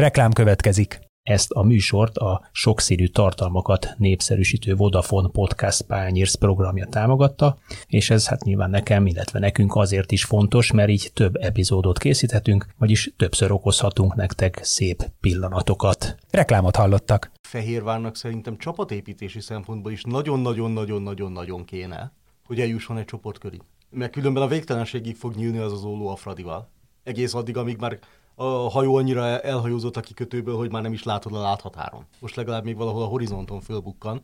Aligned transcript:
Reklám 0.00 0.32
következik. 0.32 1.00
Ezt 1.22 1.50
a 1.50 1.62
műsort 1.62 2.16
a 2.16 2.48
sokszínű 2.52 3.06
tartalmakat 3.06 3.94
népszerűsítő 3.96 4.74
Vodafone 4.74 5.28
Podcast 5.28 5.82
Pányérsz 5.82 6.34
programja 6.34 6.86
támogatta, 6.86 7.58
és 7.86 8.10
ez 8.10 8.28
hát 8.28 8.44
nyilván 8.44 8.70
nekem, 8.70 9.06
illetve 9.06 9.38
nekünk 9.38 9.74
azért 9.74 10.12
is 10.12 10.24
fontos, 10.24 10.72
mert 10.72 10.88
így 10.88 11.10
több 11.14 11.36
epizódot 11.36 11.98
készíthetünk, 11.98 12.66
vagyis 12.78 13.12
többször 13.16 13.52
okozhatunk 13.52 14.14
nektek 14.14 14.60
szép 14.62 15.10
pillanatokat. 15.20 16.16
Reklámot 16.30 16.76
hallottak. 16.76 17.30
Fehérvárnak 17.48 18.16
szerintem 18.16 18.58
csapatépítési 18.58 19.40
szempontból 19.40 19.92
is 19.92 20.02
nagyon-nagyon-nagyon-nagyon-nagyon 20.02 21.64
kéne, 21.64 22.12
hogy 22.44 22.60
eljusson 22.60 22.98
egy 22.98 23.04
csoportkörig. 23.04 23.60
Mert 23.90 24.12
különben 24.12 24.42
a 24.42 24.48
végtelenségig 24.48 25.16
fog 25.16 25.34
nyílni 25.34 25.58
az 25.58 25.72
az 25.72 25.84
óló 25.84 26.08
a 26.08 26.16
Fradival. 26.16 26.70
Egész 27.02 27.34
addig, 27.34 27.56
amíg 27.56 27.76
már 27.76 27.98
a 28.34 28.44
hajó 28.44 28.96
annyira 28.96 29.40
elhajózott 29.40 29.96
a 29.96 30.00
kikötőből, 30.00 30.56
hogy 30.56 30.70
már 30.70 30.82
nem 30.82 30.92
is 30.92 31.02
látod 31.02 31.34
a 31.34 31.40
láthatáron. 31.40 32.04
Most 32.18 32.36
legalább 32.36 32.64
még 32.64 32.76
valahol 32.76 33.02
a 33.02 33.06
horizonton 33.06 33.60
fölbukkan. 33.60 34.22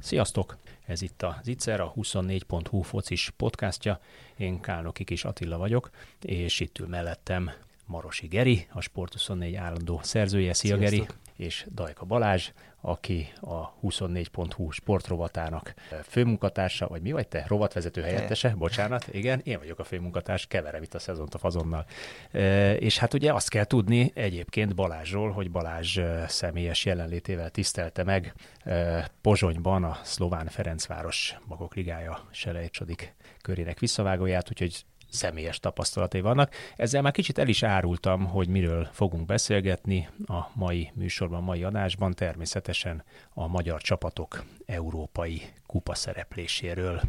Sziasztok! 0.00 0.56
Ez 0.86 1.02
itt 1.02 1.22
a 1.22 1.40
Zicser, 1.42 1.80
a 1.80 1.92
24.hu 1.96 2.82
focis 2.82 3.32
podcastja. 3.36 4.00
Én 4.36 4.60
Kálnoki 4.60 5.04
Kis 5.04 5.24
Attila 5.24 5.58
vagyok, 5.58 5.90
és 6.20 6.60
itt 6.60 6.78
ül 6.78 6.86
mellettem 6.86 7.50
Marosi 7.90 8.26
Geri, 8.26 8.66
a 8.72 8.78
Sport24 8.78 9.56
állandó 9.58 10.00
szerzője. 10.02 10.54
Szia 10.54 10.76
Sziasztok. 10.76 11.06
Geri! 11.06 11.14
És 11.36 11.66
Dajka 11.74 12.04
Balázs, 12.04 12.50
aki 12.80 13.32
a 13.40 13.72
24.hu 13.82 14.70
sportrovatának 14.70 15.74
főmunkatársa, 16.04 16.86
vagy 16.86 17.02
mi 17.02 17.12
vagy 17.12 17.28
te? 17.28 17.44
Rovatvezető 17.48 18.02
helyettese? 18.02 18.54
Bocsánat, 18.56 19.06
igen, 19.12 19.40
én 19.44 19.58
vagyok 19.58 19.78
a 19.78 19.84
főmunkatárs, 19.84 20.46
keverem 20.46 20.82
itt 20.82 20.94
a 20.94 20.98
szezont 20.98 21.34
a 21.34 21.38
fazonnal. 21.38 21.86
E, 22.30 22.74
és 22.74 22.98
hát 22.98 23.14
ugye 23.14 23.32
azt 23.32 23.48
kell 23.48 23.64
tudni 23.64 24.10
egyébként 24.14 24.74
Balázsról, 24.74 25.30
hogy 25.30 25.50
Balázs 25.50 26.00
személyes 26.26 26.84
jelenlétével 26.84 27.50
tisztelte 27.50 28.04
meg 28.04 28.34
e, 28.64 29.10
Pozsonyban 29.20 29.84
a 29.84 29.98
szlován 30.02 30.46
Ferencváros 30.46 31.36
Magok 31.46 31.74
Ligája 31.74 32.28
selejtsodik 32.30 33.14
körének 33.42 33.78
visszavágóját, 33.78 34.50
úgyhogy 34.50 34.84
személyes 35.10 35.58
tapasztalatai 35.58 36.20
vannak. 36.20 36.54
Ezzel 36.76 37.02
már 37.02 37.12
kicsit 37.12 37.38
el 37.38 37.48
is 37.48 37.62
árultam, 37.62 38.26
hogy 38.26 38.48
miről 38.48 38.88
fogunk 38.92 39.26
beszélgetni 39.26 40.08
a 40.26 40.40
mai 40.54 40.90
műsorban, 40.94 41.42
mai 41.42 41.62
adásban, 41.62 42.12
természetesen 42.12 43.04
a 43.34 43.46
magyar 43.46 43.80
csapatok 43.80 44.44
európai 44.66 45.42
kupa 45.66 45.94
szerepléséről. 45.94 47.00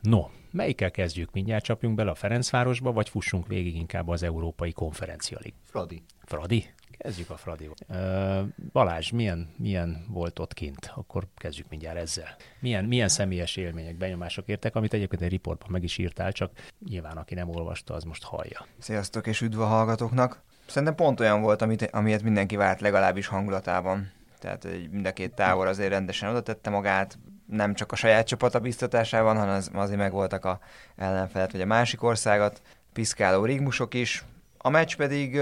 No, 0.00 0.26
melyikkel 0.50 0.90
kezdjük? 0.90 1.32
Mindjárt 1.32 1.64
csapjunk 1.64 1.94
bele 1.94 2.10
a 2.10 2.14
Ferencvárosba, 2.14 2.92
vagy 2.92 3.08
fussunk 3.08 3.46
végig 3.46 3.76
inkább 3.76 4.08
az 4.08 4.22
Európai 4.22 4.72
Konferencia? 4.72 5.38
Fradi. 5.64 6.02
Fradi? 6.24 6.66
Kezdjük 7.02 7.30
a 7.30 7.36
Fradival. 7.36 7.74
Uh, 7.88 8.48
Balázs, 8.72 9.10
milyen, 9.10 9.54
milyen 9.56 10.04
volt 10.08 10.38
ott 10.38 10.54
kint? 10.54 10.92
Akkor 10.94 11.26
kezdjük 11.36 11.68
mindjárt 11.68 11.98
ezzel. 11.98 12.36
Milyen, 12.58 12.84
milyen 12.84 13.08
személyes 13.08 13.56
élmények, 13.56 13.96
benyomások 13.96 14.48
értek, 14.48 14.74
amit 14.74 14.92
egyébként 14.92 15.22
egy 15.22 15.30
riportban 15.30 15.70
meg 15.70 15.82
is 15.82 15.98
írtál, 15.98 16.32
csak 16.32 16.52
nyilván 16.88 17.16
aki 17.16 17.34
nem 17.34 17.48
olvasta, 17.48 17.94
az 17.94 18.04
most 18.04 18.22
hallja. 18.22 18.66
Sziasztok 18.78 19.26
és 19.26 19.40
üdv 19.40 19.60
a 19.60 19.64
hallgatóknak! 19.64 20.42
Szerintem 20.66 20.94
pont 20.94 21.20
olyan 21.20 21.40
volt, 21.40 21.62
amit, 21.62 21.82
amilyet 21.82 22.22
mindenki 22.22 22.56
várt 22.56 22.80
legalábbis 22.80 23.26
hangulatában. 23.26 24.10
Tehát 24.38 24.68
mind 24.90 25.06
a 25.06 25.12
két 25.12 25.34
távol 25.34 25.66
azért 25.66 25.90
rendesen 25.90 26.30
oda 26.30 26.42
tette 26.42 26.70
magát, 26.70 27.18
nem 27.46 27.74
csak 27.74 27.92
a 27.92 27.96
saját 27.96 28.26
csapata 28.26 28.60
biztatásában, 28.60 29.36
hanem 29.36 29.54
az, 29.54 29.70
azért 29.74 29.98
megvoltak 29.98 30.44
a 30.44 30.60
ellenfelet, 30.96 31.52
vagy 31.52 31.60
a 31.60 31.66
másik 31.66 32.02
országot, 32.02 32.62
piszkáló 32.92 33.44
rigmusok 33.44 33.94
is. 33.94 34.24
A 34.58 34.68
meccs 34.68 34.96
pedig 34.96 35.40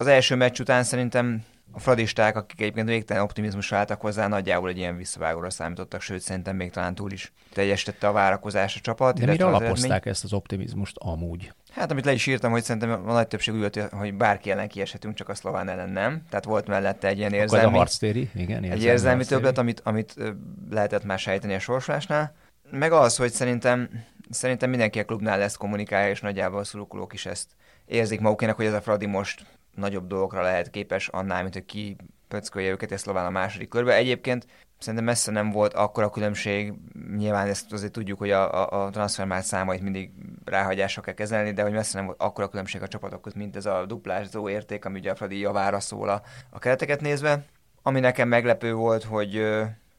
az 0.00 0.06
első 0.06 0.34
meccs 0.34 0.60
után 0.60 0.82
szerintem 0.82 1.44
a 1.72 1.80
fradisták, 1.80 2.36
akik 2.36 2.60
egyébként 2.60 2.88
végtelen 2.88 3.22
optimizmusra 3.22 3.76
álltak 3.76 4.00
hozzá, 4.00 4.28
nagyjából 4.28 4.68
egy 4.68 4.76
ilyen 4.76 4.96
visszavágóra 4.96 5.50
számítottak, 5.50 6.00
sőt 6.00 6.20
szerintem 6.20 6.56
még 6.56 6.70
talán 6.70 6.94
túl 6.94 7.12
is 7.12 7.32
teljesítette 7.52 8.08
a 8.08 8.12
várakozás 8.12 8.76
a 8.76 8.80
csapat. 8.80 9.18
De 9.18 9.26
mire 9.26 9.44
alapozták 9.44 10.06
ezt 10.06 10.24
az 10.24 10.32
optimizmust 10.32 10.96
amúgy? 10.98 11.52
Hát, 11.70 11.90
amit 11.90 12.04
le 12.04 12.12
is 12.12 12.26
írtam, 12.26 12.50
hogy 12.50 12.62
szerintem 12.62 12.90
a 12.90 13.12
nagy 13.12 13.28
többség 13.28 13.54
úgy 13.54 13.60
volt, 13.60 13.78
hogy 13.92 14.14
bárki 14.14 14.50
ellen 14.50 14.68
kieshetünk, 14.68 15.14
csak 15.14 15.28
a 15.28 15.34
szlován 15.34 15.68
ellen 15.68 15.90
nem. 15.90 16.22
Tehát 16.28 16.44
volt 16.44 16.66
mellette 16.66 17.08
egy 17.08 17.18
ilyen 17.18 17.32
érzelmi... 17.32 17.64
Akkor 17.64 17.76
a 17.76 17.78
harctéri, 17.78 18.30
igen, 18.34 18.48
érzelmi 18.48 18.70
egy 18.70 18.82
érzelmi 18.82 19.24
többlet, 19.24 19.58
amit, 19.58 19.80
amit 19.84 20.14
lehetett 20.70 21.04
már 21.04 21.18
sejteni 21.18 21.54
a 21.54 21.58
sorsolásnál. 21.58 22.34
Meg 22.70 22.92
az, 22.92 23.16
hogy 23.16 23.32
szerintem, 23.32 23.88
szerintem 24.30 24.70
mindenki 24.70 24.98
a 24.98 25.04
klubnál 25.04 25.38
lesz 25.38 25.56
kommunikálja, 25.56 26.10
és 26.10 26.20
nagyjából 26.20 26.58
a 26.58 26.64
szurkolók 26.64 27.12
is 27.12 27.26
ezt 27.26 27.48
érzik 27.86 28.20
magukének, 28.20 28.56
hogy 28.56 28.66
ez 28.66 28.72
a 28.72 28.80
Fradi 28.80 29.06
most 29.06 29.46
nagyobb 29.78 30.06
dolgokra 30.06 30.42
lehet 30.42 30.70
képes 30.70 31.08
annál, 31.08 31.42
mint 31.42 31.54
hogy 31.54 31.64
ki 31.64 31.96
pöckölje 32.28 32.70
őket 32.70 32.98
szlován 32.98 33.26
a 33.26 33.30
második 33.30 33.68
körbe. 33.68 33.94
Egyébként 33.94 34.46
szerintem 34.78 35.04
messze 35.04 35.30
nem 35.30 35.50
volt 35.50 35.74
akkora 35.74 36.10
különbség, 36.10 36.72
nyilván 37.16 37.48
ezt 37.48 37.72
azért 37.72 37.92
tudjuk, 37.92 38.18
hogy 38.18 38.30
a, 38.30 38.72
a, 38.72 38.84
a 38.84 38.90
transfermált 38.90 39.44
számait 39.44 39.82
mindig 39.82 40.10
ráhagyásra 40.44 41.02
kell 41.02 41.14
kezelni, 41.14 41.52
de 41.52 41.62
hogy 41.62 41.72
messze 41.72 41.96
nem 41.96 42.06
volt 42.06 42.20
akkora 42.20 42.48
különbség 42.48 42.82
a 42.82 42.88
csapatok 42.88 43.22
között, 43.22 43.38
mint 43.38 43.56
ez 43.56 43.66
a 43.66 43.86
duplázó 43.86 44.48
érték, 44.48 44.84
ami 44.84 44.98
ugye 44.98 45.10
a 45.10 45.14
Fradi 45.14 45.38
javára 45.38 45.80
szól 45.80 46.08
a, 46.08 46.22
a 46.50 46.58
kereteket 46.58 47.00
nézve. 47.00 47.44
Ami 47.82 48.00
nekem 48.00 48.28
meglepő 48.28 48.74
volt, 48.74 49.04
hogy, 49.04 49.32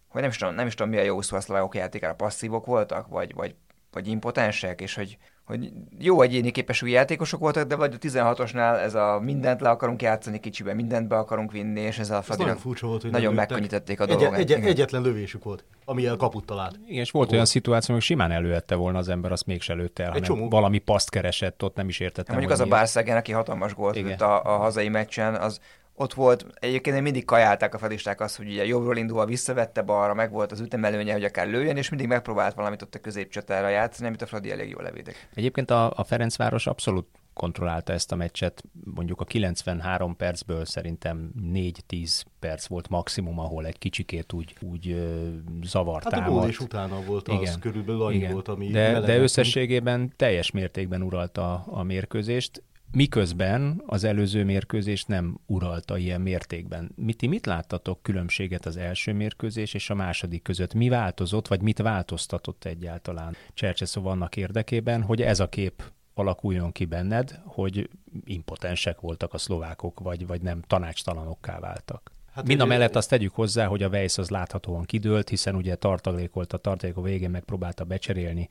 hogy 0.08 0.22
nem 0.22 0.30
is 0.30 0.38
tudom, 0.38 0.56
nem 0.56 0.68
is 0.68 0.74
tudom 0.74 0.92
mi 0.92 0.98
a 0.98 1.04
jó 1.04 1.22
szó 1.22 1.36
a 1.36 1.42
szlovákok 1.42 1.76
játékára, 1.76 2.16
passzívok 2.16 2.66
voltak, 2.66 3.08
vagy, 3.08 3.34
vagy, 3.34 3.56
vagy 3.92 4.08
impotensek, 4.08 4.82
és 4.82 4.96
hogy, 4.96 5.18
hogy 5.50 5.72
jó 6.00 6.22
egyéni 6.22 6.52
képességű 6.52 6.92
játékosok 6.92 7.40
voltak, 7.40 7.68
de 7.68 7.76
vagy 7.76 7.94
a 7.94 7.98
16-osnál 7.98 8.80
ez 8.80 8.96
a 8.96 9.20
mindent 9.24 9.62
le 9.62 9.70
akarunk 9.70 10.02
játszani 10.02 10.40
kicsibe, 10.40 10.74
mindent 10.74 11.08
be 11.08 11.18
akarunk 11.18 11.52
vinni, 11.52 11.80
és 11.80 12.00
ez 12.00 12.10
a 12.10 12.22
Fradinak 12.22 12.58
furcsa 12.58 12.88
volt, 12.88 13.02
hogy 13.02 13.12
nagyon 13.12 13.34
megkönnyítették 13.34 14.00
a 14.00 14.06
dolgot. 14.06 14.34
Egy, 14.34 14.52
egy, 14.52 14.66
egyetlen 14.66 15.02
lövésük 15.02 15.44
volt, 15.44 15.64
ami 15.86 16.06
a 16.06 16.16
kaput 16.16 16.46
talált. 16.46 16.80
Igen, 16.86 17.02
és 17.02 17.12
volt, 17.12 17.12
volt. 17.12 17.32
olyan 17.32 17.46
szituáció, 17.46 17.94
hogy 17.94 18.04
simán 18.04 18.32
előette 18.32 18.76
volna 18.76 18.98
az 18.98 19.10
ember, 19.10 19.32
azt 19.32 19.46
mégse 19.46 19.74
lőtte 19.74 20.04
el, 20.04 20.12
hanem 20.12 20.50
valami 20.50 20.78
paszt 20.78 21.10
keresett, 21.10 21.64
ott 21.64 21.76
nem 21.76 21.88
is 21.88 22.00
értettem. 22.00 22.36
Ja, 22.36 22.40
mondjuk 22.40 22.60
az 22.60 22.66
a 22.66 22.70
Bárszágen, 22.70 23.18
aki 23.18 23.32
hatalmas 23.32 23.74
gólt 23.74 24.22
a, 24.22 24.44
a 24.44 24.58
hazai 24.58 24.90
meccsen, 24.90 25.36
az 25.36 25.60
ott 26.00 26.14
volt, 26.14 26.46
egyébként 26.54 27.02
mindig 27.02 27.26
kajálták 27.26 27.74
a 27.74 27.78
fedisták 27.78 28.22
azt, 28.22 28.38
hogy 28.38 28.48
ugye 28.50 28.66
jobbról 28.66 28.98
indulva 28.98 29.26
visszavette 29.26 29.82
balra, 29.82 30.14
meg 30.14 30.32
volt 30.32 30.52
az 30.52 30.60
ütemelőnye, 30.60 31.14
hogy 31.14 31.24
akár 31.24 31.48
lőjön, 31.48 31.78
és 31.78 31.90
mindig 31.90 32.08
megpróbált 32.08 32.54
valamit 32.54 32.82
ott 32.82 32.96
a 32.96 33.00
középcsatára 33.00 33.70
játszani, 33.70 34.08
amit 34.08 34.22
a 34.22 34.26
Fradi 34.26 34.52
elég 34.52 34.70
jól 34.70 34.84
levédek. 34.84 35.30
Egyébként 35.34 35.72
a, 35.72 35.94
a 35.96 36.04
Ferencváros 36.04 36.68
abszolút 36.68 37.08
kontrollálta 37.34 37.94
ezt 37.94 38.12
a 38.12 38.16
meccset. 38.16 38.64
Mondjuk 38.96 39.22
a 39.22 39.24
93 39.24 40.16
percből 40.16 40.66
szerintem 40.66 41.32
4-10 41.54 42.22
perc 42.40 42.68
volt 42.68 42.90
maximum, 42.90 43.40
ahol 43.40 43.66
egy 43.66 43.78
kicsikét 43.78 44.34
úgy, 44.34 44.56
úgy 44.62 44.92
ö, 44.92 45.28
zavart 45.62 46.14
hát 46.14 46.28
a 46.28 46.48
is 46.48 46.60
utána 46.60 47.02
volt 47.02 47.28
az, 47.28 47.42
igen, 47.42 47.60
körülbelül 47.60 48.02
annyi 48.02 48.16
igen. 48.16 48.32
volt, 48.32 48.48
ami 48.48 48.68
De, 48.68 49.00
de 49.00 49.18
összességében 49.18 50.14
teljes 50.16 50.52
mértékben 50.52 51.02
uralta 51.02 51.64
a 51.68 51.84
mérkőzést 51.84 52.64
miközben 52.92 53.84
az 53.86 54.04
előző 54.04 54.44
mérkőzés 54.44 55.06
nem 55.06 55.40
uralta 55.46 55.98
ilyen 55.98 56.22
mértékben. 56.22 56.92
Mit, 56.96 57.28
mit 57.28 57.46
láttatok 57.46 58.04
különbséget 58.04 58.66
az 58.66 58.78
első 58.78 59.14
mérkőzés 59.14 59.74
és 59.74 59.90
a 59.90 59.96
második 59.96 60.42
között? 60.42 60.74
Mi 60.74 60.90
változott, 60.90 61.48
vagy 61.48 61.62
mit 61.62 61.78
változtatott 61.78 62.66
egyáltalán 62.66 63.36
Csercseszó 63.54 64.06
annak 64.06 64.36
érdekében, 64.36 65.02
hogy 65.02 65.22
ez 65.22 65.40
a 65.40 65.50
kép 65.50 65.84
alakuljon 66.14 66.72
ki 66.72 66.86
benned, 66.86 67.40
hogy 67.46 67.90
impotensek 68.26 69.00
voltak 69.00 69.34
a 69.34 69.38
szlovákok, 69.38 70.00
vagy, 70.00 70.28
vagy 70.28 70.42
nem 70.42 70.62
tanácstalanokká 70.62 71.60
váltak? 71.60 72.12
Hát 72.40 72.48
Mind 72.48 72.60
a 72.60 72.66
mellett 72.66 72.96
azt 72.96 73.10
tegyük 73.10 73.36
hozzá, 73.36 73.66
hogy 73.66 73.84
a 73.84 73.88
Weiss 73.88 74.18
az 74.18 74.30
láthatóan 74.30 74.84
kidőlt, 74.84 75.30
hiszen 75.30 75.56
ugye 75.56 75.76
tartalékolt 75.76 76.54
a 76.54 76.58
tartalék 76.58 76.98
a 76.98 77.02
végén 77.02 77.30
megpróbálta 77.30 77.84
becserélni 77.84 78.50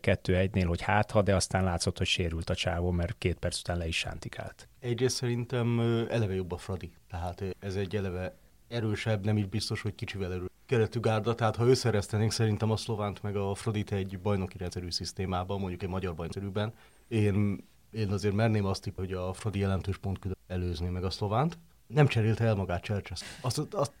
kettő-egynél, 0.00 0.66
hogy 0.66 0.80
hátha, 0.80 1.22
de 1.22 1.34
aztán 1.34 1.64
látszott, 1.64 1.98
hogy 1.98 2.06
sérült 2.06 2.50
a 2.50 2.54
csávó, 2.54 2.90
mert 2.90 3.14
két 3.18 3.38
perc 3.38 3.58
után 3.58 3.76
le 3.76 3.86
is 3.86 3.96
sántikált. 3.96 4.68
Egyrészt 4.80 5.16
szerintem 5.16 5.80
eleve 6.10 6.34
jobb 6.34 6.52
a 6.52 6.56
Fradi, 6.56 6.92
tehát 7.10 7.44
ez 7.60 7.76
egy 7.76 7.96
eleve 7.96 8.34
erősebb, 8.68 9.24
nem 9.24 9.36
is 9.36 9.46
biztos, 9.46 9.82
hogy 9.82 9.94
kicsivel 9.94 10.32
erő 10.32 10.50
keretű 10.66 11.00
gárda, 11.00 11.34
tehát 11.34 11.56
ha 11.56 11.66
összeresztenénk 11.66 12.32
szerintem 12.32 12.70
a 12.70 12.76
Szlovánt 12.76 13.22
meg 13.22 13.36
a 13.36 13.54
Fradit 13.54 13.92
egy 13.92 14.18
bajnoki 14.18 14.58
rendszerű 14.58 14.90
szisztémában, 14.90 15.60
mondjuk 15.60 15.82
egy 15.82 15.88
magyar 15.88 16.14
bajnokszerűben, 16.14 16.72
én, 17.08 17.64
én 17.90 18.12
azért 18.12 18.34
merném 18.34 18.64
azt, 18.64 18.92
hogy 18.96 19.12
a 19.12 19.32
Fradi 19.32 19.58
jelentős 19.58 19.96
pont 19.96 20.18
előzni 20.46 20.88
meg 20.88 21.04
a 21.04 21.10
Szlovánt, 21.10 21.58
nem 21.88 22.06
cserélte 22.06 22.44
el 22.44 22.54
magát 22.54 22.82
Churchill. 22.82 23.16
Azt, 23.40 23.58
azt, 23.70 23.92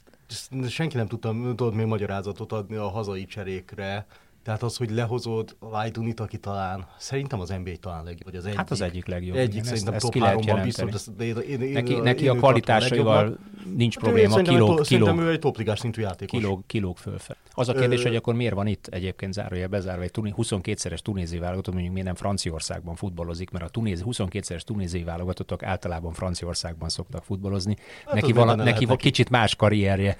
senki 0.68 0.96
nem 0.96 1.06
tudta, 1.06 1.28
tudod 1.30 1.74
még 1.74 1.86
magyarázatot 1.86 2.52
adni 2.52 2.76
a 2.76 2.88
hazai 2.88 3.26
cserékre, 3.26 4.06
Tehát 4.48 4.62
az, 4.62 4.76
hogy 4.76 4.90
lehozod 4.90 5.56
Vajdunit, 5.58 6.20
aki 6.20 6.38
talán, 6.38 6.86
szerintem 6.98 7.40
az 7.40 7.48
NBA 7.48 7.70
talán 7.80 8.04
legjobb, 8.04 8.24
vagy 8.24 8.36
az 8.36 8.44
egyik. 8.44 8.56
Hát 8.56 8.70
az 8.70 8.80
egyik 8.80 9.06
legjobb. 9.06 9.36
Egyik 9.36 9.52
igen, 9.52 9.64
szerintem 9.64 9.94
ezt, 9.94 10.02
top 10.02 10.14
ezt 10.14 10.34
ki 10.34 10.44
lehet 10.46 10.64
biztos. 10.64 11.04
De 11.16 11.24
én, 11.24 11.60
én, 11.60 11.72
Neki, 11.72 11.92
én, 11.92 12.02
neki 12.02 12.24
én 12.24 12.30
a 12.30 12.32
őt 12.32 12.38
kvalitásaival 12.38 13.16
tartom 13.16 13.58
nincs 13.76 13.94
Hát 13.94 14.02
probléma, 14.04 14.36
kilóg, 14.36 14.44
kilóg, 14.48 14.84
Szerintem 14.84 15.18
ő 15.20 15.30
egy 15.30 15.38
topligás 15.38 15.78
szintű 15.78 16.00
játékos. 16.00 16.40
kilóg, 16.40 16.62
kilóg 16.66 16.96
fölfel. 16.96 17.36
Az 17.52 17.68
a 17.68 17.72
kérdés, 17.72 17.98
Ö- 17.98 18.06
hogy 18.06 18.16
akkor 18.16 18.34
miért 18.34 18.54
van 18.54 18.66
itt 18.66 18.86
egyébként 18.86 19.32
zárójel 19.32 19.68
bezárva 19.68 20.02
egy 20.02 20.10
tuni- 20.10 20.34
22-szeres 20.36 20.98
tunézi 20.98 21.38
válogatott, 21.38 21.72
mondjuk 21.72 21.92
miért 21.92 22.06
nem 22.08 22.16
Franciaországban 22.16 22.94
futballozik, 22.94 23.50
mert 23.50 23.64
a 23.64 23.68
tunézi, 23.68 24.02
22-szeres 24.06 24.60
tunézi 24.60 25.02
válogatottak 25.02 25.62
általában 25.62 26.12
Franciaországban 26.12 26.88
szoktak 26.88 27.24
futballozni. 27.24 27.76
Hát 28.04 28.14
neki 28.14 28.32
vala, 28.32 28.46
benne 28.46 28.64
neki 28.64 28.84
van 28.84 28.94
neki. 28.96 29.08
kicsit 29.08 29.30
más 29.30 29.54
karrierje 29.54 30.16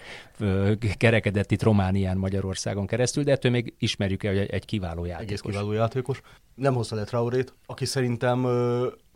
kerekedett 0.96 1.50
itt 1.50 1.62
Románián, 1.62 2.16
Magyarországon 2.16 2.86
keresztül, 2.86 3.25
de 3.25 3.32
ettől 3.32 3.50
még 3.50 3.75
ismerjük 3.78 4.17
el, 4.24 4.32
hogy 4.32 4.46
egy, 4.48 4.64
kiváló 4.64 5.04
Egész 5.04 5.16
játékos. 5.18 5.40
kiváló 5.50 5.72
játékos. 5.72 6.20
Nem 6.54 6.74
hozta 6.74 6.94
le 6.94 7.04
Traorét, 7.04 7.54
aki 7.66 7.84
szerintem 7.84 8.38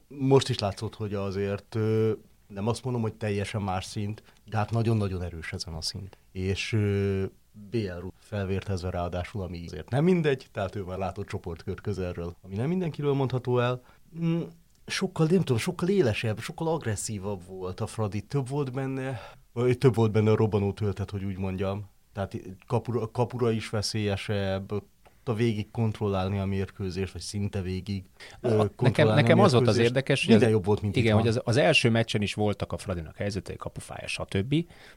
most 0.08 0.48
is 0.48 0.58
látszott, 0.58 0.94
hogy 0.94 1.14
azért 1.14 1.76
nem 2.46 2.68
azt 2.68 2.84
mondom, 2.84 3.02
hogy 3.02 3.14
teljesen 3.14 3.62
más 3.62 3.84
szint, 3.84 4.22
de 4.44 4.56
hát 4.56 4.70
nagyon-nagyon 4.70 5.22
erős 5.22 5.52
ezen 5.52 5.74
a 5.74 5.82
szint. 5.82 6.18
És 6.32 6.76
BL 7.70 8.06
felvértezve 8.18 8.90
ráadásul, 8.90 9.42
ami 9.42 9.64
azért 9.66 9.90
nem 9.90 10.04
mindegy, 10.04 10.46
tehát 10.52 10.76
ő 10.76 10.82
már 10.82 10.98
látott 10.98 11.26
csoportkört 11.26 11.80
közelről, 11.80 12.36
ami 12.42 12.54
nem 12.54 12.68
mindenkiről 12.68 13.12
mondható 13.12 13.58
el. 13.58 13.82
Mm, 14.20 14.40
sokkal, 14.86 15.26
nem 15.26 15.38
tudom, 15.38 15.58
sokkal 15.58 15.88
élesebb, 15.88 16.38
sokkal 16.38 16.68
agresszívabb 16.68 17.46
volt 17.46 17.80
a 17.80 17.86
Fradi, 17.86 18.20
több 18.20 18.48
volt 18.48 18.72
benne, 18.72 19.20
vagy 19.52 19.78
több 19.78 19.94
volt 19.94 20.12
benne 20.12 20.30
a 20.30 20.36
robbanó 20.36 20.72
töltet, 20.72 21.10
hogy 21.10 21.24
úgy 21.24 21.38
mondjam. 21.38 21.90
Tehát 22.12 22.36
kapura, 22.66 23.10
kapura 23.10 23.50
is 23.50 23.70
veszélyesebb, 23.70 24.82
tudta 25.24 25.42
végig 25.42 25.70
kontrollálni 25.70 26.38
a 26.38 26.44
mérkőzést, 26.44 27.12
vagy 27.12 27.22
szinte 27.22 27.62
végig. 27.62 28.04
ö, 28.40 28.64
Nekem, 28.78 29.08
a 29.08 29.14
nekem 29.14 29.40
az 29.40 29.52
volt 29.52 29.68
az 29.68 29.78
érdekes, 29.78 30.26
hogy 30.26 30.34
az, 30.34 30.42
jobb 30.42 30.64
volt, 30.64 30.82
mint 30.82 30.96
igen, 30.96 31.16
hogy 31.16 31.28
az, 31.28 31.40
az 31.44 31.56
első 31.56 31.90
meccsen 31.90 32.22
is 32.22 32.34
voltak 32.34 32.72
a 32.72 32.76
Fradinak 32.76 33.16
helyzetei, 33.16 33.56
kapufája, 33.56 34.06
stb., 34.06 34.54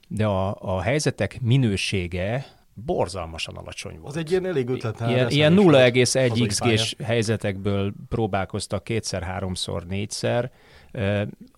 de 0.07 0.25
a, 0.25 0.55
a 0.59 0.81
helyzetek 0.81 1.41
minősége 1.41 2.45
borzalmasan 2.73 3.55
alacsony 3.55 3.95
volt. 3.99 4.07
Az 4.07 4.17
egy 4.17 4.31
ilyen 4.31 4.45
elég 4.45 4.69
ötletlen. 4.69 5.09
Ilyen, 5.09 5.29
ilyen 5.29 5.55
volt 5.55 5.75
0,1 5.75 6.27
hazai 6.29 6.45
XG-s 6.47 6.95
helyzetekből 7.03 7.93
próbálkoztak 8.09 8.83
kétszer, 8.83 9.23
háromszor, 9.23 9.85
négyszer, 9.85 10.51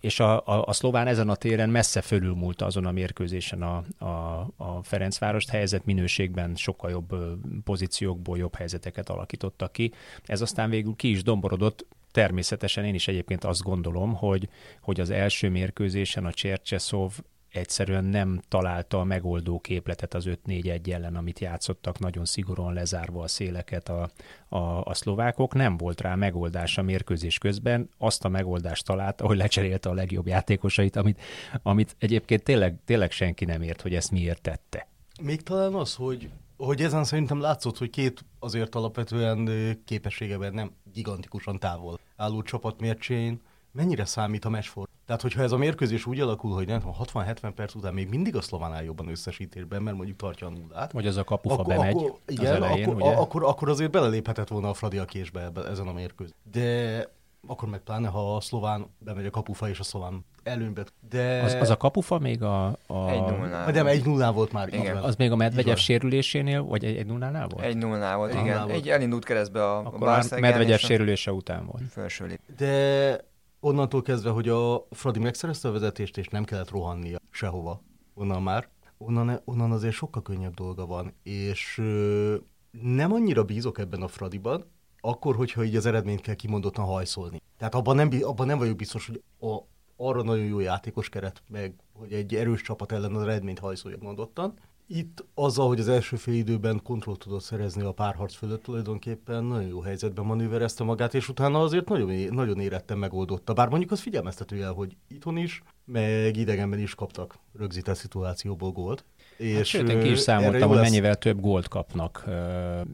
és 0.00 0.20
a, 0.20 0.46
a, 0.46 0.64
a 0.66 0.72
szlován 0.72 1.06
ezen 1.06 1.28
a 1.28 1.34
téren 1.34 1.70
messze 1.70 2.00
fölülmúlta 2.00 2.66
azon 2.66 2.86
a 2.86 2.92
mérkőzésen 2.92 3.62
a, 3.62 3.84
a, 3.98 4.48
a 4.56 4.82
Ferencvárost, 4.82 5.48
helyzet 5.48 5.84
minőségben 5.84 6.54
sokkal 6.54 6.90
jobb 6.90 7.16
pozíciókból 7.64 8.38
jobb 8.38 8.54
helyzeteket 8.54 9.08
alakítottak 9.08 9.72
ki. 9.72 9.92
Ez 10.24 10.40
aztán 10.40 10.70
végül 10.70 10.94
ki 10.96 11.10
is 11.10 11.22
domborodott, 11.22 11.86
Természetesen 12.12 12.84
én 12.84 12.94
is 12.94 13.08
egyébként 13.08 13.44
azt 13.44 13.62
gondolom, 13.62 14.14
hogy, 14.14 14.48
hogy 14.80 15.00
az 15.00 15.10
első 15.10 15.48
mérkőzésen 15.48 16.24
a 16.24 16.32
Csercseszov 16.32 17.12
egyszerűen 17.52 18.04
nem 18.04 18.40
találta 18.48 19.00
a 19.00 19.04
megoldó 19.04 19.60
képletet 19.60 20.14
az 20.14 20.24
5-4-1 20.46 20.92
ellen, 20.92 21.16
amit 21.16 21.38
játszottak, 21.38 21.98
nagyon 21.98 22.24
szigorúan 22.24 22.72
lezárva 22.72 23.22
a 23.22 23.28
széleket 23.28 23.88
a, 23.88 24.10
a, 24.48 24.84
a 24.84 24.94
szlovákok. 24.94 25.54
Nem 25.54 25.76
volt 25.76 26.00
rá 26.00 26.14
megoldás 26.14 26.78
a 26.78 26.82
mérkőzés 26.82 27.38
közben. 27.38 27.88
Azt 27.98 28.24
a 28.24 28.28
megoldást 28.28 28.84
találta, 28.84 29.26
hogy 29.26 29.36
lecserélte 29.36 29.88
a 29.88 29.94
legjobb 29.94 30.26
játékosait, 30.26 30.96
amit, 30.96 31.20
amit 31.62 31.96
egyébként 31.98 32.42
tényleg, 32.42 32.76
tényleg 32.84 33.10
senki 33.10 33.44
nem 33.44 33.62
ért, 33.62 33.80
hogy 33.80 33.94
ezt 33.94 34.10
miért 34.10 34.42
tette. 34.42 34.88
Még 35.22 35.42
talán 35.42 35.74
az, 35.74 35.94
hogy, 35.94 36.30
hogy 36.56 36.82
ezen 36.82 37.04
szerintem 37.04 37.40
látszott, 37.40 37.78
hogy 37.78 37.90
két 37.90 38.24
azért 38.38 38.74
alapvetően 38.74 39.48
képességeben 39.84 40.54
nem 40.54 40.70
gigantikusan 40.92 41.58
távol 41.58 41.98
álló 42.16 42.42
csapat 42.42 42.80
mércsén 42.80 43.40
mennyire 43.72 44.04
számít 44.04 44.44
a 44.44 44.48
mesfor. 44.48 44.88
Tehát, 45.08 45.22
hogyha 45.22 45.42
ez 45.42 45.52
a 45.52 45.56
mérkőzés 45.56 46.06
úgy 46.06 46.20
alakul, 46.20 46.54
hogy 46.54 46.66
nem 46.66 46.80
tudom, 46.80 46.94
60-70 47.14 47.52
perc 47.54 47.74
után 47.74 47.94
még 47.94 48.08
mindig 48.08 48.36
a 48.36 48.40
szlovánál 48.40 48.84
jobban 48.84 49.08
összesítésben, 49.08 49.82
mert 49.82 49.96
mondjuk 49.96 50.16
tartja 50.16 50.46
a 50.46 50.50
nullát. 50.50 50.92
Vagy 50.92 51.06
az 51.06 51.16
a 51.16 51.24
kapufa 51.24 51.62
bemegy 51.62 51.94
akkor, 51.94 52.10
az 52.26 52.32
igen, 52.32 52.54
elején, 52.54 52.84
akkor, 52.84 52.94
ugye? 52.94 53.04
a, 53.10 53.20
akkor, 53.20 53.44
akkor 53.44 53.68
azért 53.68 53.90
beleléphetett 53.90 54.48
volna 54.48 54.68
a 54.68 54.74
Fradi 54.74 54.98
a 54.98 55.04
késbe 55.04 55.42
ebbe, 55.42 55.64
ezen 55.68 55.86
a 55.86 55.92
mérkőzés. 55.92 56.34
De 56.52 57.04
akkor 57.46 57.68
meg 57.68 57.80
pláne, 57.80 58.08
ha 58.08 58.36
a 58.36 58.40
szlován 58.40 58.86
bemegy 58.98 59.26
a 59.26 59.30
kapufa 59.30 59.68
és 59.68 59.78
a 59.78 59.82
szlován 59.82 60.24
előnybe. 60.42 60.84
De... 61.10 61.42
Az, 61.42 61.54
az 61.54 61.70
a 61.70 61.76
kapufa 61.76 62.18
még 62.18 62.42
a... 62.42 62.66
a 62.86 63.08
Egy 63.08 63.20
nullnál. 63.20 63.64
Hát 63.64 63.74
nem, 63.74 63.86
egy 63.86 64.04
nullán 64.04 64.34
volt 64.34 64.52
már. 64.52 64.68
Igen. 64.72 64.96
az 64.96 65.16
még 65.16 65.30
a 65.30 65.36
Medvegyev 65.36 65.76
sérülésénél, 65.76 66.62
vagy 66.62 66.84
egy, 66.84 66.96
egy 66.96 67.06
nullánál 67.06 67.46
volt? 67.46 67.64
Egy 67.64 67.76
nullnál 67.76 68.16
volt, 68.16 68.30
Egy 68.30 68.34
igen. 68.34 68.46
nullnál 68.46 68.66
volt. 68.66 68.78
Egy 68.78 68.88
elindult 68.88 69.24
keresztbe 69.24 69.64
a, 69.64 69.76
a 69.76 69.86
Akkor 69.86 69.98
Barszegen, 69.98 70.50
Medvegyev 70.50 70.76
és 70.76 70.82
a 70.82 70.86
sérülése 70.86 71.32
után 71.32 71.66
volt. 71.66 71.82
Felső 71.90 72.26
lép. 72.26 72.40
De 72.56 73.26
onnantól 73.60 74.02
kezdve, 74.02 74.30
hogy 74.30 74.48
a 74.48 74.86
Fradi 74.90 75.18
megszerezte 75.18 75.68
a 75.68 75.72
vezetést, 75.72 76.18
és 76.18 76.28
nem 76.28 76.44
kellett 76.44 76.70
rohannia 76.70 77.18
sehova, 77.30 77.82
onnan 78.14 78.42
már, 78.42 78.68
onnan, 78.98 79.40
onnan 79.44 79.72
azért 79.72 79.94
sokkal 79.94 80.22
könnyebb 80.22 80.54
dolga 80.54 80.86
van, 80.86 81.14
és 81.22 81.78
ö, 81.78 82.36
nem 82.70 83.12
annyira 83.12 83.44
bízok 83.44 83.78
ebben 83.78 84.02
a 84.02 84.08
Fradiban, 84.08 84.64
akkor, 85.00 85.36
hogyha 85.36 85.64
így 85.64 85.76
az 85.76 85.86
eredményt 85.86 86.20
kell 86.20 86.34
kimondottan 86.34 86.84
hajszolni. 86.84 87.42
Tehát 87.56 87.74
abban 87.74 87.96
nem, 87.96 88.10
abban 88.22 88.46
nem 88.46 88.58
vagyok 88.58 88.76
biztos, 88.76 89.06
hogy 89.06 89.22
a, 89.40 89.58
arra 89.96 90.22
nagyon 90.22 90.44
jó 90.44 90.60
játékos 90.60 91.08
keret, 91.08 91.42
meg 91.48 91.74
hogy 91.92 92.12
egy 92.12 92.34
erős 92.34 92.62
csapat 92.62 92.92
ellen 92.92 93.14
az 93.14 93.22
eredményt 93.22 93.58
hajszolja 93.58 93.96
mondottan. 94.00 94.58
Itt 94.90 95.24
azzal, 95.34 95.66
hogy 95.66 95.80
az 95.80 95.88
első 95.88 96.16
fél 96.16 96.34
időben 96.34 96.80
kontrollt 96.82 97.18
tudott 97.18 97.42
szerezni 97.42 97.82
a 97.82 97.92
párharc 97.92 98.34
fölött 98.34 98.62
tulajdonképpen, 98.62 99.44
nagyon 99.44 99.68
jó 99.68 99.80
helyzetben 99.80 100.24
manőverezte 100.24 100.84
magát, 100.84 101.14
és 101.14 101.28
utána 101.28 101.60
azért 101.60 101.88
nagyon, 101.88 102.34
nagyon 102.34 102.60
éretten 102.60 102.98
megoldotta. 102.98 103.52
Bár 103.52 103.68
mondjuk 103.68 103.90
az 103.90 104.00
figyelmeztető 104.00 104.62
el, 104.62 104.72
hogy 104.72 104.96
itthon 105.08 105.36
is, 105.36 105.62
meg 105.84 106.36
idegenben 106.36 106.78
is 106.78 106.94
kaptak 106.94 107.38
rögzített 107.58 107.96
szituációból 107.96 108.70
gólt. 108.70 109.04
Hát, 109.38 109.38
És 109.38 109.68
sőt, 109.68 109.88
én 109.88 110.00
ki 110.00 110.10
is 110.10 110.18
számoltam, 110.18 110.68
hogy 110.68 110.76
lesz- 110.76 110.90
mennyivel 110.90 111.16
több 111.16 111.40
gólt 111.40 111.68
kapnak, 111.68 112.24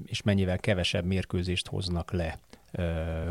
és 0.04 0.22
mennyivel 0.22 0.58
kevesebb 0.58 1.04
mérkőzést 1.04 1.68
hoznak 1.68 2.12
le 2.12 2.38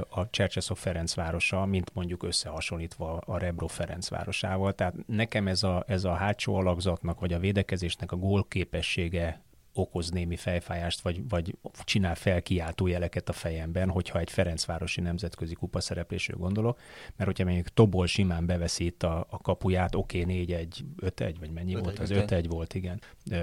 a 0.10 0.30
Csercseszov 0.30 0.78
Ferencvárosa, 0.78 1.66
mint 1.66 1.94
mondjuk 1.94 2.24
összehasonlítva 2.24 3.18
a 3.18 3.38
Rebro 3.38 3.68
Ferencvárosával. 3.68 4.74
Tehát 4.74 4.96
nekem 5.08 5.48
ez 5.48 5.64
a, 5.64 5.84
ez 5.88 6.04
a 6.04 6.14
hátsó 6.14 6.56
alakzatnak, 6.56 7.20
vagy 7.20 7.34
a 7.34 7.40
védekezésnek 7.40 8.12
a 8.12 8.16
gólképessége 8.16 9.42
okoz 9.74 10.10
némi 10.10 10.36
fejfájást, 10.36 11.02
vagy, 11.02 11.28
vagy 11.30 11.56
csinál 11.84 12.16
felkiáltó 12.16 12.88
jeleket 12.88 13.30
a 13.30 13.34
fejemben, 13.34 13.90
hogyha 13.90 14.20
egy 14.20 14.30
Ferencvárosi 14.30 15.02
nemzetközi 15.02 15.54
kupa 15.54 15.80
szereplésről 15.80 16.38
gondolok, 16.38 16.80
mert 17.16 17.30
hogyha 17.30 17.44
mondjuk 17.44 17.68
Tobol 17.68 18.08
simán 18.08 18.46
beveszi 18.46 18.86
itt 18.86 19.04
a, 19.04 19.28
a 19.30 19.38
kapuját, 19.38 19.96
oké, 19.96 20.22
okay, 20.22 20.46
4-1, 20.48 20.68
5-1, 21.02 21.36
vagy 21.40 21.52
mennyi 21.52 21.76
5-1, 21.76 21.80
volt, 21.84 22.00
az 22.00 22.10
5-1. 22.12 22.26
5-1 22.30 22.46
volt, 22.48 22.74
igen. 22.74 23.02
Ö, 23.32 23.36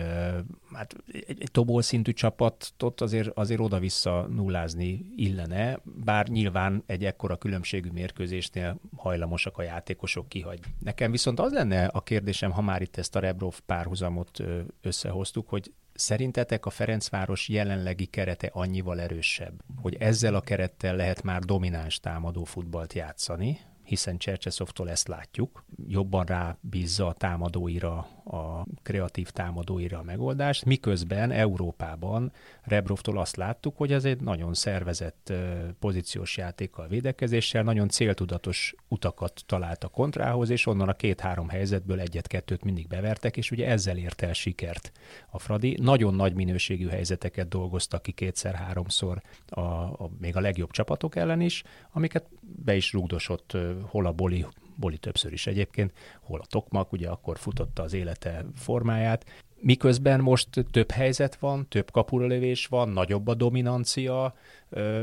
hát 0.73 0.97
egy, 1.13 1.41
egy 1.41 1.51
Tobol 1.51 1.83
szintű 1.83 2.13
csapatot 2.13 3.01
azért, 3.01 3.29
azért 3.35 3.61
oda-vissza 3.61 4.27
nullázni 4.31 5.07
illene, 5.17 5.81
bár 5.85 6.29
nyilván 6.29 6.83
egy 6.87 7.05
ekkora 7.05 7.37
különbségű 7.37 7.91
mérkőzésnél 7.91 8.81
hajlamosak 8.97 9.59
a 9.59 9.63
játékosok 9.63 10.29
kihagy. 10.29 10.61
Nekem 10.79 11.11
viszont 11.11 11.41
az 11.41 11.53
lenne 11.53 11.87
a 11.87 12.01
kérdésem, 12.01 12.51
ha 12.51 12.61
már 12.61 12.83
itt 12.83 12.97
ezt 12.97 13.17
a 13.17 13.21
Rebrov 13.21 13.59
párhuzamot 13.67 14.39
összehoztuk, 14.81 15.49
hogy 15.49 15.73
Szerintetek 16.01 16.67
a 16.67 16.71
Ferencváros 16.71 17.49
jelenlegi 17.49 18.07
kerete 18.07 18.51
annyival 18.53 19.01
erősebb, 19.01 19.63
hogy 19.77 19.95
ezzel 19.95 20.35
a 20.35 20.41
kerettel 20.41 20.97
lehet 20.97 21.23
már 21.23 21.41
domináns 21.41 22.01
támadó 22.01 22.45
futballt 22.45 22.93
játszani, 22.93 23.59
hiszen 23.91 24.19
Csercseszovtól 24.19 24.91
ezt 24.91 25.09
látjuk, 25.09 25.65
jobban 25.87 26.25
rábízza 26.25 27.07
a 27.07 27.13
támadóira, 27.13 27.97
a 28.25 28.67
kreatív 28.83 29.31
támadóira 29.31 29.99
a 29.99 30.03
megoldást, 30.03 30.65
miközben 30.65 31.31
Európában 31.31 32.33
Rebrovtól 32.63 33.19
azt 33.19 33.37
láttuk, 33.37 33.77
hogy 33.77 33.93
ez 33.93 34.05
egy 34.05 34.21
nagyon 34.21 34.55
szervezett 34.55 35.33
pozíciós 35.79 36.37
játékkal 36.37 36.89
védekezéssel, 36.89 37.63
nagyon 37.63 37.89
céltudatos 37.89 38.75
utakat 38.89 39.43
talált 39.47 39.85
a 39.85 39.89
kontrához, 39.89 40.51
és 40.51 40.67
onnan 40.67 40.89
a 40.89 40.95
két-három 40.95 41.49
helyzetből 41.49 42.01
egyet-kettőt 42.01 42.65
mindig 42.65 42.87
bevertek, 42.87 43.37
és 43.37 43.51
ugye 43.51 43.67
ezzel 43.67 43.97
ért 43.97 44.23
el 44.23 44.33
sikert 44.33 44.93
a 45.31 45.39
Fradi. 45.39 45.77
Nagyon 45.81 46.15
nagy 46.15 46.35
minőségű 46.35 46.89
helyzeteket 46.89 47.49
dolgoztak 47.49 48.03
ki 48.03 48.13
kétszer-háromszor 48.13 49.23
a, 49.49 49.61
a, 49.61 50.11
még 50.19 50.37
a 50.37 50.41
legjobb 50.41 50.71
csapatok 50.71 51.17
ellen 51.17 51.41
is, 51.41 51.63
amiket 51.93 52.25
be 52.41 52.77
is 52.77 52.93
rúgdosott 52.93 53.57
hol 53.83 54.07
a 54.07 54.13
Boli, 54.13 54.47
Boli 54.77 54.99
többször 54.99 55.33
is 55.33 55.47
egyébként, 55.47 55.93
hol 56.21 56.41
a 56.41 56.47
Tokmak, 56.47 56.93
ugye 56.93 57.09
akkor 57.09 57.39
futotta 57.39 57.83
az 57.83 57.93
élete 57.93 58.45
formáját. 58.55 59.25
Miközben 59.63 60.21
most 60.21 60.49
több 60.71 60.91
helyzet 60.91 61.37
van, 61.37 61.69
több 61.69 61.91
kapuralövés 61.91 62.67
van, 62.67 62.89
nagyobb 62.89 63.29
a 63.29 63.35
dominancia 63.35 64.35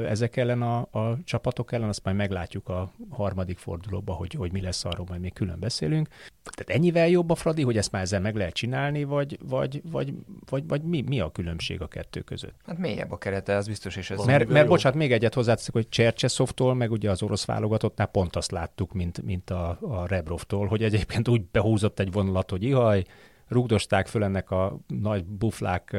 ezek 0.08 0.38
ellen 0.38 0.62
a, 0.62 0.78
a 0.78 1.18
csapatok 1.24 1.72
ellen, 1.72 1.90
azt 1.90 2.04
majd 2.04 2.16
meglátjuk 2.16 2.70
a 2.70 2.92
harmadik 3.10 3.58
fordulóban, 3.58 4.16
hogy, 4.16 4.34
hogy 4.34 4.52
mi 4.52 4.62
lesz, 4.62 4.86
arról 4.86 5.06
majd 5.10 5.22
még 5.22 5.34
külön 5.34 5.60
beszélünk. 5.60 6.08
Tehát 6.56 6.82
ennyivel 6.82 7.08
jobb 7.08 7.30
a 7.30 7.36
Fradi, 7.36 7.62
hogy 7.62 7.78
ezt 7.78 7.92
már 7.92 8.02
ezzel 8.02 8.20
meg 8.20 8.36
lehet 8.36 8.54
csinálni, 8.54 9.04
vagy, 9.04 9.38
vagy, 9.44 9.82
vagy, 9.92 10.14
vagy, 10.50 10.68
vagy 10.68 10.82
mi, 10.82 11.02
mi 11.02 11.20
a 11.20 11.32
különbség 11.32 11.82
a 11.82 11.88
kettő 11.88 12.22
között? 12.22 12.56
Hát 12.66 12.78
mélyebb 12.78 13.12
a 13.12 13.18
kerete, 13.18 13.56
az 13.56 13.68
biztos, 13.68 13.96
és 13.96 14.10
ez... 14.10 14.26
Mert, 14.26 14.50
mert 14.50 14.68
bocsánat, 14.68 14.98
még 14.98 15.12
egyet 15.12 15.34
hozzáteszek, 15.34 15.74
hogy 15.74 15.90
Csercseszovtól, 15.90 16.74
meg 16.74 16.92
ugye 16.92 17.10
az 17.10 17.22
orosz 17.22 17.46
válogatottnál 17.46 18.08
pont 18.08 18.36
azt 18.36 18.52
láttuk, 18.52 18.94
mint, 18.94 19.22
mint 19.22 19.50
a, 19.50 19.78
a 19.82 20.08
Rebrovtól, 20.08 20.68
hogy 20.68 20.84
egyébként 20.84 21.28
úgy 21.28 21.42
behúzott 21.52 22.00
egy 22.00 22.12
vonalat, 22.12 22.50
hogy 22.50 22.64
ihaj, 22.64 23.04
rugdosták 23.48 24.08
föl 24.08 24.24
ennek 24.24 24.52
a 24.52 24.80
nagy 24.88 25.26
buflák 25.26 25.98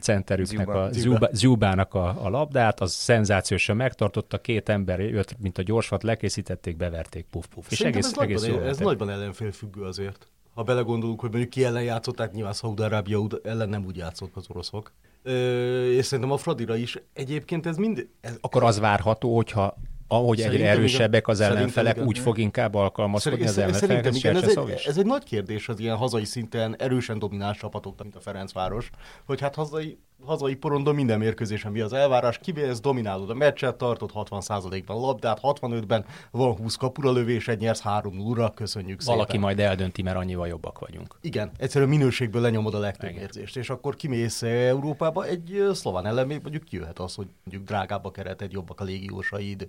centerüknek, 0.00 0.66
Zuba. 0.66 0.82
a 0.82 0.92
Zuba, 0.92 1.28
Zubának 1.32 1.94
a, 1.94 2.24
a 2.24 2.28
labdát, 2.28 2.80
az 2.80 2.92
szenzációsan 2.92 3.76
megtartotta, 3.76 4.40
két 4.40 4.68
ember 4.68 5.00
jött, 5.00 5.40
mint 5.40 5.58
a 5.58 5.62
gyorsvat, 5.62 6.02
lekészítették, 6.02 6.76
beverték, 6.76 7.26
puf, 7.30 7.46
puf. 7.46 7.70
És 7.70 7.80
egész, 7.80 8.06
ez 8.06 8.18
egész 8.18 8.42
nagyban, 8.42 8.66
ez 8.66 8.78
nagyban 8.78 9.10
ellenfélfüggő 9.10 9.82
azért. 9.82 10.26
Ha 10.54 10.62
belegondolunk, 10.62 11.20
hogy 11.20 11.30
mondjuk 11.30 11.50
ki 11.50 11.64
ellen 11.64 11.82
játszották, 11.82 12.32
nyilván 12.32 12.52
Szaúd-Arábia 12.52 13.26
ellen 13.42 13.68
nem 13.68 13.84
úgy 13.84 13.96
játszott 13.96 14.36
az 14.36 14.44
oroszok. 14.48 14.92
Ö, 15.22 15.90
és 15.90 16.04
szerintem 16.04 16.32
a 16.32 16.36
Fradira 16.36 16.76
is 16.76 16.98
egyébként 17.12 17.66
ez 17.66 17.76
mind... 17.76 18.08
Ez... 18.20 18.36
Akkor 18.40 18.64
az 18.64 18.78
várható, 18.78 19.36
hogyha 19.36 19.76
ahogy 20.12 20.38
Szerintem 20.38 20.60
egyre 20.60 20.72
erősebbek 20.72 21.28
az 21.28 21.40
ellenfelek, 21.40 21.94
igen. 21.94 22.06
úgy 22.06 22.18
fog 22.18 22.38
inkább 22.38 22.74
alkalmazkodni 22.74 23.46
az 23.46 23.58
ellenfelek. 23.58 24.14
Igen, 24.14 24.36
ez, 24.36 24.56
egy, 24.56 24.82
ez 24.86 24.98
egy 24.98 25.06
nagy 25.06 25.24
kérdés 25.24 25.68
az 25.68 25.80
ilyen 25.80 25.96
hazai 25.96 26.24
szinten 26.24 26.76
erősen 26.78 27.18
domináns 27.18 27.58
csapatoknak, 27.58 28.02
mint 28.02 28.16
a 28.16 28.20
Ferencváros, 28.20 28.90
hogy 29.26 29.40
hát 29.40 29.54
hazai 29.54 29.98
hazai 30.24 30.54
porondon 30.54 30.94
minden 30.94 31.18
mérkőzésen 31.18 31.72
mi 31.72 31.80
az 31.80 31.92
elvárás, 31.92 32.40
ez 32.54 32.80
dominálod 32.80 33.30
a 33.30 33.34
meccset, 33.34 33.76
tartod 33.76 34.10
60%-ban 34.14 34.96
a 34.96 35.00
labdát, 35.00 35.38
65-ben 35.42 36.04
van 36.30 36.56
20 36.56 36.76
kapura 36.76 37.12
lövés, 37.12 37.48
egy 37.48 37.58
nyersz 37.58 37.80
3 37.80 38.16
0 38.16 38.54
köszönjük 38.54 39.02
Valaki 39.02 39.26
szépen. 39.26 39.40
majd 39.40 39.60
eldönti, 39.60 40.02
mert 40.02 40.16
annyival 40.16 40.48
jobbak 40.48 40.78
vagyunk. 40.78 41.18
Igen, 41.20 41.50
egyszerűen 41.56 41.90
minőségből 41.90 42.42
lenyomod 42.42 42.74
a 42.74 42.78
legtöbb 42.78 43.10
Igen. 43.10 43.22
érzést, 43.22 43.56
és 43.56 43.70
akkor 43.70 43.96
kimész 43.96 44.42
Európába, 44.42 45.24
egy 45.24 45.68
szlován 45.72 46.06
ellen 46.06 46.26
még 46.26 46.40
mondjuk 46.42 46.64
kijöhet 46.64 46.98
az, 46.98 47.14
hogy 47.14 47.26
mondjuk 47.44 47.68
drágább 47.68 48.04
a 48.04 48.10
kereted, 48.10 48.52
jobbak 48.52 48.80
a 48.80 48.84
légiósaid, 48.84 49.66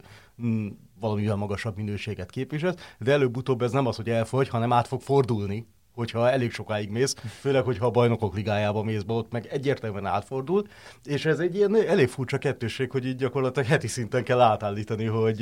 valamivel 1.00 1.36
magasabb 1.36 1.75
minőséget 1.75 2.29
képviselsz, 2.29 2.93
de 3.00 3.12
előbb-utóbb 3.12 3.62
ez 3.62 3.72
nem 3.72 3.86
az, 3.86 3.95
hogy 3.95 4.10
elfogy, 4.10 4.50
hanem 4.50 4.74
át 4.74 4.88
fog 4.88 5.01
fordulni 5.01 5.67
hogyha 5.93 6.31
elég 6.31 6.51
sokáig 6.51 6.89
mész, 6.89 7.13
főleg, 7.39 7.63
hogyha 7.63 7.85
a 7.85 7.91
bajnokok 7.91 8.35
ligájába 8.35 8.83
mész 8.83 9.01
be, 9.01 9.13
ott 9.13 9.31
meg 9.31 9.45
egyértelműen 9.45 10.05
átfordul, 10.05 10.67
és 11.03 11.25
ez 11.25 11.39
egy 11.39 11.55
ilyen 11.55 11.75
elég 11.75 12.07
furcsa 12.07 12.38
kettősség, 12.38 12.91
hogy 12.91 13.05
így 13.05 13.15
gyakorlatilag 13.15 13.67
heti 13.67 13.88
szinten 13.88 14.23
kell 14.23 14.39
átállítani, 14.39 15.05
hogy 15.05 15.41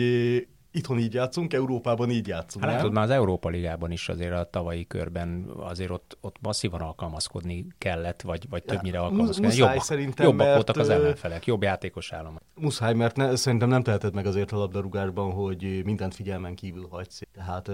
itthon 0.72 1.00
így 1.00 1.14
játszunk, 1.14 1.54
Európában 1.54 2.10
így 2.10 2.28
játszunk. 2.28 2.66
Hát 2.66 2.74
látod, 2.74 2.92
már 2.92 3.04
az 3.04 3.10
Európa 3.10 3.50
Ligában 3.50 3.92
is 3.92 4.10
azért 4.10 4.34
a 4.34 4.44
tavalyi 4.44 4.88
körben 4.88 5.52
azért 5.58 5.90
ott, 5.90 6.18
ott 6.22 6.36
masszívan 6.42 6.82
alkalmazkodni 6.82 7.68
kellett, 7.78 8.22
vagy, 8.22 8.50
vagy 8.50 8.64
többnyire 8.64 8.98
ja, 8.98 9.04
alkalmazkodni. 9.04 9.46
Muszáj 9.46 9.68
jobbak, 9.68 9.84
szerintem, 9.84 10.26
jobbak 10.26 10.46
mert, 10.46 10.56
voltak 10.56 10.78
az 10.78 10.90
ellenfelek, 10.90 11.46
jobb 11.46 11.64
játékos 11.64 12.12
állam. 12.12 12.38
Muszáj, 12.56 12.94
mert 12.94 13.16
ne, 13.16 13.36
szerintem 13.36 13.70
nem 13.70 13.84
teheted 13.84 14.14
meg 14.14 14.26
azért 14.26 14.52
a 14.52 14.58
labdarúgásban, 14.58 15.32
hogy 15.32 15.82
mindent 15.86 16.16
figyelmen 16.16 16.56
kívül 16.56 16.88
hagysz. 16.90 17.22
Tehát 17.34 17.72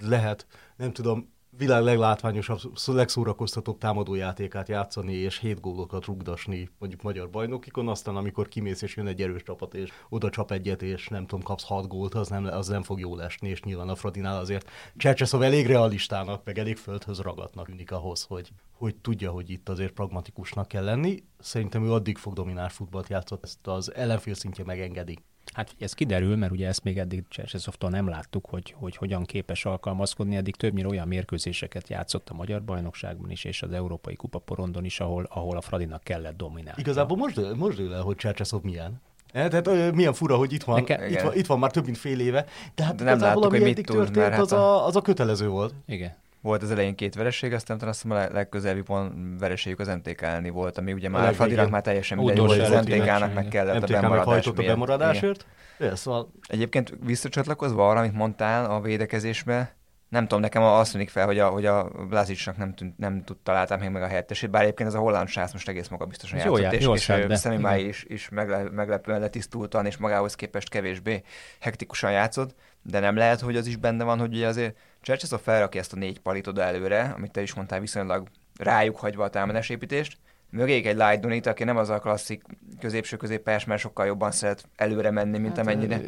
lehet, 0.00 0.46
nem 0.76 0.92
tudom, 0.92 1.32
világ 1.56 1.82
leglátványosabb, 1.82 2.58
legszórakoztatóbb 2.86 3.78
támadójátékát 3.78 4.68
játszani, 4.68 5.12
és 5.12 5.38
hét 5.38 5.60
gólokat 5.60 6.04
rugdasni 6.04 6.70
mondjuk 6.78 7.02
magyar 7.02 7.30
bajnokikon, 7.30 7.88
aztán 7.88 8.16
amikor 8.16 8.48
kimész 8.48 8.82
és 8.82 8.96
jön 8.96 9.06
egy 9.06 9.22
erős 9.22 9.42
csapat, 9.42 9.74
és 9.74 9.90
oda 10.08 10.30
csap 10.30 10.50
egyet, 10.50 10.82
és 10.82 11.08
nem 11.08 11.26
tudom, 11.26 11.44
kapsz 11.44 11.64
hat 11.64 11.88
gólt, 11.88 12.14
az 12.14 12.28
nem, 12.28 12.44
az 12.44 12.68
nem 12.68 12.82
fog 12.82 13.00
jól 13.00 13.22
esni, 13.22 13.48
és 13.48 13.62
nyilván 13.62 13.88
a 13.88 13.94
Fradinál 13.94 14.38
azért 14.38 14.70
Csercseszov 14.96 15.42
elég 15.42 15.66
realistának, 15.66 16.44
meg 16.44 16.58
elég 16.58 16.76
földhöz 16.76 17.18
ragadnak 17.18 17.66
tűnik 17.66 17.92
ahhoz, 17.92 18.22
hogy, 18.22 18.52
hogy 18.72 18.96
tudja, 18.96 19.30
hogy 19.30 19.50
itt 19.50 19.68
azért 19.68 19.92
pragmatikusnak 19.92 20.68
kell 20.68 20.84
lenni. 20.84 21.24
Szerintem 21.38 21.84
ő 21.84 21.92
addig 21.92 22.18
fog 22.18 22.32
domináns 22.32 22.72
futballt 22.72 23.08
játszott, 23.08 23.44
ezt 23.44 23.66
az 23.66 23.94
ellenfél 23.94 24.34
szintje 24.34 24.64
megengedi. 24.64 25.18
Hát 25.54 25.74
ez 25.78 25.92
kiderül, 25.92 26.36
mert 26.36 26.52
ugye 26.52 26.66
ezt 26.66 26.84
még 26.84 26.98
eddig 26.98 27.24
Csersesoftól 27.28 27.90
nem 27.90 28.08
láttuk, 28.08 28.46
hogy, 28.46 28.74
hogy 28.78 28.96
hogyan 28.96 29.24
képes 29.24 29.64
alkalmazkodni, 29.64 30.36
eddig 30.36 30.56
többnyire 30.56 30.88
olyan 30.88 31.08
mérkőzéseket 31.08 31.88
játszott 31.88 32.28
a 32.28 32.34
Magyar 32.34 32.62
Bajnokságban 32.62 33.30
is, 33.30 33.44
és 33.44 33.62
az 33.62 33.72
Európai 33.72 34.16
Kupa 34.16 34.38
porondon 34.38 34.84
is, 34.84 35.00
ahol, 35.00 35.26
ahol 35.30 35.56
a 35.56 35.60
Fradinak 35.60 36.02
kellett 36.02 36.36
dominálni. 36.36 36.80
Igazából 36.80 37.16
most, 37.16 37.54
most 37.56 37.76
dől 37.76 37.94
el, 37.94 38.02
hogy 38.02 38.16
Csercseszov 38.16 38.62
milyen. 38.62 39.00
E, 39.32 39.48
tehát 39.48 39.66
ö, 39.66 39.90
milyen 39.90 40.12
fura, 40.12 40.36
hogy 40.36 40.52
itt 40.52 40.62
van, 40.62 40.74
Neke, 40.76 41.08
itt, 41.08 41.20
van, 41.20 41.34
itt 41.34 41.46
van 41.46 41.58
már 41.58 41.70
több 41.70 41.84
mint 41.84 41.98
fél 41.98 42.20
éve, 42.20 42.46
de 42.74 42.84
hát 42.84 42.94
de 42.94 43.04
nem 43.04 43.18
láttuk, 43.18 43.44
hogy 43.44 43.62
mit 43.62 43.74
tud, 43.74 43.96
történt, 43.96 44.32
hát 44.32 44.40
az, 44.40 44.52
a, 44.52 44.86
az 44.86 44.96
a 44.96 45.00
kötelező 45.00 45.48
volt. 45.48 45.74
Igen 45.86 46.14
volt 46.42 46.62
az 46.62 46.70
elején 46.70 46.94
két 46.94 47.14
vereség, 47.14 47.52
aztán 47.52 47.80
azt 47.80 48.02
hiszem 48.02 48.16
a 48.16 48.32
legközelebbi 48.32 48.82
pont 48.82 49.40
vereségük 49.40 49.78
az 49.78 49.88
MTK 49.88 50.22
elni 50.22 50.50
volt, 50.50 50.78
ami 50.78 50.92
ugye 50.92 51.08
már 51.08 51.34
Fradinak 51.34 51.70
már 51.70 51.82
teljesen 51.82 52.18
mindegy 52.18 52.38
volt, 52.38 52.60
az 52.60 52.84
MTK-nak 52.84 53.34
meg 53.34 53.48
kellett 53.48 53.80
MTK 53.80 53.96
a 53.96 54.00
bemaradás 54.00 54.46
a 54.46 54.52
bemaradásért. 54.52 55.46
Igen. 55.78 55.96
Szóval... 55.96 56.32
Egyébként 56.48 56.94
visszacsatlakozva 57.04 57.88
arra, 57.88 57.98
amit 57.98 58.12
mondtál 58.12 58.70
a 58.70 58.80
védekezésbe, 58.80 59.76
nem 60.12 60.22
tudom, 60.22 60.40
nekem 60.40 60.62
azt 60.62 60.92
tűnik 60.92 61.10
fel, 61.10 61.26
hogy 61.26 61.38
a, 61.38 61.48
hogy 61.48 61.66
a 61.66 61.84
Blazicsnak 62.08 62.56
nem, 62.56 62.74
tűnt, 62.74 62.98
nem 62.98 63.24
tud 63.24 63.36
találtam 63.36 63.80
még 63.80 63.90
meg 63.90 64.02
a 64.02 64.06
helyettesét, 64.06 64.50
bár 64.50 64.62
egyébként 64.62 64.88
ez 64.88 64.94
a 64.94 64.98
holland 64.98 65.28
srác 65.28 65.52
most 65.52 65.68
egész 65.68 65.88
maga 65.88 66.06
biztosan 66.06 66.38
játszott, 66.38 66.58
jó, 66.80 66.94
és, 66.94 67.08
és, 67.08 67.38
Szemimái 67.38 67.86
is, 67.86 68.04
is 68.08 68.28
meglepően 68.72 69.20
letisztultan, 69.20 69.86
és 69.86 69.96
magához 69.96 70.34
képest 70.34 70.68
kevésbé 70.68 71.22
hektikusan 71.60 72.12
játszott, 72.12 72.54
de 72.82 73.00
nem 73.00 73.16
lehet, 73.16 73.40
hogy 73.40 73.56
az 73.56 73.66
is 73.66 73.76
benne 73.76 74.04
van, 74.04 74.18
hogy 74.18 74.34
ugye 74.34 74.46
azért 74.46 74.76
Csercseszov 75.00 75.40
felrakja 75.40 75.80
ezt 75.80 75.92
a 75.92 75.96
négy 75.96 76.20
palit 76.20 76.46
oda 76.46 76.62
előre, 76.62 77.12
amit 77.16 77.32
te 77.32 77.42
is 77.42 77.54
mondtál, 77.54 77.80
viszonylag 77.80 78.28
rájuk 78.58 78.96
hagyva 78.96 79.24
a 79.24 79.30
támadásépítést, 79.30 80.16
mögéig 80.52 80.86
egy 80.86 80.96
Light 80.96 81.20
Donit, 81.20 81.46
aki 81.46 81.64
nem 81.64 81.76
az 81.76 81.90
a 81.90 81.98
klasszik 81.98 82.42
középső 82.80 83.16
középpályás, 83.16 83.64
mert 83.64 83.80
sokkal 83.80 84.06
jobban 84.06 84.30
szeret 84.30 84.68
előre 84.76 85.10
menni, 85.10 85.38
mint 85.38 85.56
hát, 85.56 85.66
amennyire 85.66 86.00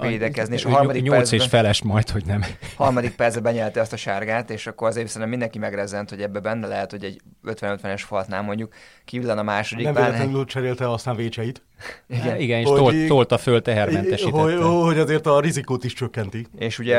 védekezni. 0.00 0.54
És 0.54 0.64
a 0.64 0.68
harmadik 0.68 1.02
nyolc 1.02 1.18
percben, 1.18 1.40
és 1.40 1.46
feles 1.46 1.82
majd, 1.82 2.10
hogy 2.10 2.24
nem. 2.26 2.44
harmadik 2.76 3.16
percben 3.16 3.42
benyelte 3.42 3.80
azt 3.80 3.92
a 3.92 3.96
sárgát, 3.96 4.50
és 4.50 4.66
akkor 4.66 4.88
azért 4.88 5.06
szerintem 5.06 5.30
mindenki 5.30 5.58
megrezent, 5.58 6.10
hogy 6.10 6.22
ebbe 6.22 6.40
benne 6.40 6.66
lehet, 6.66 6.90
hogy 6.90 7.04
egy 7.04 7.20
50-50-es 7.46 8.02
faltnál 8.06 8.42
mondjuk 8.42 8.74
kivillan 9.04 9.38
a 9.38 9.42
második. 9.42 9.84
Nem 9.84 9.94
véletlenül 9.94 10.44
cserélte 10.44 10.90
aztán 10.90 11.16
vécseit. 11.16 11.62
Igen, 12.06 12.40
igen 12.40 12.60
és 12.60 12.66
tolt, 12.66 13.06
tolta 13.06 13.38
föl 13.38 13.62
tehermentesítette. 13.62 14.38
Hogy, 14.38 14.82
hogy 14.84 14.98
azért 14.98 15.26
a 15.26 15.40
rizikót 15.40 15.84
is 15.84 15.92
csökkenti. 15.92 16.46
És 16.58 16.78
ugye 16.78 16.98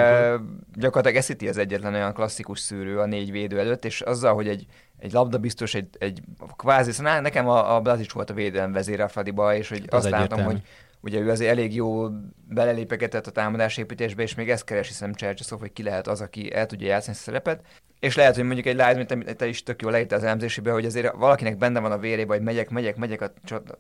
gyakorlatilag 0.75 1.15
Esziti 1.15 1.47
az 1.47 1.57
egyetlen 1.57 1.93
olyan 1.93 2.13
klasszikus 2.13 2.59
szűrő 2.59 2.99
a 2.99 3.05
négy 3.05 3.31
védő 3.31 3.59
előtt, 3.59 3.85
és 3.85 4.01
azzal, 4.01 4.33
hogy 4.33 4.47
egy 4.47 4.65
egy 5.03 5.11
labda 5.11 5.37
biztos, 5.37 5.73
egy, 5.73 5.87
egy 5.99 6.21
kvázi, 6.55 6.91
szóval 6.91 7.19
nekem 7.19 7.49
a, 7.49 7.75
a 7.75 7.81
Blazic 7.81 8.11
volt 8.11 8.29
a 8.29 8.33
védelem 8.33 8.71
vezére 8.71 9.03
a 9.03 9.07
Fradiba, 9.07 9.55
és 9.55 9.69
hogy 9.69 9.79
hát 9.79 9.93
azt 9.93 10.09
látom, 10.09 10.43
hogy 10.43 10.61
ugye 11.03 11.19
ő 11.19 11.29
azért 11.29 11.51
elég 11.51 11.75
jó 11.75 12.09
belelépeketett 12.49 13.27
a 13.27 13.31
támadásépítésbe, 13.31 14.23
és 14.23 14.35
még 14.35 14.49
ezt 14.49 14.63
keres, 14.63 14.87
hiszem 14.87 15.13
Csercseszov, 15.13 15.59
hogy 15.59 15.73
ki 15.73 15.83
lehet 15.83 16.07
az, 16.07 16.21
aki 16.21 16.53
el 16.53 16.65
tudja 16.65 16.87
játszani 16.87 17.15
a 17.15 17.19
szerepet. 17.19 17.61
És 17.99 18.15
lehet, 18.15 18.35
hogy 18.35 18.43
mondjuk 18.43 18.65
egy 18.65 18.75
live, 18.75 18.95
mint 18.95 19.35
te 19.35 19.47
is 19.47 19.63
tök 19.63 19.81
jól 19.81 19.91
leírtál 19.91 20.17
az 20.17 20.23
elemzésébe, 20.23 20.71
hogy 20.71 20.85
azért 20.85 21.15
valakinek 21.15 21.57
benne 21.57 21.79
van 21.79 21.91
a 21.91 21.97
vérébe, 21.97 22.33
hogy 22.33 22.43
megyek, 22.43 22.69
megyek, 22.69 22.95
megyek, 22.95 23.21
a, 23.21 23.33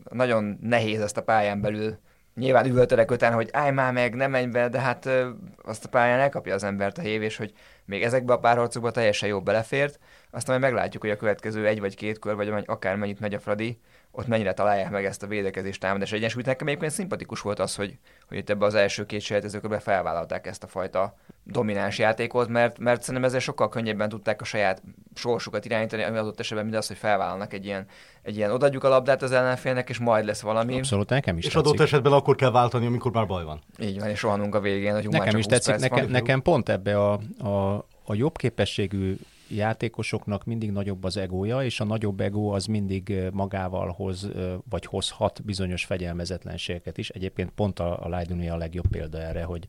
nagyon 0.09 0.57
nehéz 0.61 1.01
ezt 1.01 1.17
a 1.17 1.23
pályán 1.23 1.61
belül 1.61 1.97
nyilván 2.35 2.65
üvöltölek 2.65 3.11
után, 3.11 3.33
hogy 3.33 3.49
állj 3.51 3.71
már 3.71 3.93
meg, 3.93 4.15
nem 4.15 4.31
menj 4.31 4.45
be, 4.45 4.69
de 4.69 4.79
hát 4.79 5.05
ö, 5.05 5.29
azt 5.63 5.85
a 5.85 5.89
pályán 5.89 6.19
elkapja 6.19 6.53
az 6.53 6.63
embert 6.63 6.97
a 6.97 7.01
hév, 7.01 7.21
és 7.21 7.37
hogy 7.37 7.53
még 7.85 8.03
ezekbe 8.03 8.33
a 8.33 8.39
párharcokba 8.39 8.91
teljesen 8.91 9.29
jó 9.29 9.41
belefért. 9.41 9.99
Aztán 10.31 10.59
majd 10.59 10.73
meglátjuk, 10.73 11.01
hogy 11.01 11.11
a 11.11 11.17
következő 11.17 11.67
egy 11.67 11.79
vagy 11.79 11.95
két 11.95 12.19
kör, 12.19 12.35
vagy 12.35 12.63
akár 12.65 12.95
mennyit 12.95 13.19
megy 13.19 13.33
a 13.33 13.39
Fradi, 13.39 13.79
ott 14.15 14.27
mennyire 14.27 14.53
találják 14.53 14.89
meg 14.89 15.05
ezt 15.05 15.23
a 15.23 15.27
védekezés 15.27 15.77
támadás 15.77 16.11
egyensúlyt. 16.11 16.45
Nekem 16.45 16.67
egyébként 16.67 16.91
szimpatikus 16.91 17.41
volt 17.41 17.59
az, 17.59 17.75
hogy, 17.75 17.97
hogy 18.27 18.37
itt 18.37 18.49
ebbe 18.49 18.65
az 18.65 18.75
első 18.75 19.05
két 19.05 19.21
sejtezőkörbe 19.21 19.79
felvállalták 19.79 20.47
ezt 20.47 20.63
a 20.63 20.67
fajta 20.67 21.15
domináns 21.43 21.97
játékot, 21.97 22.47
mert, 22.47 22.79
mert 22.79 23.01
szerintem 23.01 23.23
ezzel 23.23 23.39
sokkal 23.39 23.69
könnyebben 23.69 24.09
tudták 24.09 24.41
a 24.41 24.43
saját 24.43 24.81
sorsukat 25.15 25.65
irányítani, 25.65 26.03
ami 26.03 26.17
adott 26.17 26.39
esetben 26.39 26.65
mindaz, 26.65 26.87
hogy 26.87 26.97
felvállalnak 26.97 27.53
egy 27.53 27.65
ilyen, 27.65 27.85
egy 28.21 28.35
ilyen 28.35 28.51
odaadjuk 28.51 28.83
a 28.83 28.89
labdát 28.89 29.21
az 29.21 29.31
ellenfélnek, 29.31 29.89
és 29.89 29.99
majd 29.99 30.25
lesz 30.25 30.41
valami. 30.41 30.77
Abszolút, 30.77 31.09
nekem 31.09 31.37
is 31.37 31.45
És 31.45 31.53
tetszik. 31.53 31.67
adott 31.67 31.85
esetben 31.85 32.11
akkor 32.11 32.35
kell 32.35 32.51
váltani, 32.51 32.85
amikor 32.85 33.11
már 33.11 33.27
baj 33.27 33.43
van. 33.43 33.61
Így 33.79 33.99
van, 33.99 34.09
és 34.09 34.21
rohanunk 34.21 34.55
a 34.55 34.59
végén, 34.59 34.93
hogy 34.93 35.07
nekem 35.07 35.37
is 35.37 35.45
tetszik, 35.45 35.75
nekem, 35.75 36.09
nekem 36.09 36.41
pont 36.41 36.69
ebbe 36.69 36.99
a, 36.99 37.19
a, 37.39 37.73
a 38.03 38.13
jobb 38.13 38.37
képességű 38.37 39.15
játékosoknak 39.55 40.45
mindig 40.45 40.71
nagyobb 40.71 41.03
az 41.03 41.17
egója, 41.17 41.63
és 41.63 41.79
a 41.79 41.83
nagyobb 41.83 42.19
egó 42.19 42.51
az 42.51 42.65
mindig 42.65 43.13
magával 43.31 43.89
hoz, 43.89 44.29
vagy 44.69 44.85
hozhat 44.85 45.43
bizonyos 45.45 45.85
fegyelmezetlenségeket 45.85 46.97
is. 46.97 47.09
Egyébként 47.09 47.49
pont 47.49 47.79
a, 47.79 48.05
a 48.05 48.09
Leiduni 48.09 48.49
a 48.49 48.57
legjobb 48.57 48.87
példa 48.87 49.17
erre, 49.17 49.43
hogy 49.43 49.65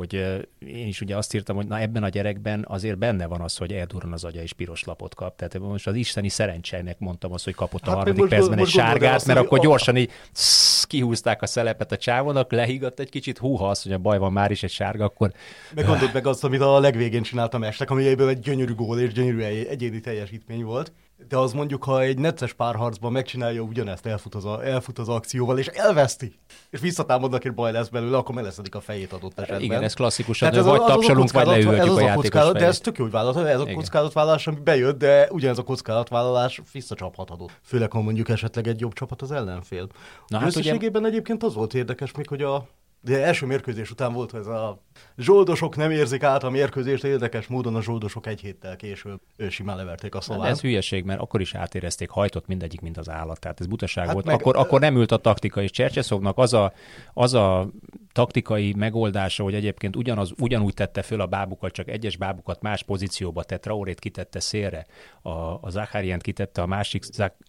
hogy 0.00 0.14
én 0.58 0.86
is 0.86 1.00
ugye 1.00 1.16
azt 1.16 1.34
írtam, 1.34 1.56
hogy 1.56 1.66
na 1.66 1.80
ebben 1.80 2.02
a 2.02 2.08
gyerekben 2.08 2.64
azért 2.68 2.98
benne 2.98 3.26
van 3.26 3.40
az, 3.40 3.56
hogy 3.56 3.72
eldurran 3.72 4.12
az 4.12 4.24
agya 4.24 4.42
és 4.42 4.52
piros 4.52 4.84
lapot 4.84 5.14
kap. 5.14 5.36
Tehát 5.36 5.58
most 5.58 5.86
az 5.86 5.94
isteni 5.94 6.28
szerencsének 6.28 6.98
mondtam 6.98 7.32
azt, 7.32 7.44
hogy 7.44 7.54
kapott 7.54 7.84
hát 7.84 7.94
a 7.94 7.96
harmadik 7.96 8.28
percben 8.28 8.58
egy 8.58 8.66
sárgát, 8.66 9.14
azt, 9.14 9.26
mert 9.26 9.38
akkor 9.38 9.58
a... 9.58 9.62
gyorsan 9.62 9.96
így 9.96 10.10
sz, 10.32 10.84
kihúzták 10.84 11.42
a 11.42 11.46
szelepet 11.46 11.92
a 11.92 11.96
csávónak, 11.96 12.52
lehígatt 12.52 12.98
egy 13.00 13.08
kicsit, 13.08 13.38
húha, 13.38 13.68
azt, 13.68 13.82
hogy 13.82 13.92
a 13.92 13.98
baj 13.98 14.18
van 14.18 14.32
már 14.32 14.50
is 14.50 14.62
egy 14.62 14.70
sárga, 14.70 15.04
akkor... 15.04 15.32
Meg 15.74 15.86
gondold 15.86 16.12
meg 16.12 16.26
azt, 16.26 16.44
amit 16.44 16.60
a 16.60 16.80
legvégén 16.80 17.22
csináltam 17.22 17.62
estek, 17.62 17.90
ami 17.90 18.06
egyből 18.06 18.28
egy 18.28 18.40
gyönyörű 18.40 18.74
gól 18.74 19.00
és 19.00 19.12
gyönyörű 19.12 19.42
egyéni 19.42 20.00
teljesítmény 20.00 20.64
volt. 20.64 20.92
De 21.28 21.36
az 21.36 21.52
mondjuk, 21.52 21.84
ha 21.84 22.00
egy 22.00 22.18
necces 22.18 22.52
párharcban 22.52 23.12
megcsinálja 23.12 23.60
ugyanezt, 23.60 24.06
elfut 24.06 24.34
az, 24.34 24.44
a, 24.44 24.66
elfut 24.66 24.98
az 24.98 25.08
akcióval, 25.08 25.58
és 25.58 25.66
elveszti, 25.66 26.38
és 26.70 26.80
visszatámadnak, 26.80 27.44
egy 27.44 27.54
baj 27.54 27.72
lesz 27.72 27.88
belőle, 27.88 28.16
akkor 28.16 28.34
meleszedik 28.34 28.74
a 28.74 28.80
fejét 28.80 29.12
adott 29.12 29.38
esetben. 29.38 29.62
Igen, 29.62 29.82
ez 29.82 29.94
klasszikusan, 29.94 30.54
ez 30.54 30.64
vagy 30.64 30.84
tapsolunk, 30.84 31.30
vagy 31.30 31.46
leülhetjük 31.46 31.96
a, 31.96 31.96
a 31.96 32.00
játékos 32.00 32.52
De 32.52 32.66
ez 32.66 32.78
tök 32.78 32.98
jó, 32.98 33.04
hogy 33.04 33.12
vállalat, 33.12 33.46
ez 33.46 33.60
a 33.60 33.66
kockázatvállalás, 33.74 34.46
ami 34.46 34.60
bejött, 34.64 34.98
de 34.98 35.28
ugyanez 35.30 35.58
a 35.58 35.62
kockázatvállalás 35.62 36.62
visszacsaphatod. 36.72 37.50
Főleg, 37.62 37.92
ha 37.92 38.00
mondjuk 38.00 38.28
esetleg 38.28 38.66
egy 38.66 38.80
jobb 38.80 38.92
csapat 38.92 39.22
az 39.22 39.32
ellenfél. 39.32 39.86
Na, 40.26 40.38
hát 40.38 40.56
ugye... 40.56 40.76
egyébként 41.04 41.42
az 41.42 41.54
volt 41.54 41.74
érdekes 41.74 42.12
még, 42.12 42.28
hogy 42.28 42.42
a 42.42 42.66
de 43.02 43.24
első 43.24 43.46
mérkőzés 43.46 43.90
után 43.90 44.12
volt 44.12 44.34
ez 44.34 44.46
a 44.46 44.82
zsoldosok 45.18 45.76
nem 45.76 45.90
érzik 45.90 46.22
át 46.22 46.42
a 46.42 46.50
mérkőzést, 46.50 47.04
érdekes 47.04 47.46
módon 47.46 47.74
a 47.74 47.82
zsoldosok 47.82 48.26
egy 48.26 48.40
héttel 48.40 48.76
később 48.76 49.20
ő 49.36 49.48
simán 49.48 49.76
leverték 49.76 50.14
a 50.14 50.20
szalát. 50.20 50.50
Ez 50.50 50.60
hülyeség, 50.60 51.04
mert 51.04 51.20
akkor 51.20 51.40
is 51.40 51.54
átérezték, 51.54 52.10
hajtott 52.10 52.46
mindegyik, 52.46 52.80
mint 52.80 52.96
az 52.96 53.08
állat. 53.08 53.40
Tehát 53.40 53.60
ez 53.60 53.66
butaság 53.66 54.04
hát 54.04 54.12
volt. 54.12 54.26
Meg, 54.26 54.34
akkor, 54.34 54.56
akkor 54.56 54.80
nem 54.80 54.96
ült 54.96 55.12
a 55.12 55.16
taktika, 55.16 55.62
és 55.62 55.70
Csercseszovnak 55.70 56.38
az 56.38 56.54
a, 56.54 56.72
az 57.14 57.34
a 57.34 57.70
taktikai 58.12 58.72
megoldása, 58.72 59.42
hogy 59.42 59.54
egyébként 59.54 59.96
ugyanaz, 59.96 60.32
ugyanúgy 60.38 60.74
tette 60.74 61.02
föl 61.02 61.20
a 61.20 61.26
bábukat, 61.26 61.72
csak 61.72 61.88
egyes 61.88 62.16
bábukat 62.16 62.62
más 62.62 62.82
pozícióba 62.82 63.42
tett, 63.42 63.60
Traorét 63.60 63.98
kitette 63.98 64.40
szélre, 64.40 64.86
a, 65.22 65.30
a 65.30 65.66
Zachárient 65.68 66.22
kitette 66.22 66.62
a 66.62 66.66
másik, 66.66 67.04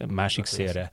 másik 0.07 0.45
szélre, 0.45 0.91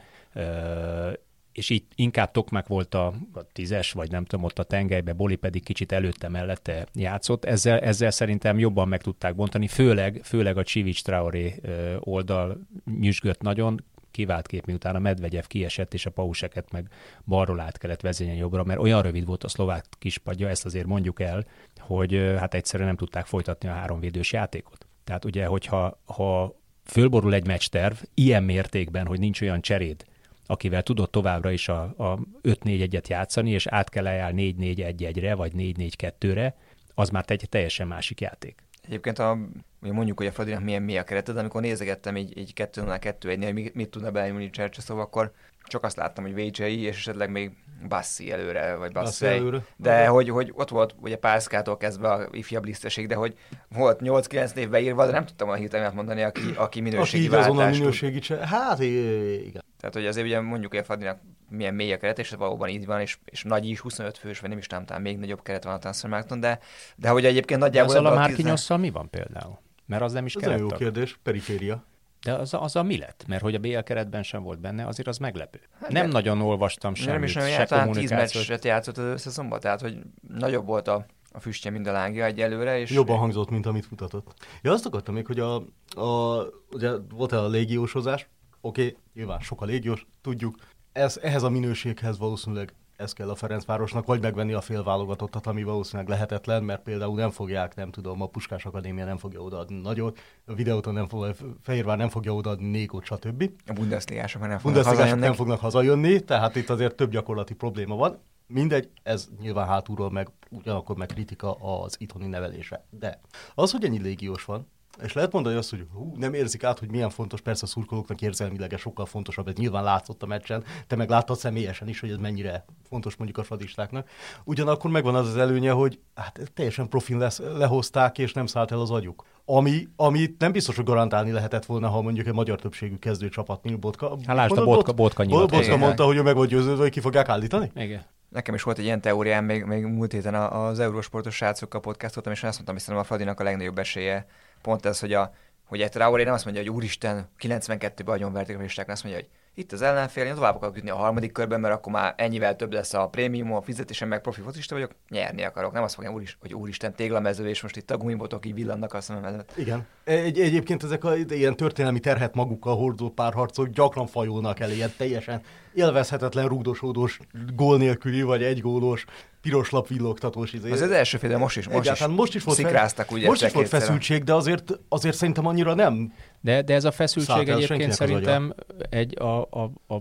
és 1.59 1.71
így 1.71 1.85
inkább 1.95 2.31
Tokmak 2.31 2.67
volt 2.67 2.95
a, 2.95 3.07
a 3.33 3.43
tízes, 3.53 3.93
vagy 3.93 4.11
nem 4.11 4.25
tudom, 4.25 4.45
ott 4.45 4.59
a 4.59 4.63
tengelybe, 4.63 5.13
Boli 5.13 5.37
pedig 5.37 5.65
kicsit 5.65 5.93
előtte 5.93 6.29
mellette 6.29 6.87
játszott. 6.95 7.45
Ezzel, 7.45 7.79
ezzel 7.79 8.11
szerintem 8.11 8.59
jobban 8.59 8.89
meg 8.89 9.03
tudták 9.03 9.35
bontani, 9.35 9.67
főleg, 9.67 10.21
főleg 10.25 10.57
a 10.57 10.63
Csivics 10.63 11.03
Traoré 11.03 11.61
oldal 11.99 12.61
nyüzsgött 12.99 13.41
nagyon, 13.41 13.85
kivált 14.11 14.47
kép, 14.47 14.67
miután 14.67 14.95
a 14.95 14.99
Medvegyev 14.99 15.45
kiesett, 15.45 15.95
és 15.95 16.07
a 16.07 16.11
pauseket 16.11 16.73
meg 16.73 16.89
balról 17.25 17.61
át 17.61 17.79
kellett 17.79 18.01
vezényen 18.01 18.37
jobbra, 18.37 18.65
mert 18.65 18.81
olyan 18.81 19.03
rövid 19.03 19.27
volt 19.27 19.45
a 19.45 19.49
szlovák 19.49 19.85
kispadja, 19.99 20.49
ezt 20.49 20.65
azért 20.65 20.87
mondjuk 20.87 21.21
el, 21.21 21.45
hogy 21.79 22.35
hát 22.39 22.55
egyszerűen 22.55 22.89
nem 22.89 22.97
tudták 22.97 23.27
folytatni 23.27 23.69
a 23.69 23.73
háromvédős 23.73 24.33
játékot. 24.33 24.87
Tehát 25.05 25.25
ugye, 25.25 25.47
hogyha 25.47 26.01
ha 26.05 26.61
fölborul 26.85 27.35
egy 27.35 27.47
meccsterv 27.47 27.97
ilyen 28.15 28.43
mértékben, 28.43 29.07
hogy 29.07 29.19
nincs 29.19 29.41
olyan 29.41 29.61
cseréd, 29.61 30.05
akivel 30.51 30.83
tudott 30.83 31.11
továbbra 31.11 31.51
is 31.51 31.69
a, 31.69 31.83
a 31.83 32.19
5-4-1-et 32.43 33.07
játszani, 33.07 33.51
és 33.51 33.67
át 33.67 33.89
kell 33.89 34.07
eljár 34.07 34.33
4-4-1-1-re, 34.37 35.35
vagy 35.35 35.53
4-4-2-re, 35.57 36.57
az 36.95 37.09
már 37.09 37.25
egy 37.27 37.47
teljesen 37.49 37.87
másik 37.87 38.21
játék. 38.21 38.63
Egyébként 38.83 39.19
a, 39.19 39.39
mondjuk, 39.81 40.19
hogy 40.19 40.27
a 40.27 40.33
Fradinak 40.33 40.63
milyen 40.63 40.83
mi 40.83 40.99
a 40.99 41.03
kereted, 41.03 41.37
amikor 41.37 41.61
nézegettem 41.61 42.17
így, 42.17 42.39
így 42.39 42.53
2 42.53 42.81
0 42.81 42.99
2 42.99 43.29
1 43.29 43.53
mit, 43.53 43.75
mit 43.75 43.89
tudna 43.89 44.11
beállni 44.11 44.51
Csercseszov, 44.51 44.99
akkor 44.99 45.33
csak 45.63 45.85
azt 45.85 45.97
láttam, 45.97 46.25
hogy 46.25 46.35
VJ 46.35 46.63
és 46.63 46.97
esetleg 46.97 47.31
még 47.31 47.53
Bassi 47.89 48.33
előre, 48.33 48.77
vagy 48.77 48.93
Bassi 48.93 49.27
előre. 49.27 49.65
De 49.77 50.07
hogy, 50.07 50.29
hogy 50.29 50.53
ott 50.55 50.69
volt 50.69 50.95
ugye 51.01 51.17
Pászkától 51.17 51.77
kezdve 51.77 52.09
a 52.09 52.29
ifjabb 52.33 52.65
liszteség, 52.65 53.07
de 53.07 53.15
hogy 53.15 53.35
volt 53.69 54.01
8-9 54.03 54.55
név 54.55 54.69
beírva, 54.69 55.07
de 55.07 55.13
nem 55.13 55.27
tudtam 55.27 55.49
a 55.49 55.55
hirtelen 55.55 55.95
mondani, 55.95 56.23
aki, 56.23 56.41
aki 56.57 56.81
minőségi 56.81 57.27
aki 57.27 57.37
váltást 57.37 57.79
minőségi 57.79 58.19
cse... 58.19 58.47
Hát 58.47 58.81
igen. 58.81 59.65
Tehát, 59.81 59.95
hogy 59.95 60.07
azért 60.07 60.27
ugye 60.27 60.41
mondjuk 60.41 60.71
hogy 60.71 60.81
a 60.81 60.85
Fadinak 60.85 61.19
milyen 61.51 61.75
mély 61.75 61.93
a 61.93 61.97
keret, 61.97 62.19
és 62.19 62.31
valóban 62.31 62.69
így 62.69 62.87
van, 62.87 63.01
és, 63.01 63.19
és 63.25 63.43
nagy 63.43 63.69
is, 63.69 63.81
25 63.81 64.19
fős, 64.19 64.41
vagy 64.41 64.51
nem 64.51 64.59
is 64.59 64.67
tudom, 64.67 65.03
még 65.03 65.19
nagyobb 65.19 65.43
keret 65.43 65.65
van 65.65 65.75
a 65.75 65.79
Transfermarkton, 65.79 66.41
de, 66.41 66.59
de 66.97 67.09
hogy 67.09 67.25
egyébként 67.25 67.61
nagyjából... 67.61 67.97
Azzal 67.97 68.07
a 68.07 68.15
Márkinyosszal 68.15 68.79
mi 68.79 68.91
van 68.91 69.11
például? 69.11 69.59
Mert 69.87 70.03
az 70.03 70.13
nem 70.13 70.27
is 70.27 70.35
Ez 70.35 70.61
jó 70.61 70.67
kérdés, 70.67 71.19
periféria. 71.23 71.85
De 72.23 72.33
az, 72.33 72.55
az 72.55 72.77
a 72.77 72.83
mi 72.83 72.99
lett? 72.99 73.25
Mert 73.27 73.43
hogy 73.43 73.55
a 73.55 73.59
BL 73.59 73.79
keretben 73.79 74.23
sem 74.23 74.43
volt 74.43 74.61
benne, 74.61 74.87
azért 74.87 75.09
az 75.09 75.19
meglepő. 75.19 75.61
Hát 75.81 75.91
nem 75.91 76.09
nagyon 76.09 76.41
olvastam 76.41 76.95
semmit, 76.95 77.13
nem 77.13 77.23
is 77.23 77.35
olyan 77.35 77.51
se 77.51 77.65
talán 77.65 77.93
10 77.93 78.11
meccset 78.11 78.65
játszott 78.65 78.99
az 78.99 79.05
összeszomba, 79.05 79.59
tehát 79.59 79.81
hogy 79.81 79.99
nagyobb 80.29 80.67
volt 80.67 80.89
a, 80.89 81.07
a 81.31 81.41
füstje, 81.41 81.71
mint 81.71 81.87
a 81.87 81.93
lángja 81.93 82.25
egyelőre. 82.25 82.79
És 82.79 82.91
Jobban 82.91 83.19
hangzott, 83.19 83.51
mint 83.51 83.67
amit 83.67 83.91
mutatott. 83.91 84.47
Ja, 84.63 84.73
azt 84.73 84.87
akartam 84.87 85.15
még, 85.15 85.27
hogy 85.27 85.41
a, 85.41 85.55
a 86.01 86.43
ugye 86.71 86.91
volt 87.11 87.33
a 87.33 87.49
légiósozás, 87.49 88.29
oké, 88.61 88.87
okay, 88.87 88.97
nyilván 89.15 89.41
sok 89.41 89.63
a 89.63 89.65
légiós, 89.65 90.07
tudjuk, 90.23 90.57
ez, 90.93 91.19
ehhez 91.23 91.43
a 91.43 91.49
minőséghez 91.49 92.19
valószínűleg 92.19 92.75
ez 92.99 93.13
kell 93.13 93.31
a 93.31 93.35
Ferencvárosnak, 93.35 94.07
vagy 94.07 94.21
megvenni 94.21 94.53
a 94.53 94.61
félválogatottat, 94.61 95.47
ami 95.47 95.63
valószínűleg 95.63 96.09
lehetetlen, 96.09 96.63
mert 96.63 96.83
például 96.83 97.17
nem 97.17 97.31
fogják, 97.31 97.75
nem 97.75 97.91
tudom, 97.91 98.23
a 98.23 98.27
Puskás 98.27 98.65
Akadémia 98.65 99.05
nem 99.05 99.17
fogja 99.17 99.41
odaadni 99.41 99.81
nagyot, 99.81 100.19
a 100.47 100.55
videóton 100.55 100.95
nem 100.95 101.09
fog, 101.09 101.35
Fehérvár 101.63 101.97
nem 101.97 102.09
fogja 102.09 102.35
odaadni 102.35 102.71
Nékot, 102.71 103.05
stb. 103.05 103.51
A 103.67 103.73
Bundesligások 103.73 104.47
nem 104.47 104.59
fognak 104.59 104.85
hazajönni. 104.85 105.21
nem 105.21 105.33
fognak 105.33 105.61
hazajönni, 105.61 106.21
tehát 106.21 106.57
itt 106.57 106.71
azért 106.71 106.95
több 106.95 107.11
gyakorlati 107.11 107.55
probléma 107.55 107.97
van. 107.97 108.21
Mindegy, 108.47 108.91
ez 109.03 109.29
nyilván 109.41 109.67
hátulról 109.67 110.11
meg 110.11 110.29
ugyanakkor 110.51 110.97
meg 110.97 111.07
kritika 111.07 111.53
az 111.53 111.97
itthoni 111.99 112.27
nevelése. 112.27 112.85
De 112.91 113.21
az, 113.55 113.71
hogy 113.71 113.85
ennyi 113.85 113.99
légiós 113.99 114.45
van, 114.45 114.67
és 115.03 115.13
lehet 115.13 115.33
mondani 115.33 115.57
azt, 115.57 115.71
hogy 115.71 115.87
hú, 115.93 116.13
nem 116.17 116.35
érzik 116.35 116.65
át, 116.65 116.79
hogy 116.79 116.91
milyen 116.91 117.11
fontos, 117.11 117.41
persze 117.41 117.65
a 117.65 117.69
szurkolóknak 117.69 118.23
érzelmileg 118.23 118.75
sokkal 118.79 119.07
fontosabb, 119.07 119.49
ez 119.49 119.55
nyilván 119.55 119.85
látszott 119.85 120.23
a 120.23 120.27
meccsen, 120.27 120.65
te 120.87 120.97
meg 120.97 121.09
láttad 121.09 121.37
személyesen 121.37 121.89
is, 121.89 122.01
hogy 122.01 122.11
ez 122.11 122.17
mennyire 122.17 122.65
fontos 122.89 123.17
mondjuk 123.17 123.39
a 123.39 123.43
fadistáknak. 123.43 124.09
Ugyanakkor 124.45 124.91
megvan 124.91 125.15
az 125.15 125.29
az 125.29 125.37
előnye, 125.37 125.71
hogy 125.71 125.99
hát 126.15 126.51
teljesen 126.55 126.89
profin 126.89 127.19
lesz, 127.19 127.39
lehozták, 127.39 128.19
és 128.19 128.33
nem 128.33 128.47
szállt 128.47 128.73
el 128.73 128.81
az 128.81 128.91
agyuk. 128.91 129.25
Ami, 129.45 129.89
amit 129.97 130.39
nem 130.39 130.53
biztos, 130.53 130.77
hogy 130.77 130.85
garantálni 130.85 131.31
lehetett 131.31 131.65
volna, 131.65 131.89
ha 131.89 132.03
mondjuk 132.03 132.27
egy 132.27 132.35
magyar 132.35 132.61
többségű 132.61 132.97
kezdőcsapat, 132.97 133.63
mint 133.63 133.79
Botka. 133.79 134.17
Hát 134.27 134.37
lásd, 134.37 134.59
a 134.59 134.65
Botka, 134.65 134.93
Botka 134.93 135.25
nyilat. 135.25 135.51
Botka 135.51 135.77
mondta, 135.77 136.05
hogy 136.05 136.17
ő 136.17 136.23
meg 136.23 136.35
volt 136.35 136.49
győződve, 136.49 136.83
hogy 136.83 136.91
ki 136.91 137.01
fogják 137.01 137.29
állítani? 137.29 137.71
Igen. 137.75 138.03
Nekem 138.29 138.55
is 138.55 138.63
volt 138.63 138.79
egy 138.79 138.85
ilyen 138.85 139.01
teóriám, 139.01 139.45
még, 139.45 139.65
még 139.65 139.85
múlt 139.85 140.13
héten 140.13 140.35
az 140.35 140.79
Eurósportos 140.79 141.35
srácokkal 141.35 141.81
podcastoltam, 141.81 142.33
és 142.33 142.43
azt 142.43 142.55
mondtam, 142.55 142.77
szerintem 142.77 143.03
a 143.03 143.07
Fradinak 143.07 143.41
a 143.41 143.45
legnagyobb 143.45 143.79
esélye 143.79 144.27
pont 144.63 144.87
ez, 144.87 145.01
hogy, 145.01 145.13
a, 145.13 145.35
hogy 145.65 145.81
egy 145.81 145.91
Traoré 145.91 146.23
nem 146.23 146.33
azt 146.33 146.45
mondja, 146.45 146.63
hogy 146.63 146.71
úristen, 146.71 147.29
92-ben 147.41 148.15
agyonverték 148.15 148.59
a 148.59 148.61
listákon, 148.61 148.93
azt 148.93 149.05
mondja, 149.05 149.23
hogy 149.23 149.31
itt 149.59 149.73
az 149.73 149.83
ellenfél, 149.83 150.25
én 150.25 150.35
tovább 150.35 150.55
akarok 150.55 150.75
jutni 150.75 150.91
a 150.91 150.97
harmadik 150.97 151.33
körben, 151.33 151.61
mert 151.61 151.75
akkor 151.75 151.93
már 151.93 152.15
ennyivel 152.17 152.57
több 152.57 152.73
lesz 152.73 152.95
a 152.95 153.09
prémium, 153.09 153.53
a 153.53 153.61
fizetésem, 153.61 154.09
meg 154.09 154.21
profi 154.21 154.41
focista 154.41 154.75
vagyok, 154.75 154.91
nyerni 155.09 155.45
akarok. 155.45 155.73
Nem 155.73 155.83
azt 155.83 155.95
fogja, 155.95 156.13
úr, 156.13 156.23
hogy 156.41 156.55
úristen, 156.55 156.95
téglamező, 156.95 157.49
és 157.49 157.63
most 157.63 157.77
itt 157.77 157.91
a 157.91 157.97
gumibotok 157.97 158.47
így 158.47 158.55
villannak 158.55 158.95
a 158.95 159.01
szemem 159.01 159.25
előtt. 159.25 159.53
Igen. 159.57 159.87
Egy, 160.05 160.39
egyébként 160.39 160.83
ezek 160.83 161.05
a 161.05 161.17
ilyen 161.17 161.57
történelmi 161.57 162.01
terhet 162.01 162.35
magukkal 162.35 162.77
hordó 162.77 163.11
párharcok 163.11 163.69
gyakran 163.69 164.07
fajulnak 164.07 164.61
el, 164.61 164.71
ilyen 164.71 164.93
teljesen 164.97 165.43
élvezhetetlen 165.75 166.49
rúdosódós 166.49 167.21
gól 167.55 167.79
nélküli, 167.79 168.23
vagy 168.23 168.43
egy 168.43 168.61
gólos 168.61 169.05
piros 169.41 169.71
lap 169.71 169.89
villogtatós 169.89 170.53
izé. 170.53 170.71
Az 170.71 170.81
az 170.81 170.91
első 170.91 171.19
fél, 171.19 171.39
most 171.39 171.57
is, 171.57 171.69
most 171.69 171.91
is, 171.91 172.07
most 172.07 172.35
is 172.35 172.43
volt, 172.43 172.57
szikráztak, 172.57 173.11
ugye 173.11 173.27
most 173.27 173.45
is 173.45 173.53
volt 173.53 173.69
feszültség, 173.69 174.25
de 174.25 174.35
azért, 174.35 174.79
azért 174.89 175.17
szerintem 175.17 175.47
annyira 175.47 175.75
nem. 175.75 176.13
De, 176.41 176.63
de 176.63 176.75
ez 176.75 176.85
a 176.85 176.91
feszültség 176.91 177.49
egyébként 177.49 177.93
szerintem 177.93 178.55
egy, 178.91 179.19
a, 179.19 179.41
a, 179.41 179.71
a, 179.87 179.95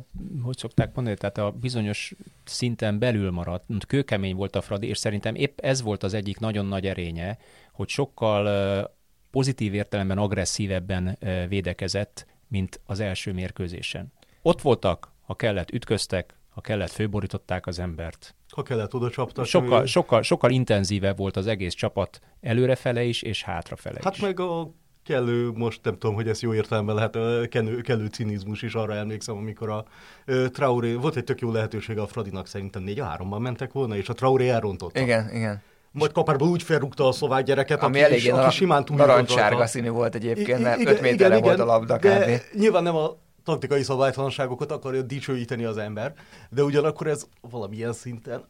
hogy 0.43 0.57
szokták 0.57 0.95
mondani, 0.95 1.17
tehát 1.17 1.37
a 1.37 1.51
bizonyos 1.51 2.13
szinten 2.43 2.99
belül 2.99 3.31
maradt. 3.31 3.65
Kőkemény 3.87 4.35
volt 4.35 4.55
a 4.55 4.61
Fradi, 4.61 4.87
és 4.87 4.97
szerintem 4.97 5.35
épp 5.35 5.59
ez 5.59 5.81
volt 5.81 6.03
az 6.03 6.13
egyik 6.13 6.39
nagyon 6.39 6.65
nagy 6.65 6.85
erénye, 6.87 7.37
hogy 7.71 7.87
sokkal 7.87 8.95
pozitív 9.31 9.73
értelemben 9.73 10.17
agresszívebben 10.17 11.17
védekezett, 11.47 12.25
mint 12.47 12.79
az 12.85 12.99
első 12.99 13.33
mérkőzésen. 13.33 14.13
Ott 14.41 14.61
voltak, 14.61 15.11
ha 15.21 15.35
kellett, 15.35 15.71
ütköztek, 15.71 16.33
ha 16.49 16.61
kellett, 16.61 16.91
főborították 16.91 17.67
az 17.67 17.79
embert. 17.79 18.35
Ha 18.57 18.63
kellett, 18.63 18.93
oda 18.93 19.09
csaptak. 19.09 19.45
Sokkal, 19.45 19.85
sokkal, 19.85 20.21
sokkal 20.21 20.51
intenzívebb 20.51 21.17
volt 21.17 21.37
az 21.37 21.47
egész 21.47 21.73
csapat 21.73 22.19
előrefele 22.41 23.03
is, 23.03 23.21
és 23.21 23.43
hátrafele 23.43 23.99
hát 24.03 24.13
is. 24.13 24.19
Hát 24.19 24.29
meg 24.29 24.39
a 24.39 24.71
kellő, 25.03 25.51
most 25.51 25.79
nem 25.83 25.97
tudom, 25.97 26.15
hogy 26.15 26.27
ez 26.27 26.41
jó 26.41 26.53
értelemben 26.53 26.95
lehet, 26.95 27.17
kellő, 27.49 27.81
kellő 27.81 28.05
cinizmus 28.05 28.61
is, 28.61 28.73
arra 28.73 28.93
emlékszem, 28.93 29.35
amikor 29.35 29.69
a 29.69 29.85
uh, 30.27 30.45
Traoré, 30.45 30.93
volt 30.93 31.15
egy 31.15 31.23
tök 31.23 31.39
jó 31.39 31.51
lehetőség 31.51 31.97
a 31.97 32.07
Fradinak, 32.07 32.47
szerintem 32.47 32.83
4 32.83 32.99
a 32.99 33.17
3-ban 33.19 33.39
mentek 33.39 33.71
volna, 33.71 33.95
és 33.95 34.09
a 34.09 34.13
Traoré 34.13 34.49
elrontotta. 34.49 34.99
Igen, 34.99 35.29
igen. 35.33 35.61
Majd 35.91 36.11
kapárból 36.11 36.47
úgy 36.47 36.63
felrúgta 36.63 37.07
a 37.07 37.11
szlovák 37.11 37.43
gyereket, 37.43 37.83
Ami 37.83 37.95
aki, 37.95 38.03
eléggé 38.03 38.29
aki 38.29 38.55
simán 38.55 38.85
túl 38.85 38.97
Narancsárga 38.97 39.65
színű 39.65 39.89
volt 39.89 40.15
egyébként, 40.15 40.61
mert 40.61 40.79
5 40.79 41.01
méterre 41.01 41.37
igen, 41.37 41.47
volt 41.47 41.59
a 41.59 41.65
labda 41.65 41.97
de 41.97 42.41
nyilván 42.53 42.83
nem 42.83 42.95
a 42.95 43.17
taktikai 43.47 43.83
szabálytalanságokat 43.83 44.71
akarja 44.71 45.01
dicsőíteni 45.01 45.63
az 45.63 45.77
ember, 45.77 46.13
de 46.49 46.63
ugyanakkor 46.63 47.07
ez 47.07 47.27
valamilyen 47.41 47.93
szinten 47.93 48.45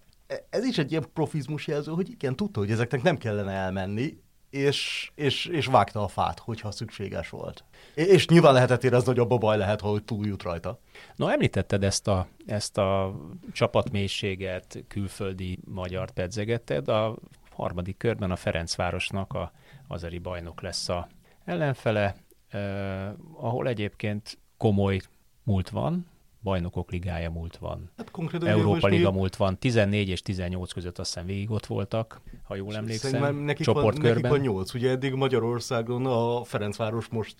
ez 0.49 0.65
is 0.65 0.77
egy 0.77 0.91
ilyen 0.91 1.05
profizmus 1.13 1.67
jelző, 1.67 1.91
hogy 1.91 2.09
igen, 2.09 2.35
tudta, 2.35 2.59
hogy 2.59 2.71
ezeknek 2.71 3.01
nem 3.01 3.17
kellene 3.17 3.51
elmenni, 3.51 4.17
és, 4.49 5.11
és, 5.15 5.45
és 5.45 5.65
vágta 5.65 6.03
a 6.03 6.07
fát, 6.07 6.39
hogyha 6.39 6.71
szükséges 6.71 7.29
volt. 7.29 7.63
És 7.93 8.27
nyilván 8.27 8.53
lehetett 8.53 8.83
érezni, 8.83 9.07
hogy 9.07 9.19
abba 9.19 9.37
baj 9.37 9.57
lehet, 9.57 9.81
hogy 9.81 10.03
túljut 10.03 10.43
rajta. 10.43 10.79
No, 11.15 11.27
említetted 11.27 11.83
ezt 11.83 12.07
a, 12.07 12.27
ezt 12.45 12.77
a 12.77 13.15
csapatmélységet, 13.51 14.83
külföldi 14.87 15.59
magyar 15.65 16.11
pedzegetted. 16.11 16.87
A 16.87 17.15
harmadik 17.51 17.97
körben 17.97 18.31
a 18.31 18.35
Ferencvárosnak 18.35 19.33
a 19.33 19.51
azeri 19.87 20.17
bajnok 20.17 20.61
lesz 20.61 20.89
a 20.89 21.07
ellenfele, 21.45 22.15
eh, 22.49 23.09
ahol 23.33 23.67
egyébként 23.67 24.37
komoly 24.57 24.99
múlt 25.43 25.69
van, 25.69 26.05
bajnokok 26.41 26.91
ligája 26.91 27.29
múlt 27.29 27.57
van, 27.57 27.91
hát 27.97 28.11
konkrétan 28.11 28.47
Európa 28.47 28.87
Liga 28.87 29.11
múlt 29.11 29.35
van, 29.35 29.59
14 29.59 30.09
és 30.09 30.21
18 30.21 30.73
között 30.73 30.99
azt 30.99 31.13
hiszem 31.13 31.27
végig 31.27 31.51
ott 31.51 31.65
voltak, 31.65 32.21
ha 32.43 32.55
jól 32.55 32.75
emlékszem, 32.75 33.35
nekik 33.35 33.65
csoportkörben. 33.65 34.11
Van, 34.11 34.21
nekik 34.21 34.29
van 34.29 34.39
8, 34.55 34.73
ugye 34.73 34.89
eddig 34.89 35.13
Magyarországon 35.13 36.05
a 36.05 36.43
Ferencváros 36.43 37.07
most 37.07 37.35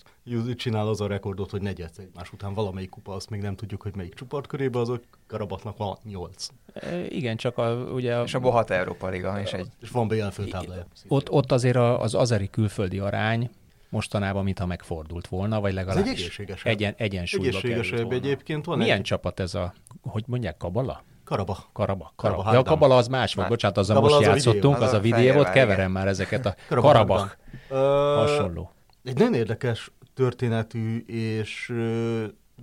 csinál 0.56 0.88
az 0.88 1.00
a 1.00 1.06
rekordot, 1.06 1.50
hogy 1.50 1.62
negyed 1.62 1.90
egymás 1.96 2.32
után 2.32 2.54
valamelyik 2.54 2.90
kupa, 2.90 3.14
azt 3.14 3.30
még 3.30 3.40
nem 3.40 3.56
tudjuk, 3.56 3.82
hogy 3.82 3.96
melyik 3.96 4.14
csoportkörében, 4.14 4.80
azok 4.80 5.02
Karabatnak 5.26 5.76
van 5.76 5.98
8. 6.04 6.48
E, 6.72 7.06
igen, 7.06 7.36
csak 7.36 7.58
a, 7.58 7.74
ugye... 7.74 8.22
És 8.22 8.34
a 8.34 8.50
hat 8.50 8.70
Európa 8.70 9.08
Liga, 9.08 9.40
és 9.40 9.52
egy... 9.52 9.68
És 9.80 9.90
van 9.90 10.08
BL 10.08 10.26
főtáblája. 10.26 10.86
Ott, 11.08 11.30
ott 11.30 11.52
azért 11.52 11.76
az 11.76 12.14
azeri 12.14 12.50
külföldi 12.50 12.98
arány 12.98 13.50
mostanában, 13.88 14.44
mintha 14.44 14.66
megfordult 14.66 15.26
volna, 15.26 15.60
vagy 15.60 15.72
legalábbis 15.72 16.10
egy 16.12 16.18
egészségesebb. 16.18 16.72
Egyen, 16.72 16.94
egyensúlyba 16.96 17.46
egészségesebb 17.46 18.12
egyébként 18.12 18.64
van. 18.64 18.78
Milyen 18.78 18.98
egy... 18.98 19.02
csapat 19.02 19.40
ez 19.40 19.54
a, 19.54 19.74
hogy 20.02 20.24
mondják, 20.26 20.56
Kabala? 20.56 21.02
Karaba. 21.24 21.56
Karaba. 21.72 22.12
Karaba. 22.16 22.42
Karaba. 22.42 22.52
Ja, 22.52 22.58
a 22.58 22.62
Kabala 22.62 22.96
az 22.96 23.08
más 23.08 23.34
volt, 23.34 23.48
bocsánat, 23.48 23.76
az 23.76 23.90
a 23.90 24.00
most 24.00 24.14
az 24.14 24.20
játszottunk, 24.20 24.80
a 24.80 24.84
az 24.84 24.92
a 24.92 25.00
videó 25.00 25.34
volt, 25.34 25.50
keverem 25.50 25.90
már 25.90 26.06
ezeket 26.06 26.46
a 26.46 26.54
Karabach. 26.68 27.36
Hasonló. 27.68 28.72
Egy 29.04 29.18
nagyon 29.18 29.34
érdekes 29.34 29.90
történetű 30.14 30.98
és 31.06 31.72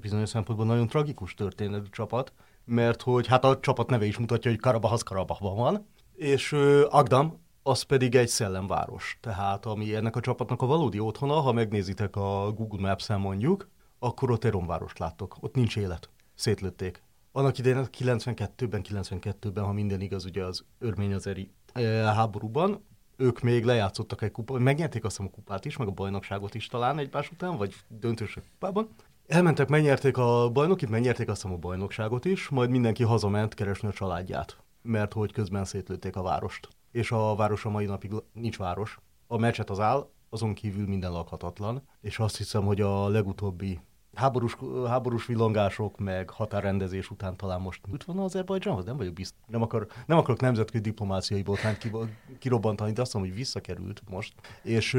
bizonyos 0.01 0.29
szempontból 0.29 0.67
nagyon 0.67 0.87
tragikus 0.87 1.33
történetű 1.33 1.89
csapat, 1.91 2.33
mert 2.65 3.01
hogy 3.01 3.27
hát 3.27 3.43
a 3.43 3.59
csapat 3.59 3.89
neve 3.89 4.05
is 4.05 4.17
mutatja, 4.17 4.51
hogy 4.51 4.59
Karabach 4.59 4.93
az 4.93 5.01
Karabachban 5.01 5.55
van, 5.55 5.87
és 6.15 6.55
Agdam 6.89 7.44
az 7.67 7.81
pedig 7.81 8.15
egy 8.15 8.27
szellemváros. 8.27 9.17
Tehát 9.21 9.65
ami 9.65 9.95
ennek 9.95 10.15
a 10.15 10.19
csapatnak 10.19 10.61
a 10.61 10.65
valódi 10.65 10.99
otthona, 10.99 11.33
ha 11.33 11.51
megnézitek 11.51 12.15
a 12.15 12.51
Google 12.51 12.87
Maps-en 12.87 13.19
mondjuk, 13.19 13.69
akkor 13.99 14.31
ott 14.31 14.43
egy 14.43 14.51
romvárost 14.51 14.99
láttok. 14.99 15.37
Ott 15.39 15.55
nincs 15.55 15.77
élet. 15.77 16.09
Szétlőtték. 16.35 17.03
Annak 17.31 17.57
idején 17.57 17.87
92-ben, 17.97 18.81
92-ben, 18.89 19.63
ha 19.63 19.71
minden 19.71 20.01
igaz, 20.01 20.25
ugye 20.25 20.43
az 20.43 20.65
örmény-azeri 20.79 21.51
eh, 21.73 22.15
háborúban, 22.15 22.85
ők 23.17 23.41
még 23.41 23.63
lejátszottak 23.63 24.21
egy 24.21 24.31
kupát, 24.31 24.59
megnyerték 24.59 25.03
azt 25.03 25.19
a 25.19 25.29
kupát 25.29 25.65
is, 25.65 25.77
meg 25.77 25.87
a 25.87 25.91
bajnokságot 25.91 26.55
is 26.55 26.67
talán 26.67 26.99
egymás 26.99 27.31
után, 27.31 27.57
vagy 27.57 27.75
döntősök 27.87 28.43
kupában. 28.51 28.89
Elmentek, 29.27 29.67
megnyerték 29.67 30.17
a 30.17 30.49
bajnokit, 30.49 30.89
megnyerték 30.89 31.29
azt 31.29 31.45
a 31.45 31.57
bajnokságot 31.57 32.25
is, 32.25 32.49
majd 32.49 32.69
mindenki 32.69 33.03
hazament 33.03 33.53
keresni 33.53 33.87
a 33.87 33.93
családját, 33.93 34.57
mert 34.81 35.13
hogy 35.13 35.31
közben 35.31 35.65
szétlőtték 35.65 36.15
a 36.15 36.21
várost 36.21 36.67
és 36.95 37.11
a 37.11 37.35
város 37.35 37.65
a 37.65 37.69
mai 37.69 37.85
napig 37.85 38.11
nincs 38.33 38.57
város. 38.57 38.99
A 39.27 39.37
meccset 39.37 39.69
az 39.69 39.79
áll, 39.79 40.09
azon 40.29 40.53
kívül 40.53 40.87
minden 40.87 41.11
lakhatatlan, 41.11 41.81
és 42.01 42.19
azt 42.19 42.37
hiszem, 42.37 42.65
hogy 42.65 42.81
a 42.81 43.07
legutóbbi 43.07 43.79
háborús, 44.13 44.57
háborús 44.87 45.25
villangások, 45.25 45.97
meg 45.97 46.29
határrendezés 46.29 47.09
után 47.09 47.37
talán 47.37 47.61
most 47.61 47.81
mit 47.87 48.03
van 48.03 48.17
az 48.17 48.23
Azerbajdzsánhoz? 48.23 48.85
Nem 48.85 48.97
vagyok 48.97 49.13
biztos. 49.13 49.39
Nem, 49.47 49.61
akar, 49.61 49.87
nem 50.05 50.17
akarok 50.17 50.41
nemzetközi 50.41 50.83
diplomáciai 50.83 51.41
botrányt 51.41 51.91
kirobbantani, 52.39 52.91
de 52.91 53.01
azt 53.01 53.13
mondom, 53.13 53.31
hogy 53.31 53.39
visszakerült 53.39 54.01
most. 54.09 54.33
És, 54.63 54.93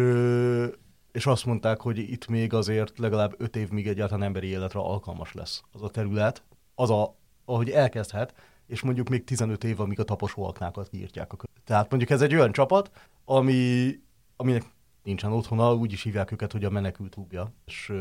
és 1.13 1.27
azt 1.27 1.45
mondták, 1.45 1.81
hogy 1.81 1.99
itt 1.99 2.27
még 2.27 2.53
azért 2.53 2.99
legalább 2.99 3.35
öt 3.39 3.57
év, 3.57 3.71
míg 3.71 3.87
egyáltalán 3.87 4.23
emberi 4.23 4.47
életre 4.47 4.81
alkalmas 4.81 5.33
lesz 5.33 5.63
az 5.73 5.83
a 5.83 5.91
terület, 5.91 6.43
az 6.75 6.91
a, 6.91 7.17
ahogy 7.45 7.71
elkezdhet, 7.71 8.35
és 8.67 8.83
mondjuk 8.83 9.09
még 9.09 9.25
15 9.25 9.65
év, 9.65 9.81
amíg 9.81 10.01
a 10.01 10.05
taposóaknákat 10.05 10.89
kiírtják. 10.89 11.33
A 11.33 11.37
Tehát 11.65 11.91
mondjuk 11.91 12.11
ez 12.11 12.23
egy 12.23 12.35
olyan 12.35 12.53
csapat, 12.53 12.91
ami, 13.25 13.91
aminek 14.37 14.65
nincsen 15.03 15.33
otthona, 15.33 15.75
úgy 15.75 15.93
is 15.93 16.03
hívják 16.03 16.33
őket, 16.33 16.53
hogy 16.53 16.65
a 16.65 16.71
menekült 16.71 17.15
klubja. 17.15 17.53
És 17.65 17.93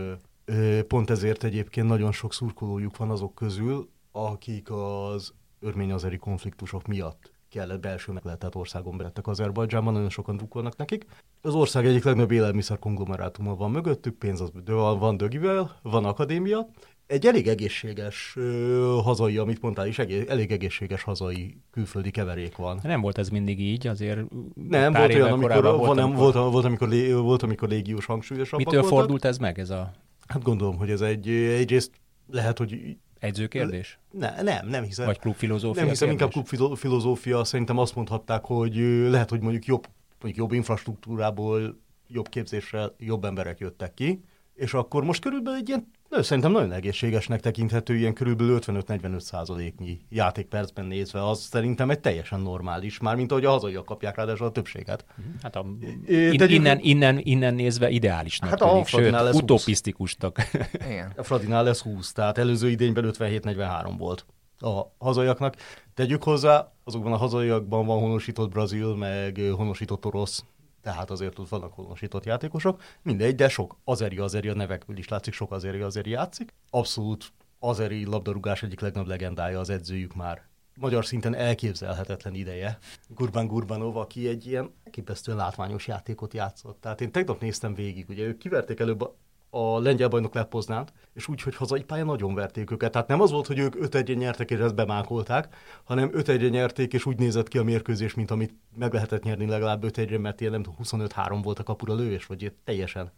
ö, 0.46 0.84
pont 0.88 1.10
ezért 1.10 1.44
egyébként 1.44 1.88
nagyon 1.88 2.12
sok 2.12 2.34
szurkolójuk 2.34 2.98
van 2.98 3.10
azok 3.10 3.36
közül, 3.36 3.90
akik 4.12 4.72
az 4.72 5.34
örmény-azeri 5.60 6.18
konfliktusok 6.18 6.88
miatt 6.88 7.34
kellett 7.50 7.80
belső 7.80 8.12
meglehetett 8.12 8.56
országon 8.56 8.98
belettek 8.98 9.28
Azerbajdzsánban, 9.28 9.94
nagyon 9.94 10.10
sokan 10.10 10.38
drukkolnak 10.38 10.78
nekik. 10.78 11.06
Az 11.42 11.54
ország 11.54 11.86
egyik 11.86 12.04
legnagyobb 12.04 12.32
élelmiszer 12.32 12.80
konglomerátuma 12.80 13.56
van 13.56 13.72
mögöttük, 13.72 14.18
pénz 14.18 14.42
az, 14.42 14.52
de 14.64 14.74
van, 14.74 15.00
van 15.00 15.18
dögivel, 15.18 15.80
van 15.82 16.06
akadémia, 16.06 16.68
egy 17.08 17.26
elég 17.26 17.48
egészséges 17.48 18.34
ö, 18.36 19.00
hazai, 19.04 19.38
amit 19.38 19.62
mondtál 19.62 19.88
is, 19.88 20.00
egész, 20.00 20.24
elég 20.28 20.52
egészséges 20.52 21.04
hazai 21.04 21.58
külföldi 21.72 22.12
keverék 22.12 22.56
van. 22.56 22.80
Nem 22.84 23.02
volt 23.02 23.18
ez 23.18 23.30
mindig 23.30 23.60
így, 23.60 23.88
azért 23.88 24.20
Nem, 24.70 24.94
volt 24.94 25.14
olyan, 25.14 25.32
amikor, 25.32 25.62
volt, 25.64 25.96
nem, 25.96 26.14
volt, 26.14 26.34
volt, 26.34 26.66
amikor, 26.66 26.88
lé, 26.88 27.12
volt, 27.12 27.44
amikor 27.44 27.70
légiós 27.70 28.06
hangsúlyosabb. 28.06 28.60
Mitől 28.60 28.82
voltak. 28.82 28.98
fordult 28.98 29.26
ez 29.26 29.38
meg, 29.38 29.60
ez 29.60 29.70
a... 29.70 29.92
Hát 30.28 30.44
gondolom, 30.44 30.78
hogy 30.78 30.90
ez 30.90 31.02
egy, 31.02 31.30
egyrészt 31.30 31.92
lehet, 32.28 32.58
hogy 32.58 32.98
Edzőkérdés? 33.20 34.00
Ne, 34.12 34.42
nem, 34.42 34.68
nem 34.68 34.84
hiszem. 34.84 35.06
Vagy 35.06 35.20
klubfilozófia 35.20 35.82
Nem 35.82 35.90
hiszem, 35.90 36.08
kérdés? 36.08 36.26
inkább 36.28 36.46
klubfilozófia. 36.58 37.44
Szerintem 37.44 37.78
azt 37.78 37.96
mondhatták, 37.96 38.46
hogy 38.46 38.76
lehet, 39.10 39.30
hogy 39.30 39.40
mondjuk 39.42 39.66
jobb, 39.66 39.88
mondjuk 40.22 40.46
jobb 40.46 40.58
infrastruktúrából, 40.58 41.80
jobb 42.08 42.30
képzéssel 42.30 42.96
jobb 42.98 43.26
emberek 43.26 43.60
jöttek 43.60 43.94
ki, 43.94 44.24
és 44.54 44.74
akkor 44.74 45.04
most 45.04 45.22
körülbelül 45.22 45.60
egy 45.60 45.68
ilyen 45.68 45.92
de 46.10 46.22
szerintem 46.22 46.52
nagyon 46.52 46.72
egészségesnek 46.72 47.40
tekinthető, 47.40 47.96
ilyen 47.96 48.14
körülbelül 48.14 48.60
55-45 48.62 49.20
százaléknyi 49.20 50.00
játékpercben 50.10 50.86
nézve, 50.86 51.28
az 51.28 51.40
szerintem 51.40 51.90
egy 51.90 52.00
teljesen 52.00 52.40
normális, 52.40 53.00
mármint 53.00 53.32
ahogy 53.32 53.46
a 53.46 53.50
hazaiak 53.50 53.86
kapják 53.86 54.16
ráadásul 54.16 54.46
a 54.46 54.52
többséget. 54.52 55.06
Mhm. 55.16 55.28
Hát 55.42 55.56
a, 55.56 55.66
in, 56.08 56.42
innen, 56.42 56.80
innen, 56.82 57.20
innen 57.24 57.54
nézve 57.54 57.90
ideálisnak 57.90 58.50
hát 58.50 58.60
tűnik, 58.60 58.84
a 58.84 58.86
sőt, 58.86 59.12
lesz 59.12 59.36
utopisztikustak. 59.36 60.50
Igen. 60.90 61.14
A 61.18 61.24
Fradinál 61.24 61.64
lesz 61.64 61.82
20, 61.82 62.12
tehát 62.12 62.38
előző 62.38 62.70
idényben 62.70 63.14
57-43 63.18 63.94
volt 63.98 64.26
a 64.60 64.82
hazaiaknak. 64.98 65.56
Tegyük 65.94 66.24
hozzá, 66.24 66.72
azokban 66.84 67.14
a 67.14 67.18
hazaiakban 67.18 67.86
van 67.86 68.00
honosított 68.00 68.50
brazil, 68.50 68.96
meg 68.96 69.42
honosított 69.56 70.06
orosz 70.06 70.44
tehát 70.86 71.12
azért 71.12 71.40
ott 71.40 71.50
vannak 71.50 71.74
honosított 71.74 72.26
játékosok. 72.26 72.82
Mindegy, 73.02 73.36
de 73.36 73.50
sok 73.50 73.78
azeri 73.84 74.18
azeri 74.18 74.50
a 74.50 74.54
nevekből 74.54 74.98
is 74.98 75.08
látszik, 75.08 75.34
sok 75.34 75.52
azeri 75.52 75.82
azeri 75.82 76.10
játszik. 76.10 76.54
Abszolút 76.70 77.34
azeri 77.60 78.06
labdarúgás 78.06 78.64
egyik 78.64 78.80
legnagyobb 78.80 79.10
legendája 79.10 79.60
az 79.60 79.70
edzőjük 79.70 80.16
már 80.16 80.48
magyar 80.76 81.06
szinten 81.06 81.36
elképzelhetetlen 81.36 82.34
ideje. 82.34 82.78
Gurban 83.08 83.48
Gurbanov, 83.48 83.98
aki 83.98 84.28
egy 84.28 84.48
ilyen 84.48 84.74
elképesztően 84.84 85.38
látványos 85.38 85.88
játékot 85.88 86.34
játszott. 86.34 86.82
Tehát 86.82 87.02
én 87.02 87.12
tegnap 87.12 87.42
néztem 87.42 87.74
végig, 87.74 88.10
ugye 88.10 88.24
ők 88.24 88.38
kiverték 88.38 88.80
előbb 88.80 89.16
a 89.56 89.80
lengyel 89.80 90.08
bajnok 90.08 90.34
lett 90.34 90.48
Poznát, 90.48 90.94
és 91.14 91.28
úgy, 91.28 91.42
hogy 91.42 91.56
hazai 91.56 91.84
pályán 91.84 92.06
nagyon 92.06 92.34
verték 92.34 92.72
őket. 92.72 92.92
Tehát 92.92 93.08
nem 93.08 93.22
az 93.22 93.32
volt, 93.32 93.48
hogy 93.48 93.60
ők 93.60 93.76
5 93.76 93.96
1 93.96 94.18
nyertek, 94.18 94.52
és 94.52 94.58
ezt 94.58 94.76
bemákolták, 94.76 95.56
hanem 95.84 96.10
5 96.14 96.30
1 96.30 96.50
nyerték, 96.50 96.94
és 96.94 97.06
úgy 97.06 97.18
nézett 97.18 97.48
ki 97.48 97.58
a 97.58 97.64
mérkőzés, 97.64 98.14
mint 98.14 98.32
amit 98.32 98.54
meg 98.78 98.94
lehetett 98.94 99.24
nyerni 99.24 99.46
legalább 99.48 99.84
5 99.84 99.98
1 99.98 100.18
mert 100.20 100.42
ilyen 100.42 100.52
nem 100.52 100.64
25-3 100.84 101.40
volt 101.44 101.60
a 101.60 101.64
kapura 101.64 101.96
lövés, 101.96 102.26
vagy 102.26 102.52
teljesen. 102.64 103.12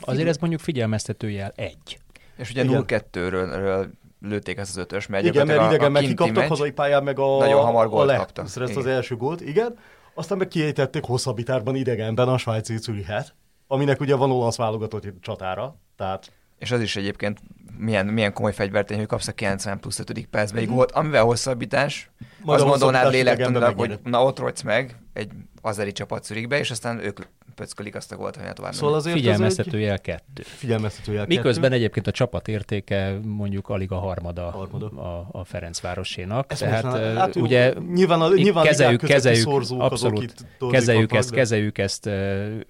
Azért 0.00 0.28
ez 0.28 0.36
mondjuk 0.36 0.60
figyelmeztetőjel 0.60 1.52
egy. 1.56 1.98
És 2.36 2.50
ugye 2.50 2.64
0-2-ről 2.66 3.86
lőtték 4.20 4.58
ezt 4.58 4.70
az 4.70 4.76
ötös, 4.76 5.06
mert 5.06 5.24
Igen, 5.24 5.46
mert 5.46 5.66
idegen 5.66 5.92
meg 5.92 6.04
kikaptak 6.04 6.46
hazai 6.46 6.70
pályán, 6.70 7.02
meg 7.02 7.18
a, 7.18 7.38
nagyon 7.38 7.64
hamar 7.64 7.88
gólt 7.88 8.10
a 8.10 8.16
kaptak. 8.16 8.44
Ezt 8.44 8.76
az 8.76 8.86
első 8.86 9.16
gólt, 9.16 9.40
igen. 9.40 9.78
Aztán 10.14 10.38
meg 10.38 10.48
kiejtették 10.48 11.02
hosszabbitárban 11.02 11.74
idegenben 11.74 12.28
a 12.28 12.38
svájci 12.38 12.76
Zürihet, 12.76 13.34
aminek 13.72 14.00
ugye 14.00 14.14
van 14.14 14.30
olasz 14.30 14.56
válogatott 14.56 15.20
csatára, 15.20 15.76
tehát 15.96 16.32
és 16.58 16.70
az 16.70 16.80
is 16.80 16.96
egyébként 16.96 17.40
milyen, 17.76 18.06
milyen 18.06 18.32
komoly 18.32 18.52
fegyvertény, 18.52 18.98
hogy 18.98 19.06
kapsz 19.06 19.28
a 19.28 19.32
90 19.32 19.80
plusz 19.80 19.98
5. 19.98 20.26
percben 20.26 20.62
egy 20.62 20.68
gólt, 20.68 20.90
amivel 20.90 21.22
hosszabbítás, 21.22 22.10
Majd 22.42 22.60
az 22.60 22.66
gondolnád 22.68 23.12
lélektanilag, 23.12 23.78
hogy 23.78 23.98
na 24.04 24.24
ott 24.24 24.38
rogysz 24.38 24.62
meg 24.62 24.96
egy 25.12 25.30
azeri 25.62 25.92
csapat 25.92 26.24
Zürichbe, 26.24 26.58
és 26.58 26.70
aztán 26.70 27.04
ők 27.04 27.20
pöckölik 27.54 27.94
azt 27.94 28.12
a 28.12 28.16
gólt, 28.16 28.36
hogy 28.36 28.52
tovább 28.52 28.72
szóval 28.72 28.94
azért 28.94 29.16
Figyelmeztető 29.16 29.78
jel 29.78 30.00
kettő. 30.00 30.42
Figyelmeztető 30.42 31.12
jel 31.12 31.26
Miközben 31.26 31.62
kettő. 31.62 31.74
egyébként 31.74 32.06
a 32.06 32.10
csapat 32.10 32.48
értéke 32.48 33.18
mondjuk 33.24 33.68
alig 33.68 33.92
a 33.92 33.98
harmada, 33.98 34.50
harmada. 34.50 34.86
A, 34.86 35.28
a 35.32 35.44
Ferencvárosénak. 35.44 36.52
Ezt 36.52 36.60
Tehát 36.60 36.82
most, 36.82 36.96
hát, 36.96 37.36
ugye 37.36 37.72
nyilván 37.94 38.20
a, 38.20 38.34
nyilván 38.34 38.64
kezeljük, 38.64 39.00
kezeljük, 39.00 39.48
abszolút, 39.78 40.34
kezeljük 40.70 41.12
ezt, 41.12 41.30
kezeljük 41.30 41.78
ezt 41.78 42.10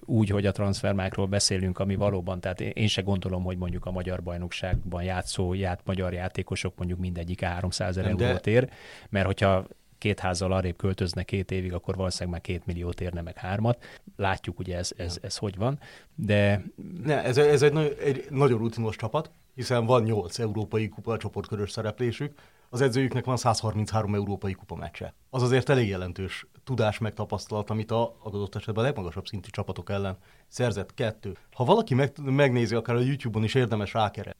úgy, 0.05 0.29
hogy 0.29 0.45
a 0.45 0.51
transfermákról 0.51 1.25
beszélünk, 1.25 1.79
ami 1.79 1.95
valóban, 1.95 2.39
tehát 2.39 2.61
én 2.61 2.87
se 2.87 3.01
gondolom, 3.01 3.43
hogy 3.43 3.57
mondjuk 3.57 3.85
a 3.85 3.91
magyar 3.91 4.23
bajnokságban 4.23 5.03
játszó 5.03 5.53
ját, 5.53 5.81
magyar 5.85 6.13
játékosok 6.13 6.73
mondjuk 6.77 6.99
mindegyik 6.99 7.43
300 7.43 7.93
ezer 7.97 8.11
eurót 8.11 8.47
ér, 8.47 8.69
mert 9.09 9.25
hogyha 9.25 9.65
két 10.03 10.19
házzal 10.19 10.51
arrébb 10.51 10.75
költözne 10.75 11.23
két 11.23 11.51
évig, 11.51 11.73
akkor 11.73 11.95
valószínűleg 11.95 12.31
már 12.31 12.41
két 12.41 12.65
milliót 12.65 13.01
érne 13.01 13.21
meg 13.21 13.37
hármat. 13.37 13.83
Látjuk 14.15 14.59
ugye 14.59 14.77
ez, 14.77 14.91
ez, 14.97 15.17
ez 15.21 15.37
hogy 15.37 15.57
van, 15.57 15.79
de... 16.15 16.63
Ne, 17.03 17.23
ez, 17.23 17.37
ez 17.37 17.61
egy, 17.61 17.77
egy 18.03 18.25
nagyon 18.29 18.57
rutinos 18.57 18.95
csapat, 18.95 19.31
hiszen 19.55 19.85
van 19.85 20.03
8 20.03 20.39
európai 20.39 20.89
kupa 20.89 21.17
csoportkörös 21.17 21.71
szereplésük, 21.71 22.39
az 22.69 22.81
edzőjüknek 22.81 23.25
van 23.25 23.37
133 23.37 24.15
európai 24.15 24.53
kupa 24.53 24.75
meccse. 24.75 25.13
Az 25.29 25.41
azért 25.41 25.69
elég 25.69 25.87
jelentős 25.87 26.45
tudás, 26.63 26.97
megtapasztalat, 26.97 27.69
amit 27.69 27.91
a 27.91 28.15
adott 28.23 28.55
esetben 28.55 28.83
a 28.83 28.87
legmagasabb 28.87 29.27
szintű 29.27 29.49
csapatok 29.49 29.89
ellen 29.89 30.17
szerzett 30.47 30.93
kettő. 30.93 31.37
Ha 31.51 31.63
valaki 31.63 31.93
meg, 31.93 32.11
megnézi, 32.23 32.75
akár 32.75 32.95
a 32.95 32.99
YouTube-on 32.99 33.43
is 33.43 33.55
érdemes 33.55 33.93
rákere 33.93 34.35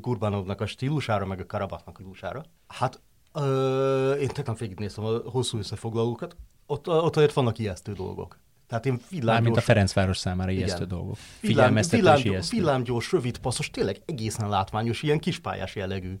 Gurbanovnak 0.00 0.60
a 0.60 0.66
stílusára, 0.66 1.26
meg 1.26 1.40
a 1.40 1.46
Karabaknak 1.46 1.98
a 1.98 2.00
stílusára, 2.00 2.44
hát 2.66 3.00
ö, 3.32 4.12
én 4.12 4.28
tegnap 4.28 4.58
végignéztem 4.58 5.04
a 5.04 5.18
hosszú 5.24 5.58
összefoglalókat, 5.58 6.36
ott, 6.66 6.88
ott 6.88 7.16
azért 7.16 7.32
vannak 7.32 7.58
ijesztő 7.58 7.92
dolgok. 7.92 8.38
Tehát 8.66 8.86
én 8.86 8.92
villámgyors... 8.92 9.24
Mármint 9.24 9.56
a 9.56 9.60
Ferencváros 9.60 10.18
számára 10.18 10.50
ijesztő 10.50 10.84
igen. 10.84 10.88
dolgok. 10.88 11.16
Figyelmeztetés 11.16 12.00
villám, 12.00 12.20
ijesztő. 12.24 12.56
Villámgyors, 12.56 13.12
rövid 13.12 13.38
passzos, 13.38 13.70
tényleg 13.70 14.02
egészen 14.06 14.48
látványos, 14.48 15.02
ilyen 15.02 15.18
kispályás 15.18 15.76
jellegű. 15.76 16.18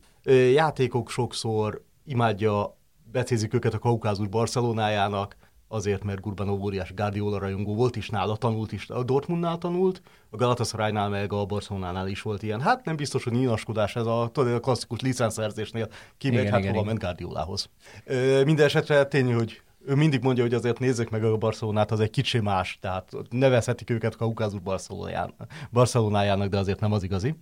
Játékok 0.52 1.10
sokszor 1.10 1.84
imádja, 2.04 2.78
becézik 3.12 3.54
őket 3.54 3.74
a 3.74 3.78
Kaukázus 3.78 4.28
Barcelonájának, 4.28 5.36
azért, 5.72 6.04
mert 6.04 6.20
Gurbanov 6.20 6.62
óriás 6.62 6.94
Guardiola 6.94 7.38
rajongó 7.38 7.74
volt 7.74 7.96
is 7.96 8.08
nála, 8.08 8.36
tanult 8.36 8.72
is, 8.72 8.88
a 8.88 9.02
Dortmundnál 9.02 9.58
tanult, 9.58 10.02
a 10.30 10.36
Galatasaraynál 10.36 11.08
meg 11.08 11.32
a 11.32 11.44
Barcelonánál 11.44 12.08
is 12.08 12.22
volt 12.22 12.42
ilyen. 12.42 12.60
Hát 12.60 12.84
nem 12.84 12.96
biztos, 12.96 13.24
hogy 13.24 13.32
nyinaskodás 13.32 13.96
ez 13.96 14.06
a, 14.06 14.30
tudod, 14.32 14.52
a 14.52 14.60
klasszikus 14.60 15.00
licenszerzésnél 15.00 15.88
kimegy, 16.18 16.48
hát 16.48 16.58
igen, 16.58 16.72
hova 16.72 16.84
ment 16.84 16.98
Guardiolához. 16.98 17.70
Minden 18.44 18.66
esetre 18.66 19.04
tény, 19.04 19.34
hogy 19.34 19.62
ő 19.86 19.94
mindig 19.94 20.22
mondja, 20.22 20.42
hogy 20.42 20.54
azért 20.54 20.78
nézzük 20.78 21.10
meg 21.10 21.24
a 21.24 21.36
Barcelonát, 21.36 21.90
az 21.90 22.00
egy 22.00 22.10
kicsi 22.10 22.40
más, 22.40 22.78
tehát 22.80 23.12
nevezhetik 23.30 23.90
őket 23.90 24.16
Kaukázus 24.16 24.60
Barcelonájának, 25.70 26.50
de 26.50 26.58
azért 26.58 26.80
nem 26.80 26.92
az 26.92 27.02
igazi. 27.02 27.34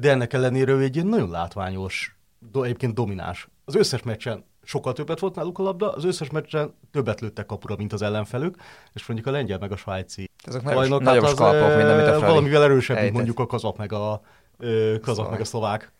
De 0.00 0.10
ennek 0.10 0.32
ellenére 0.32 0.72
ő 0.72 0.82
egy 0.82 1.04
nagyon 1.04 1.30
látványos, 1.30 2.16
egyébként 2.52 2.94
domináns. 2.94 3.48
Az 3.64 3.74
összes 3.74 4.02
meccsen 4.02 4.44
sokkal 4.62 4.92
többet 4.92 5.18
volt 5.18 5.34
náluk 5.34 5.58
a 5.58 5.62
labda, 5.62 5.92
az 5.92 6.04
összes 6.04 6.30
meccsen 6.30 6.74
többet 6.90 7.20
lőttek 7.20 7.46
kapura, 7.46 7.76
mint 7.76 7.92
az 7.92 8.02
ellenfelük, 8.02 8.56
és 8.92 9.06
mondjuk 9.06 9.28
a 9.28 9.30
lengyel 9.30 9.58
meg 9.58 9.72
a 9.72 9.76
svájci 9.76 10.30
Ezek 10.44 10.62
nagyobb, 10.62 11.02
nagyobb 11.02 11.24
az, 11.24 11.30
skalpok, 11.30 11.76
mint 11.76 11.88
amit 11.88 12.06
a 12.06 12.12
Fradi 12.12 12.26
Valamivel 12.26 12.62
erősebb, 12.62 13.00
mint 13.00 13.12
mondjuk 13.12 13.38
a 13.38 13.46
kazak 13.46 13.76
meg 13.76 13.92
a, 13.92 14.20
kazak 15.00 15.30
meg 15.30 15.40
a 15.40 15.44
szlovák. 15.44 15.92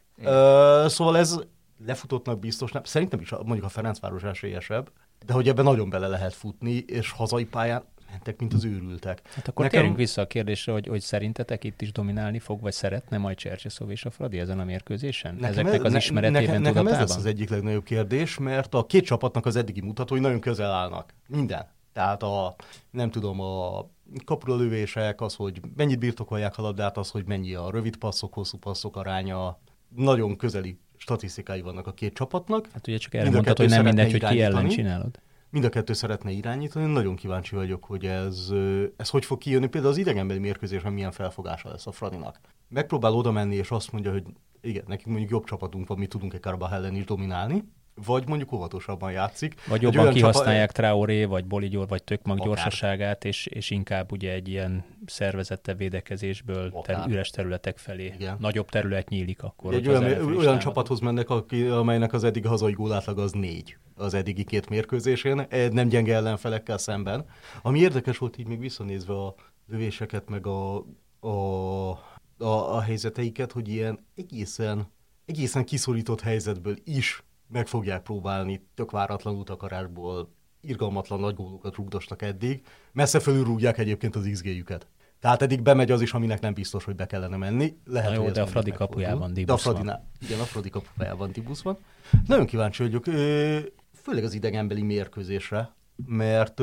Szóval 0.86 1.16
ez 1.18 1.38
lefutottnak 1.86 2.38
biztos 2.38 2.72
nem. 2.72 2.84
Szerintem 2.84 3.20
is 3.20 3.30
mondjuk 3.30 3.64
a 3.64 3.68
Ferencváros 3.68 4.22
esélyesebb, 4.22 4.90
de 5.26 5.32
hogy 5.32 5.48
ebben 5.48 5.64
nagyon 5.64 5.90
bele 5.90 6.06
lehet 6.06 6.34
futni, 6.34 6.84
és 6.86 7.10
hazai 7.10 7.44
pályán 7.44 7.84
mentek, 8.12 8.38
mint 8.38 8.52
az 8.52 8.64
őrültek. 8.64 9.22
Hát 9.34 9.48
akkor 9.48 9.64
Nekem... 9.64 9.78
térjünk 9.78 9.98
vissza 9.98 10.22
a 10.22 10.26
kérdésre, 10.26 10.72
hogy, 10.72 10.86
hogy 10.86 11.00
szerintetek 11.00 11.64
itt 11.64 11.80
is 11.80 11.92
dominálni 11.92 12.38
fog, 12.38 12.60
vagy 12.60 12.72
szeretne 12.72 13.18
majd 13.18 13.36
Csercseszov 13.36 13.90
és 13.90 14.04
a 14.04 14.10
Fradi 14.10 14.38
ezen 14.38 14.58
a 14.58 14.64
mérkőzésen? 14.64 15.34
Nekem 15.34 15.50
Ezeknek 15.50 15.84
az 15.84 15.94
ismeretében, 15.94 16.42
nekem, 16.42 16.62
nekem 16.62 16.86
ez 16.86 16.98
lesz 16.98 17.16
az 17.16 17.26
egyik 17.26 17.48
legnagyobb 17.48 17.84
kérdés, 17.84 18.38
mert 18.38 18.74
a 18.74 18.86
két 18.86 19.04
csapatnak 19.04 19.46
az 19.46 19.56
eddigi 19.56 19.80
mutatói 19.80 20.20
nagyon 20.20 20.40
közel 20.40 20.70
állnak. 20.70 21.14
Minden. 21.28 21.66
Tehát 21.92 22.22
a, 22.22 22.54
nem 22.90 23.10
tudom, 23.10 23.40
a 23.40 23.86
kapura 24.24 24.56
lövések, 24.56 25.20
az, 25.20 25.34
hogy 25.34 25.60
mennyit 25.76 25.98
birtokolják 25.98 26.58
a 26.58 26.62
labdát, 26.62 26.96
az, 26.96 27.10
hogy 27.10 27.24
mennyi 27.26 27.54
a 27.54 27.70
rövid 27.70 27.96
passzok, 27.96 28.34
hosszú 28.34 28.58
passzok 28.58 28.96
aránya, 28.96 29.58
nagyon 29.96 30.36
közeli 30.36 30.78
statisztikái 30.96 31.60
vannak 31.60 31.86
a 31.86 31.92
két 31.92 32.14
csapatnak. 32.14 32.68
Hát 32.72 32.86
ugye 32.88 32.96
csak 32.96 33.14
erre 33.14 33.30
mondtad, 33.30 33.56
hogy 33.56 33.68
nem 33.68 33.84
mindegy, 33.84 34.10
hogy 34.10 34.24
ki 34.24 34.42
ellen 34.42 34.68
csinálod. 34.68 35.20
Mind 35.52 35.64
a 35.64 35.68
kettő 35.68 35.92
szeretne 35.92 36.30
irányítani, 36.30 36.92
nagyon 36.92 37.16
kíváncsi 37.16 37.54
vagyok, 37.54 37.84
hogy 37.84 38.06
ez, 38.06 38.48
ez 38.96 39.08
hogy 39.08 39.24
fog 39.24 39.38
kijönni. 39.38 39.66
Például 39.66 39.92
az 39.92 39.98
idegenbeli 39.98 40.38
mérkőzésen 40.38 40.92
milyen 40.92 41.10
felfogása 41.10 41.68
lesz 41.68 41.86
a 41.86 41.92
Fradinak. 41.92 42.40
Megpróbál 42.68 43.12
oda 43.12 43.30
menni, 43.30 43.54
és 43.54 43.70
azt 43.70 43.92
mondja, 43.92 44.12
hogy 44.12 44.24
igen, 44.60 44.84
nekünk 44.86 45.08
mondjuk 45.08 45.30
jobb 45.30 45.44
csapatunk 45.44 45.88
van, 45.88 45.98
mi 45.98 46.06
tudunk-e 46.06 46.38
Karabach 46.38 46.72
ellen 46.72 46.94
is 46.94 47.04
dominálni, 47.04 47.64
vagy 47.94 48.28
mondjuk 48.28 48.52
óvatosabban 48.52 49.12
játszik. 49.12 49.54
Vagy 49.68 49.82
jobban 49.82 50.12
kihasználják 50.12 50.72
csapa... 50.72 50.88
Traoré, 50.88 51.24
vagy 51.24 51.44
Boligyór, 51.44 51.88
vagy 51.88 52.04
Tökmag 52.04 52.36
Akár. 52.36 52.48
gyorsaságát, 52.48 53.24
és, 53.24 53.46
és 53.46 53.70
inkább 53.70 54.12
ugye 54.12 54.32
egy 54.32 54.48
ilyen 54.48 54.84
szervezette 55.06 55.74
védekezésből 55.74 56.72
ter, 56.82 57.04
üres 57.08 57.30
területek 57.30 57.78
felé 57.78 58.12
Igen. 58.14 58.36
nagyobb 58.40 58.68
terület 58.68 59.08
nyílik 59.08 59.42
akkor. 59.42 59.74
Egy 59.74 59.88
olyan, 59.88 60.36
olyan 60.36 60.58
csapathoz 60.58 61.00
mennek, 61.00 61.30
aki, 61.30 61.62
amelynek 61.62 62.12
az 62.12 62.24
eddig 62.24 62.46
hazai 62.46 62.72
gólátlag 62.72 63.18
az 63.18 63.32
négy 63.32 63.76
az 63.96 64.14
eddigi 64.14 64.44
két 64.44 64.68
mérkőzésén, 64.68 65.46
nem 65.70 65.88
gyenge 65.88 66.14
ellenfelekkel 66.14 66.78
szemben. 66.78 67.24
Ami 67.62 67.78
érdekes 67.78 68.18
volt 68.18 68.38
így 68.38 68.46
még 68.46 68.58
visszanézve 68.58 69.12
a 69.12 69.34
lövéseket, 69.68 70.28
meg 70.28 70.46
a, 70.46 70.76
a, 71.20 71.28
a, 72.38 72.74
a 72.76 72.80
helyzeteiket, 72.80 73.52
hogy 73.52 73.68
ilyen 73.68 74.06
egészen, 74.16 74.86
egészen 75.24 75.64
kiszorított 75.64 76.20
helyzetből 76.20 76.76
is 76.84 77.22
meg 77.52 77.66
fogják 77.66 78.02
próbálni 78.02 78.66
tök 78.74 78.90
váratlan 78.90 79.34
utakarásból 79.34 80.32
irgalmatlan 80.60 81.20
nagy 81.20 81.34
gólokat 81.34 81.74
rúgdostak 81.74 82.22
eddig. 82.22 82.62
Messze 82.92 83.20
fölülrúgják 83.20 83.78
egyébként 83.78 84.16
az 84.16 84.28
XG-jüket. 84.32 84.86
Tehát 85.20 85.42
eddig 85.42 85.62
bemegy 85.62 85.90
az 85.90 86.00
is, 86.00 86.12
aminek 86.12 86.40
nem 86.40 86.54
biztos, 86.54 86.84
hogy 86.84 86.94
be 86.94 87.06
kellene 87.06 87.36
menni. 87.36 87.76
Lehet, 87.84 88.10
Na 88.10 88.16
jó, 88.16 88.30
de 88.30 88.42
a 88.42 88.46
Fradi 88.46 88.70
kapujában 88.70 89.32
Dibusz 89.32 89.64
van. 89.64 89.74
Fradi, 89.74 89.90
igen, 90.20 90.40
a 90.40 90.44
Fradi 90.44 90.70
kapujában 90.70 91.32
Dibusz 91.32 91.62
van. 91.62 91.78
Nagyon 92.26 92.46
kíváncsi 92.46 92.82
vagyok, 92.82 93.04
főleg 93.92 94.24
az 94.24 94.34
idegenbeli 94.34 94.82
mérkőzésre, 94.82 95.74
mert 96.06 96.60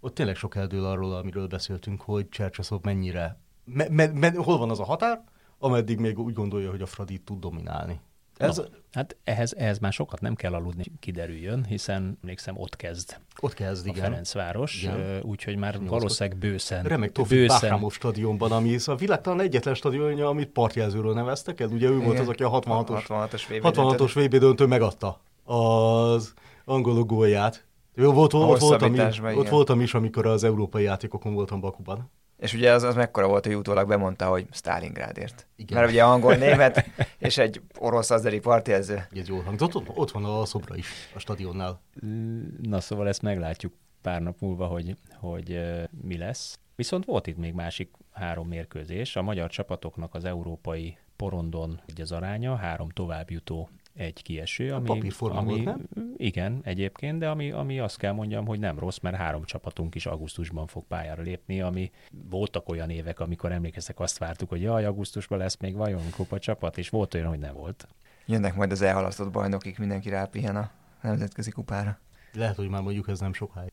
ott 0.00 0.14
tényleg 0.14 0.36
sok 0.36 0.56
eldől 0.56 0.84
arról, 0.84 1.14
amiről 1.14 1.46
beszéltünk, 1.46 2.00
hogy 2.00 2.28
Csercseszov 2.28 2.82
mennyire, 2.82 3.40
me, 3.64 3.86
me, 3.90 4.06
me, 4.06 4.32
hol 4.36 4.58
van 4.58 4.70
az 4.70 4.80
a 4.80 4.84
határ, 4.84 5.24
ameddig 5.58 5.98
még 5.98 6.18
úgy 6.18 6.34
gondolja, 6.34 6.70
hogy 6.70 6.82
a 6.82 6.86
Fradi 6.86 7.18
tud 7.18 7.38
dominálni. 7.38 8.00
Ez... 8.38 8.56
Na, 8.56 8.64
hát 8.92 9.16
ehhez, 9.24 9.54
ehhez 9.56 9.78
már 9.78 9.92
sokat 9.92 10.20
nem 10.20 10.34
kell 10.34 10.54
aludni, 10.54 10.84
kiderüljön, 11.00 11.64
hiszen 11.64 12.18
emlékszem 12.22 12.58
ott 12.58 12.76
kezd. 12.76 13.16
Ott 13.40 13.54
kezd, 13.54 13.86
a 13.86 13.88
igen. 13.88 14.02
Ferencváros, 14.02 14.86
úgyhogy 15.22 15.56
már 15.56 15.80
valószínűleg 15.80 16.38
bőszen. 16.38 16.84
Remek 16.84 17.12
Tofi 17.12 17.34
bőszen... 17.34 17.88
stadionban, 17.88 18.52
ami 18.52 18.76
a 18.86 18.94
világ 18.94 19.20
talán 19.20 19.40
egyetlen 19.40 19.74
stadionja, 19.74 20.28
amit 20.28 20.48
partjelzőről 20.48 21.14
neveztek 21.14 21.60
el. 21.60 21.68
Ugye 21.68 21.88
ő 21.88 21.92
igen. 21.92 22.04
volt 22.04 22.18
az, 22.18 22.28
aki 22.28 22.42
a 22.42 22.50
66-os, 22.50 23.04
66-os 23.08 23.42
VB, 23.48 23.62
66 23.62 24.12
VB 24.12 24.36
döntő 24.36 24.66
megadta 24.66 25.20
az 25.44 26.34
angolok 26.64 27.06
gólját. 27.06 27.66
Jó, 27.94 28.12
volt, 28.12 28.34
ott, 28.34 28.60
voltam, 28.60 28.98
ott 29.36 29.48
voltam 29.48 29.80
is, 29.80 29.94
amikor 29.94 30.26
az 30.26 30.44
európai 30.44 30.82
játékokon 30.82 31.34
voltam 31.34 31.60
Bakuban. 31.60 32.10
És 32.38 32.54
ugye 32.54 32.72
az, 32.72 32.82
az 32.82 32.94
mekkora 32.94 33.28
volt, 33.28 33.46
hogy 33.46 33.56
utólag 33.56 33.88
bemondta, 33.88 34.26
hogy 34.26 34.46
Stalingrádért. 34.50 35.46
Igen. 35.56 35.78
Mert 35.78 35.90
ugye 35.90 36.04
angol, 36.04 36.34
német, 36.34 36.84
és 37.18 37.38
egy 37.38 37.60
orosz 37.78 38.10
azeri 38.10 38.38
partjelző. 38.38 39.06
Ez 39.10 39.28
jól 39.28 39.42
hangzott, 39.42 39.74
ott, 39.74 39.88
ott 39.94 40.10
van 40.10 40.24
a 40.24 40.44
szobra 40.44 40.76
is 40.76 40.88
a 41.14 41.18
stadionnál. 41.18 41.80
Na 42.62 42.80
szóval 42.80 43.08
ezt 43.08 43.22
meglátjuk 43.22 43.72
pár 44.02 44.22
nap 44.22 44.40
múlva, 44.40 44.66
hogy, 44.66 44.96
hogy 45.14 45.50
uh, 45.50 45.82
mi 46.02 46.16
lesz. 46.16 46.58
Viszont 46.74 47.04
volt 47.04 47.26
itt 47.26 47.36
még 47.36 47.52
másik 47.52 47.90
három 48.12 48.48
mérkőzés. 48.48 49.16
A 49.16 49.22
magyar 49.22 49.50
csapatoknak 49.50 50.14
az 50.14 50.24
európai 50.24 50.98
porondon 51.16 51.80
egy 51.86 52.00
az 52.00 52.12
aránya, 52.12 52.56
három 52.56 52.88
továbbjutó 52.88 53.68
egy 53.98 54.22
kieső, 54.22 54.72
ami, 54.72 54.86
papírforma 54.86 55.38
ami 55.38 55.50
volt, 55.50 55.64
nem? 55.64 56.14
igen, 56.16 56.60
egyébként, 56.62 57.18
de 57.18 57.28
ami, 57.28 57.50
ami 57.50 57.78
azt 57.78 57.98
kell 57.98 58.12
mondjam, 58.12 58.46
hogy 58.46 58.58
nem 58.58 58.78
rossz, 58.78 58.98
mert 58.98 59.16
három 59.16 59.44
csapatunk 59.44 59.94
is 59.94 60.06
augusztusban 60.06 60.66
fog 60.66 60.84
pályára 60.84 61.22
lépni, 61.22 61.60
ami 61.60 61.90
voltak 62.30 62.68
olyan 62.68 62.90
évek, 62.90 63.20
amikor 63.20 63.52
emlékeztek, 63.52 64.00
azt 64.00 64.18
vártuk, 64.18 64.48
hogy 64.48 64.62
jaj, 64.62 64.84
augusztusban 64.84 65.38
lesz 65.38 65.56
még 65.56 65.74
vajon 65.74 66.10
kupa 66.10 66.38
csapat, 66.38 66.78
és 66.78 66.88
volt 66.88 67.14
olyan, 67.14 67.28
hogy 67.28 67.38
nem 67.38 67.54
volt. 67.54 67.88
Jönnek 68.26 68.54
majd 68.54 68.72
az 68.72 68.82
elhalasztott 68.82 69.30
bajnokik, 69.30 69.78
mindenki 69.78 70.08
rápihen 70.08 70.56
a 70.56 70.70
nemzetközi 71.02 71.50
kupára. 71.50 71.98
Lehet, 72.32 72.56
hogy 72.56 72.68
már 72.68 72.82
mondjuk 72.82 73.08
ez 73.08 73.20
nem 73.20 73.32
sokáig 73.32 73.72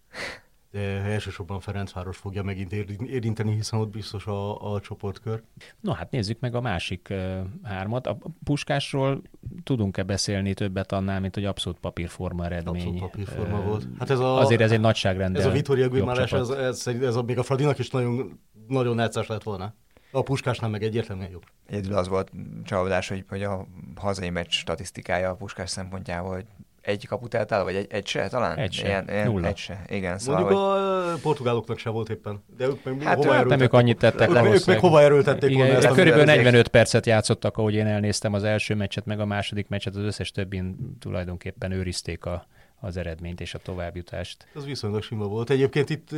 elsősorban 0.75 1.59
Ferencváros 1.59 2.17
fogja 2.17 2.43
megint 2.43 2.73
érinteni, 3.03 3.53
hiszen 3.53 3.79
ott 3.79 3.89
biztos 3.89 4.25
a, 4.25 4.73
a 4.73 4.79
csoportkör. 4.79 5.43
No 5.79 5.91
hát 5.91 6.11
nézzük 6.11 6.39
meg 6.39 6.55
a 6.55 6.61
másik 6.61 7.07
uh, 7.09 7.39
hármat. 7.63 8.07
A 8.07 8.17
Puskásról 8.43 9.21
tudunk-e 9.63 10.03
beszélni 10.03 10.53
többet 10.53 10.91
annál, 10.91 11.19
mint 11.19 11.33
hogy 11.33 11.45
abszolút 11.45 11.79
papírforma 11.79 12.45
eredmény? 12.45 12.75
Abszolút 12.75 12.99
papírforma 12.99 13.59
uh, 13.59 13.65
volt. 13.65 13.87
Hát 13.99 14.09
ez 14.09 14.19
a, 14.19 14.37
azért 14.37 14.61
ez 14.61 14.71
egy 14.71 14.79
nagyságrendel 14.79 15.41
Ez 15.41 15.47
a 15.47 15.51
Vitoria 15.51 15.89
Guimarães, 15.89 16.33
ez, 16.33 16.49
ez, 16.49 16.87
ez, 16.87 17.01
ez, 17.01 17.15
a, 17.15 17.21
még 17.21 17.37
a 17.37 17.43
Fradinak 17.43 17.79
is 17.79 17.89
nagyon, 17.89 18.39
nagyon 18.67 18.95
necces 18.95 19.27
lett 19.27 19.43
volna. 19.43 19.73
A 20.11 20.21
Puskásnál 20.21 20.69
meg 20.69 20.83
egyértelműen 20.83 21.29
jobb. 21.29 21.43
Egyedül 21.65 21.97
az 21.97 22.07
volt 22.07 22.31
csalódás, 22.63 23.07
hogy, 23.07 23.25
hogy 23.27 23.43
a 23.43 23.67
hazai 23.95 24.29
meccs 24.29 24.51
statisztikája 24.51 25.29
a 25.29 25.35
Puskás 25.35 25.69
szempontjából, 25.69 26.33
hogy 26.33 26.45
egy 26.85 27.07
kaput 27.07 27.33
eltáll, 27.33 27.63
vagy 27.63 27.75
egy, 27.75 27.87
egy 27.89 28.07
se 28.07 28.27
talán? 28.27 28.57
Egy 28.57 28.73
se, 28.73 28.87
ilyen, 28.87 29.05
ilyen, 29.09 29.27
nulla. 29.27 29.47
Egy 29.47 29.57
se, 29.57 29.81
igen. 29.87 30.17
Szóval, 30.17 30.41
Mondjuk 30.41 30.59
hogy... 30.59 31.13
a 31.13 31.17
portugáloknak 31.21 31.77
se 31.77 31.89
volt 31.89 32.09
éppen. 32.09 32.43
De 32.57 32.65
ők 32.65 32.83
meg 32.83 33.01
hát 33.01 33.15
hova 33.15 33.39
ők 33.39 33.45
nem 33.45 33.59
ők 33.59 33.73
annyit 33.73 33.97
tettek. 33.97 34.29
Ők, 34.29 34.53
ők 34.53 34.65
meg 34.65 34.79
hova 34.79 35.01
erőltették 35.01 35.49
igen, 35.49 35.61
volna 35.67 35.75
ezt 35.75 35.95
Körülbelül 35.95 36.25
45 36.25 36.67
percet 36.67 37.05
játszottak, 37.05 37.57
ahogy 37.57 37.73
én 37.73 37.87
elnéztem 37.87 38.33
az 38.33 38.43
első 38.43 38.75
meccset, 38.75 39.05
meg 39.05 39.19
a 39.19 39.25
második 39.25 39.67
meccset, 39.67 39.95
az 39.95 40.03
összes 40.03 40.31
többin 40.31 40.95
tulajdonképpen 40.99 41.71
őrizték 41.71 42.25
a, 42.25 42.47
az 42.79 42.97
eredményt 42.97 43.41
és 43.41 43.53
a 43.53 43.57
továbbjutást. 43.57 44.47
Ez 44.55 44.65
viszonylag 44.65 45.01
sima 45.01 45.25
volt. 45.27 45.49
Egyébként 45.49 45.89
itt, 45.89 46.09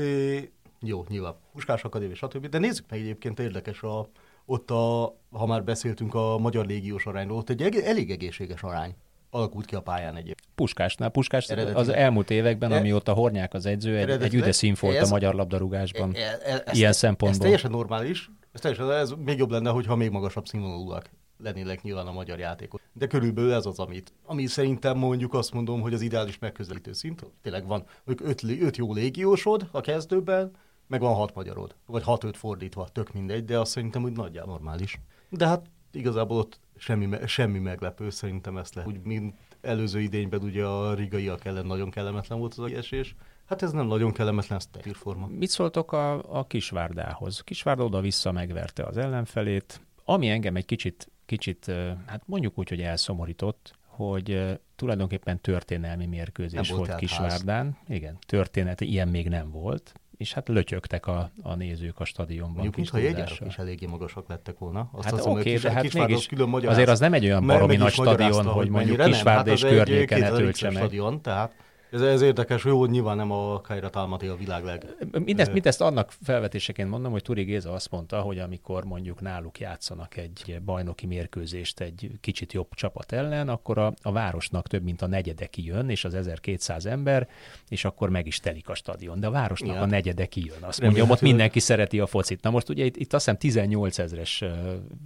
jó, 0.81 1.05
nyilván 1.09 1.35
Puskás 1.53 1.83
Akadémia, 1.83 2.15
stb. 2.15 2.47
De 2.47 2.57
nézzük 2.57 2.85
meg 2.89 2.99
egyébként 2.99 3.39
érdekes 3.39 3.81
a, 3.81 4.09
ott 4.45 4.71
a, 4.71 5.15
ha 5.31 5.45
már 5.45 5.63
beszéltünk 5.63 6.13
a 6.13 6.37
magyar 6.37 6.65
légiós 6.65 7.05
arányról, 7.05 7.37
ott 7.37 7.49
egy 7.49 7.61
elég 7.61 8.11
egészséges 8.11 8.61
arány 8.61 8.95
alakult 9.37 9.65
ki 9.65 9.75
a 9.75 9.81
pályán 9.81 10.15
egyébként. 10.15 10.49
Puskásnál. 10.55 11.09
Puskás 11.09 11.47
Eredetileg. 11.47 11.81
az 11.81 11.89
elmúlt 11.89 12.29
években, 12.29 12.71
e, 12.71 12.77
amióta 12.77 13.13
Hornyák 13.13 13.53
az 13.53 13.65
edző, 13.65 13.97
egy, 13.97 14.09
egy 14.21 14.33
üde 14.33 14.51
szín 14.51 14.75
volt 14.79 15.01
a 15.01 15.07
magyar 15.07 15.33
labdarúgásban. 15.33 16.15
E, 16.15 16.19
e, 16.19 16.63
e, 16.65 16.71
ilyen 16.71 16.93
szempontból. 16.93 17.29
Ez 17.29 17.37
teljesen 17.37 17.71
normális. 17.71 18.29
Ez, 18.51 18.59
teljesen, 18.59 18.91
ez 18.91 19.13
még 19.25 19.37
jobb 19.37 19.51
lenne, 19.51 19.69
hogyha 19.69 19.95
még 19.95 20.09
magasabb 20.09 20.45
színvonalúak 20.45 21.09
lennének 21.43 21.81
nyilván 21.81 22.07
a 22.07 22.11
magyar 22.11 22.39
játékok. 22.39 22.81
De 22.93 23.07
körülbelül 23.07 23.53
ez 23.53 23.65
az, 23.65 23.79
amit, 23.79 24.13
ami 24.25 24.45
szerintem 24.45 24.97
mondjuk 24.97 25.33
azt 25.33 25.53
mondom, 25.53 25.81
hogy 25.81 25.93
az 25.93 26.01
ideális 26.01 26.39
megközelítő 26.39 26.93
szint. 26.93 27.25
Tényleg 27.41 27.67
van 27.67 27.83
öt, 28.05 28.41
öt 28.61 28.77
jó 28.77 28.93
légiósod 28.93 29.67
a 29.71 29.81
kezdőben, 29.81 30.51
meg 30.87 30.99
van 30.99 31.13
hat 31.13 31.35
magyarod. 31.35 31.75
Vagy 31.85 32.03
hat-öt 32.03 32.37
fordítva, 32.37 32.87
tök 32.91 33.13
mindegy, 33.13 33.45
de 33.45 33.59
azt 33.59 33.71
szerintem 33.71 34.03
úgy 34.03 34.11
nagyjából 34.11 34.51
normális. 34.51 34.99
De 35.29 35.47
hát 35.47 35.65
igazából 35.91 36.37
ott 36.37 36.59
semmi, 36.77 37.17
semmi 37.25 37.59
meglepő, 37.59 38.09
szerintem 38.09 38.57
ezt 38.57 38.75
lehet. 38.75 38.91
Úgy, 38.91 39.01
mint 39.03 39.35
előző 39.61 39.99
idényben 39.99 40.41
ugye 40.41 40.65
a 40.65 40.93
rigaiak 40.93 41.45
ellen 41.45 41.65
nagyon 41.65 41.89
kellemetlen 41.89 42.39
volt 42.39 42.53
az 42.53 42.71
esés. 42.71 43.15
Hát 43.45 43.61
ez 43.61 43.71
nem 43.71 43.87
nagyon 43.87 44.11
kellemetlen, 44.11 44.59
ez 44.83 44.91
forma. 44.91 45.27
Mit 45.27 45.49
szóltok 45.49 45.91
a, 45.91 46.37
a 46.39 46.47
Kisvárdához? 46.47 47.41
Kisvárda 47.41 47.83
oda-vissza 47.83 48.31
megverte 48.31 48.83
az 48.83 48.97
ellenfelét, 48.97 49.81
ami 50.03 50.29
engem 50.29 50.55
egy 50.55 50.65
kicsit, 50.65 51.11
kicsit, 51.25 51.65
hát 52.05 52.21
mondjuk 52.25 52.57
úgy, 52.57 52.69
hogy 52.69 52.81
elszomorított, 52.81 53.75
hogy 53.85 54.59
tulajdonképpen 54.75 55.41
történelmi 55.41 56.05
mérkőzés 56.05 56.67
nem 56.67 56.77
volt, 56.77 56.89
volt 56.89 56.99
Kisvárdán. 56.99 57.77
Igen, 57.87 58.17
történet, 58.27 58.81
ilyen 58.81 59.07
még 59.07 59.29
nem 59.29 59.51
volt 59.51 59.93
és 60.17 60.33
hát 60.33 60.47
lötyögtek 60.47 61.07
a, 61.07 61.31
a 61.41 61.55
nézők 61.55 61.99
a 61.99 62.05
stadionban. 62.05 62.53
Mondjuk, 62.53 62.75
mintha 62.75 62.97
jegyárak 62.97 63.39
is 63.47 63.57
eléggé 63.57 63.85
magasak 63.85 64.27
lettek 64.27 64.57
volna. 64.57 64.89
Azt 64.91 65.09
hát 65.09 65.25
oké, 65.25 65.29
okay, 65.29 65.57
de 65.57 65.71
hát 65.71 65.93
mégis 65.93 66.25
külön 66.25 66.53
azért 66.53 66.89
az 66.89 66.99
nem 66.99 67.13
egy 67.13 67.25
olyan 67.25 67.45
baromi 67.45 67.75
nagy 67.75 67.91
stadion, 67.91 68.45
hogy 68.45 68.69
mondjuk 68.69 69.01
Kisvárda 69.01 69.49
hát 69.49 69.59
és 69.59 69.61
környéken 69.61 70.19
ne 70.19 70.29
töltse 70.29 70.69
meg. 70.69 70.77
Stadion, 70.77 71.21
tehát 71.21 71.51
ez, 71.91 72.01
ez 72.01 72.21
érdekes, 72.21 72.63
jó, 72.63 72.85
nyilván 72.85 73.17
nem 73.17 73.31
a 73.31 73.61
Kajra 73.61 73.89
Talmati 73.89 74.27
a 74.27 74.35
világ 74.35 74.63
leg... 74.63 74.85
Mindezt, 75.11 75.53
mindezt 75.53 75.81
annak 75.81 76.13
felvetéseként 76.23 76.89
mondom, 76.89 77.11
hogy 77.11 77.21
Turi 77.21 77.43
Géza 77.43 77.71
azt 77.71 77.91
mondta, 77.91 78.21
hogy 78.21 78.39
amikor 78.39 78.85
mondjuk 78.85 79.21
náluk 79.21 79.59
játszanak 79.59 80.17
egy 80.17 80.61
bajnoki 80.65 81.05
mérkőzést 81.05 81.79
egy 81.79 82.11
kicsit 82.21 82.53
jobb 82.53 82.67
csapat 82.73 83.11
ellen, 83.11 83.49
akkor 83.49 83.77
a, 83.77 83.93
a 84.01 84.11
városnak 84.11 84.67
több 84.67 84.83
mint 84.83 85.01
a 85.01 85.07
negyede 85.07 85.45
kijön, 85.45 85.89
és 85.89 86.05
az 86.05 86.13
1200 86.13 86.85
ember, 86.85 87.27
és 87.67 87.85
akkor 87.85 88.09
meg 88.09 88.27
is 88.27 88.39
telik 88.39 88.69
a 88.69 88.75
stadion. 88.75 89.19
De 89.19 89.27
a 89.27 89.31
városnak 89.31 89.75
ja. 89.75 89.81
a 89.81 89.85
negyede 89.85 90.25
kijön. 90.25 90.63
Azt 90.63 90.81
mondja, 90.81 91.03
ott 91.03 91.21
mindenki 91.21 91.59
szereti 91.59 91.99
a 91.99 92.05
focit. 92.05 92.41
Na 92.41 92.49
most 92.49 92.69
ugye 92.69 92.85
itt, 92.85 92.95
itt 92.95 93.13
azt 93.13 93.25
hiszem 93.25 93.39
18 93.39 93.99
ezres 93.99 94.43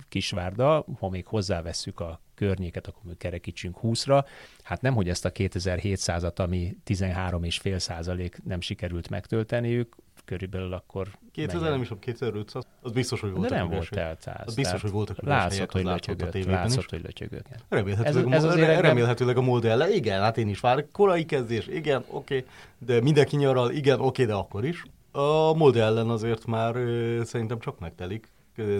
kisvárda, 0.09 0.85
ha 0.99 1.09
még 1.09 1.25
hozzávesszük 1.25 1.99
a 1.99 2.19
környéket, 2.41 2.87
akkor 2.87 3.17
kerekítsünk 3.17 3.77
20-ra. 3.83 4.25
Hát 4.63 4.81
nem, 4.81 4.93
hogy 4.93 5.09
ezt 5.09 5.25
a 5.25 5.31
2700-at, 5.31 6.35
ami 6.35 6.77
13,5 6.85 7.77
százalék 7.77 8.43
nem 8.43 8.61
sikerült 8.61 9.09
megtölteniük, 9.09 9.95
körülbelül 10.25 10.73
akkor... 10.73 11.07
2000 11.31 11.69
nem 11.69 11.81
is, 11.81 11.91
2500, 11.99 12.63
az 12.81 12.91
biztos, 12.91 13.19
hogy 13.19 13.31
volt. 13.31 13.49
De 13.49 13.55
nem 13.55 13.69
volt 13.69 13.89
teltház. 13.89 14.47
Az 14.47 14.55
biztos, 14.55 14.81
hogy 14.81 14.91
voltak 14.91 15.21
látszott, 15.21 15.71
hogy 15.71 15.83
lötyögött, 15.83 16.45
látszott, 16.45 16.89
hogy 16.89 17.01
lötyögött. 17.01 17.47
Remélhetőleg, 17.69 18.33
ez, 18.33 18.43
ez 18.43 18.53
azért 18.53 18.81
remélhetőleg 18.81 19.37
a 19.37 19.41
modell, 19.41 19.89
igen, 19.89 20.21
hát 20.21 20.37
én 20.37 20.49
is 20.49 20.59
vár, 20.59 20.85
korai 20.91 21.25
kezdés, 21.25 21.67
igen, 21.67 22.03
oké, 22.07 22.37
okay, 22.37 22.49
de 22.77 23.01
mindenki 23.01 23.35
nyaral, 23.35 23.71
igen, 23.71 23.99
oké, 23.99 24.05
okay, 24.07 24.25
de 24.25 24.33
akkor 24.33 24.65
is. 24.65 24.83
A 25.11 25.53
Molde 25.53 25.83
ellen 25.83 26.09
azért 26.09 26.45
már 26.45 26.75
ö, 26.75 27.21
szerintem 27.23 27.59
csak 27.59 27.79
megtelik. 27.79 28.27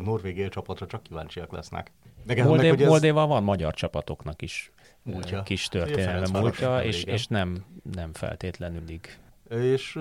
Norvégia 0.03 0.49
csapatra 0.49 0.85
csak 0.85 1.03
kíváncsiak 1.03 1.51
lesznek. 1.51 1.91
Moldé, 2.25 2.69
meg, 2.69 2.81
ez... 2.81 2.87
Moldéval 2.87 3.27
van 3.27 3.43
magyar 3.43 3.73
csapatoknak 3.73 4.41
is 4.41 4.71
múltja. 5.03 5.43
kis 5.43 5.67
történelme 5.67 6.39
múltja, 6.39 6.83
és, 6.83 7.03
és 7.03 7.27
nem, 7.27 7.65
nem 7.93 8.13
feltétlenül 8.13 8.89
ig. 8.89 9.19
És 9.49 9.99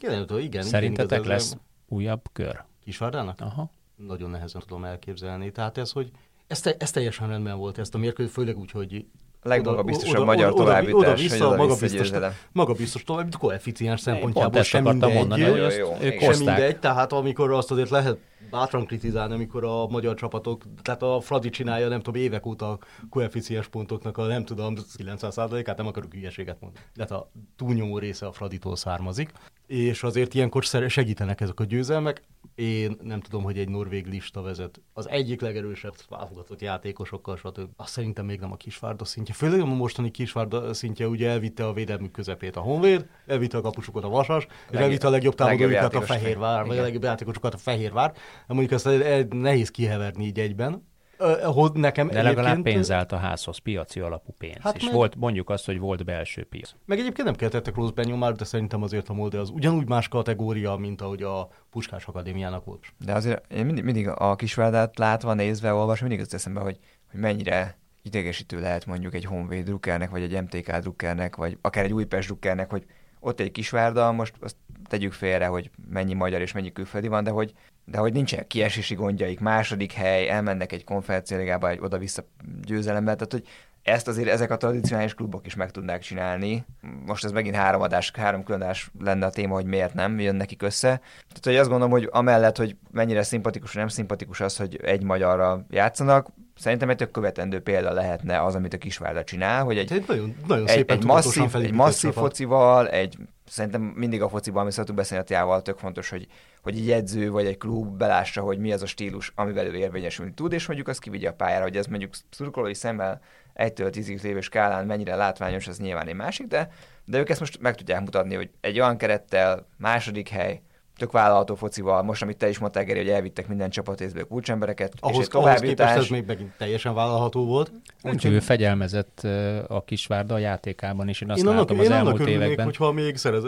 igen, 0.00 0.38
igen. 0.38 0.62
Szerintetek 0.62 1.18
igen, 1.18 1.30
lesz 1.30 1.56
újabb 1.88 2.22
kör? 2.32 2.64
Kisvárdának? 2.84 3.40
Aha. 3.40 3.70
Nagyon 3.96 4.30
nehezen 4.30 4.60
tudom 4.60 4.84
elképzelni. 4.84 5.52
Tehát 5.52 5.78
ez, 5.78 5.92
hogy 5.92 6.10
ez, 6.46 6.60
te, 6.60 6.74
ez 6.78 6.90
teljesen 6.90 7.28
rendben 7.28 7.58
volt, 7.58 7.78
ezt 7.78 7.94
a 7.94 7.98
mérkőzést, 7.98 8.34
főleg 8.34 8.58
úgy, 8.58 8.70
hogy 8.70 9.06
legmagabiztosabb 9.42 10.24
magyar 10.24 10.54
továbbítás, 10.54 11.00
oda, 11.00 11.14
vissza, 11.14 11.48
hogy 11.48 11.58
magabiztos, 11.58 12.10
magabiztos 12.52 13.04
tovább, 13.04 13.36
koeficiens 13.38 14.00
szempontjából. 14.00 14.62
sem 14.62 14.82
mindegy, 14.82 15.14
mondani, 15.14 15.42
hogy 15.42 15.60
azt 15.60 15.76
jó, 15.76 15.94
sem 16.00 16.36
mindegy, 16.44 16.78
tehát 16.78 17.12
amikor 17.12 17.52
azt 17.52 17.70
azért 17.70 17.90
lehet 17.90 18.18
bátran 18.50 18.86
kritizálni, 18.86 19.34
amikor 19.34 19.64
a 19.64 19.86
magyar 19.86 20.14
csapatok, 20.14 20.62
tehát 20.82 21.02
a 21.02 21.20
Fradi 21.20 21.50
csinálja, 21.50 21.88
nem 21.88 22.00
tudom, 22.00 22.22
évek 22.22 22.46
óta 22.46 22.70
a 22.70 22.78
koeficiens 23.10 23.68
pontoknak 23.68 24.18
a 24.18 24.26
nem 24.26 24.44
tudom, 24.44 24.74
90%-át, 24.98 25.76
nem 25.76 25.86
akarok 25.86 26.12
hülyeséget 26.12 26.60
mondani. 26.60 26.84
De 26.94 27.02
hát 27.02 27.10
a 27.10 27.30
túlnyomó 27.56 27.98
része 27.98 28.26
a 28.26 28.32
Fraditól 28.32 28.76
származik, 28.76 29.30
és 29.70 30.02
azért 30.02 30.34
ilyenkor 30.34 30.64
segítenek 30.88 31.40
ezek 31.40 31.60
a 31.60 31.64
győzelmek. 31.64 32.22
Én 32.54 32.96
nem 33.02 33.20
tudom, 33.20 33.42
hogy 33.42 33.58
egy 33.58 33.68
norvég 33.68 34.06
lista 34.06 34.42
vezet 34.42 34.80
az 34.92 35.08
egyik 35.08 35.40
legerősebb 35.40 35.94
válogatott 36.08 36.60
játékosokkal, 36.60 37.36
stb. 37.36 37.68
Azt 37.76 37.92
szerintem 37.92 38.24
még 38.24 38.40
nem 38.40 38.52
a 38.52 38.56
Kisvárda 38.56 39.04
szintje. 39.04 39.34
Főleg 39.34 39.60
a 39.60 39.64
mostani 39.64 40.10
Kisvárda 40.10 40.74
szintje 40.74 41.08
ugye 41.08 41.28
elvitte 41.28 41.66
a 41.66 41.72
védelmük 41.72 42.10
közepét 42.10 42.56
a 42.56 42.60
Honvéd, 42.60 43.06
elvitte 43.26 43.56
a 43.56 43.60
kapusokat 43.60 44.04
a 44.04 44.08
Vasas, 44.08 44.46
és 44.70 44.78
elvitte 44.78 45.06
a 45.06 45.10
legjobb 45.10 45.34
támadójukat 45.34 45.94
a 45.94 46.00
Fehérvár, 46.00 46.66
vagy 46.66 46.78
a 46.78 46.82
legjobb 46.82 47.02
játékosokat 47.02 47.54
a 47.54 47.58
Fehérvár. 47.58 48.14
Mondjuk 48.46 48.72
ezt 48.72 48.88
nehéz 49.28 49.70
kiheverni 49.70 50.24
így 50.24 50.38
egyben. 50.38 50.88
Uh, 51.20 51.72
nekem 51.72 52.08
De 52.08 52.22
legalább 52.22 52.62
pénz 52.62 52.90
állt 52.90 53.12
a 53.12 53.16
házhoz, 53.16 53.58
piaci 53.58 54.00
alapú 54.00 54.34
pénz. 54.38 54.56
Hát 54.60 54.76
és 54.76 54.84
meg... 54.84 54.94
volt, 54.94 55.16
mondjuk 55.16 55.50
azt, 55.50 55.66
hogy 55.66 55.78
volt 55.78 56.04
belső 56.04 56.44
piac. 56.44 56.74
Meg 56.84 56.98
egyébként 56.98 57.26
nem 57.26 57.36
keltettek 57.36 57.74
rossz 57.74 57.90
benyomást, 57.90 58.36
de 58.36 58.44
szerintem 58.44 58.82
azért 58.82 59.08
a 59.08 59.12
Molde 59.12 59.38
az 59.38 59.50
ugyanúgy 59.50 59.88
más 59.88 60.08
kategória, 60.08 60.76
mint 60.76 61.00
ahogy 61.00 61.22
a 61.22 61.48
Puskás 61.70 62.04
Akadémiának 62.04 62.64
volt. 62.64 62.84
De 63.04 63.12
azért 63.12 63.52
én 63.52 63.64
mindig, 63.64 63.84
mindig 63.84 64.08
a 64.08 64.36
kisvárdát 64.36 64.98
látva, 64.98 65.34
nézve, 65.34 65.72
olvasva, 65.72 66.06
mindig 66.06 66.24
azt 66.24 66.34
eszembe, 66.34 66.60
hogy, 66.60 66.78
hogy 67.10 67.20
mennyire 67.20 67.78
idegesítő 68.02 68.60
lehet 68.60 68.86
mondjuk 68.86 69.14
egy 69.14 69.24
Honvéd 69.24 69.64
drukkernek, 69.64 70.10
vagy 70.10 70.22
egy 70.22 70.42
MTK 70.42 70.76
drukkernek, 70.76 71.36
vagy 71.36 71.58
akár 71.60 71.84
egy 71.84 71.92
Újpest 71.92 72.26
drukkernek, 72.26 72.70
hogy 72.70 72.84
ott 73.20 73.40
egy 73.40 73.50
kisvárda, 73.50 74.12
most 74.12 74.34
azt 74.40 74.56
tegyük 74.90 75.12
félre, 75.12 75.46
hogy 75.46 75.70
mennyi 75.90 76.14
magyar 76.14 76.40
és 76.40 76.52
mennyi 76.52 76.72
külföldi 76.72 77.08
van, 77.08 77.24
de 77.24 77.30
hogy, 77.30 77.52
de 77.84 77.98
hogy 77.98 78.12
nincsen 78.12 78.46
kiesési 78.46 78.94
gondjaik, 78.94 79.40
második 79.40 79.92
hely, 79.92 80.28
elmennek 80.28 80.72
egy 80.72 80.84
konferenciáligába 80.84 81.68
egy 81.68 81.78
oda-vissza 81.80 82.24
győzelemmel, 82.64 83.14
tehát 83.14 83.32
hogy 83.32 83.46
ezt 83.82 84.08
azért 84.08 84.28
ezek 84.28 84.50
a 84.50 84.56
tradicionális 84.56 85.14
klubok 85.14 85.46
is 85.46 85.54
meg 85.54 85.70
tudnák 85.70 86.00
csinálni. 86.00 86.64
Most 87.06 87.24
ez 87.24 87.32
megint 87.32 87.54
három 87.54 87.80
adás, 87.80 88.12
három 88.16 88.44
különadás 88.44 88.90
lenne 89.00 89.26
a 89.26 89.30
téma, 89.30 89.54
hogy 89.54 89.64
miért 89.64 89.94
nem 89.94 90.20
jön 90.20 90.34
nekik 90.34 90.62
össze. 90.62 90.88
Tehát, 90.88 91.44
hogy 91.44 91.56
azt 91.56 91.68
gondolom, 91.68 91.92
hogy 91.92 92.08
amellett, 92.12 92.56
hogy 92.56 92.76
mennyire 92.90 93.22
szimpatikus, 93.22 93.72
nem 93.72 93.88
szimpatikus 93.88 94.40
az, 94.40 94.56
hogy 94.56 94.80
egy 94.82 95.02
magyarra 95.02 95.66
játszanak, 95.70 96.28
szerintem 96.56 96.90
egy 96.90 96.96
tök 96.96 97.10
követendő 97.10 97.60
példa 97.60 97.92
lehetne 97.92 98.42
az, 98.44 98.54
amit 98.54 98.74
a 98.74 98.78
Kisvárda 98.78 99.24
csinál, 99.24 99.64
hogy 99.64 99.78
egy, 99.78 99.92
egy, 99.92 100.04
nagyon, 100.06 100.36
nagyon 100.46 100.66
egy, 100.66 100.90
egy 100.90 101.04
masszív, 101.04 101.54
egy 101.54 101.72
masszív 101.72 102.12
focival, 102.12 102.88
egy 102.88 103.16
szerintem 103.46 103.82
mindig 103.82 104.22
a 104.22 104.28
fociban, 104.28 104.62
ami 104.62 104.70
szoktunk 104.70 104.98
beszélni 104.98 105.22
a 105.24 105.26
tiával, 105.26 105.62
tök 105.62 105.78
fontos, 105.78 106.08
hogy, 106.08 106.26
hogy 106.62 106.76
egy 106.76 106.90
edző 106.90 107.30
vagy 107.30 107.46
egy 107.46 107.58
klub 107.58 107.96
belássa, 107.96 108.40
hogy 108.40 108.58
mi 108.58 108.72
az 108.72 108.82
a 108.82 108.86
stílus, 108.86 109.32
amivel 109.34 109.66
ő 109.66 109.74
érvényesülni 109.74 110.32
tud, 110.34 110.52
és 110.52 110.66
mondjuk 110.66 110.88
azt 110.88 111.00
kivigye 111.00 111.28
a 111.28 111.32
pályára, 111.32 111.62
hogy 111.62 111.76
ez 111.76 111.86
mondjuk 111.86 112.14
szurkolói 112.30 112.74
szemmel 112.74 113.20
1-től 113.54 113.90
10 113.90 114.22
lévő 114.22 114.40
skálán 114.40 114.86
mennyire 114.86 115.14
látványos, 115.14 115.66
az 115.66 115.78
nyilván 115.78 116.08
egy 116.08 116.14
másik, 116.14 116.46
de, 116.46 116.72
de 117.04 117.18
ők 117.18 117.28
ezt 117.28 117.40
most 117.40 117.60
meg 117.60 117.74
tudják 117.74 118.00
mutatni, 118.00 118.34
hogy 118.34 118.50
egy 118.60 118.80
olyan 118.80 118.96
kerettel, 118.96 119.66
második 119.76 120.28
hely, 120.28 120.60
tök 121.00 121.12
vállalható 121.12 121.54
focival, 121.54 122.02
most 122.02 122.22
amit 122.22 122.36
te 122.36 122.48
is 122.48 122.58
mondtál, 122.58 122.84
Geri, 122.84 122.98
hogy 122.98 123.08
elvittek 123.08 123.48
minden 123.48 123.70
csapatrészből 123.70 124.26
kulcsembereket, 124.26 124.92
ahhoz, 125.00 125.16
és 125.16 125.22
egy 125.22 125.30
továbbjutás... 125.30 125.90
Ahhoz 125.90 125.94
képest 125.94 125.96
ez 125.96 126.08
még 126.08 126.26
megint 126.26 126.56
teljesen 126.58 126.94
vállalható 126.94 127.46
volt. 127.46 127.72
Úgyhogy 128.02 128.32
ő 128.32 128.40
fegyelmezett 128.40 129.20
a 129.68 129.84
Kisvárda 129.84 130.34
a 130.34 130.38
játékában 130.38 131.08
is, 131.08 131.20
én 131.20 131.30
azt 131.30 131.38
én 131.38 131.44
látom 131.44 131.60
annak, 131.60 131.80
az 131.80 131.84
én 131.84 131.92
elmúlt 131.92 132.14
örülnék, 132.14 132.34
években. 132.34 132.64
hogyha 132.64 132.92
még 132.92 133.16
szerez, 133.16 133.42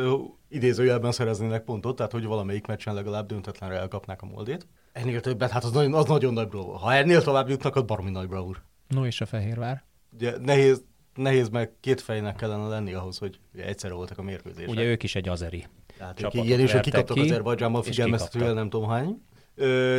idézőjelben 0.49 1.13
szereznének 1.13 1.63
pontot, 1.63 1.97
tehát 1.97 2.13
hogy 2.13 2.25
valamelyik 2.25 2.67
meccsen 2.67 2.95
legalább 2.95 3.27
döntetlenre 3.27 3.77
elkapnák 3.77 4.23
a 4.23 4.27
moldét. 4.27 4.67
Ennél 4.93 5.21
többet, 5.21 5.51
hát 5.51 5.65
az 5.65 5.73
nagyon, 5.73 5.95
az 5.95 6.05
nagyon 6.05 6.33
nagy 6.33 6.49
bravúr. 6.49 6.77
Ha 6.77 6.95
ennél 6.95 7.23
tovább 7.23 7.49
jutnak, 7.49 7.77
az 7.77 7.83
baromi 7.83 8.11
nagy 8.11 8.29
bravúr. 8.29 8.63
No 8.89 9.07
és 9.07 9.21
a 9.21 9.27
Fehérvár? 9.27 9.85
Ugye 10.15 10.35
nehéz, 10.39 10.85
nehéz 11.15 11.49
meg 11.49 11.73
két 11.81 12.01
fejnek 12.01 12.37
kellene 12.37 12.69
lenni 12.69 12.93
ahhoz, 12.93 13.19
hogy 13.19 13.39
egyszerre 13.57 13.95
voltak 13.95 14.19
a 14.19 14.23
mérkőzések. 14.23 14.71
Ugye 14.71 14.83
ők 14.83 15.03
is 15.03 15.15
egy 15.15 15.29
azeri 15.29 15.67
tehát 16.15 16.35
igen, 16.35 16.61
és 16.61 16.77
kikaptak 16.81 17.17
ki, 17.17 17.23
Azerbajdzsánban 17.23 17.83
figyelmeztetően 17.83 18.55
nem 18.55 18.71
tudom 18.71 18.89
hány. 18.89 19.23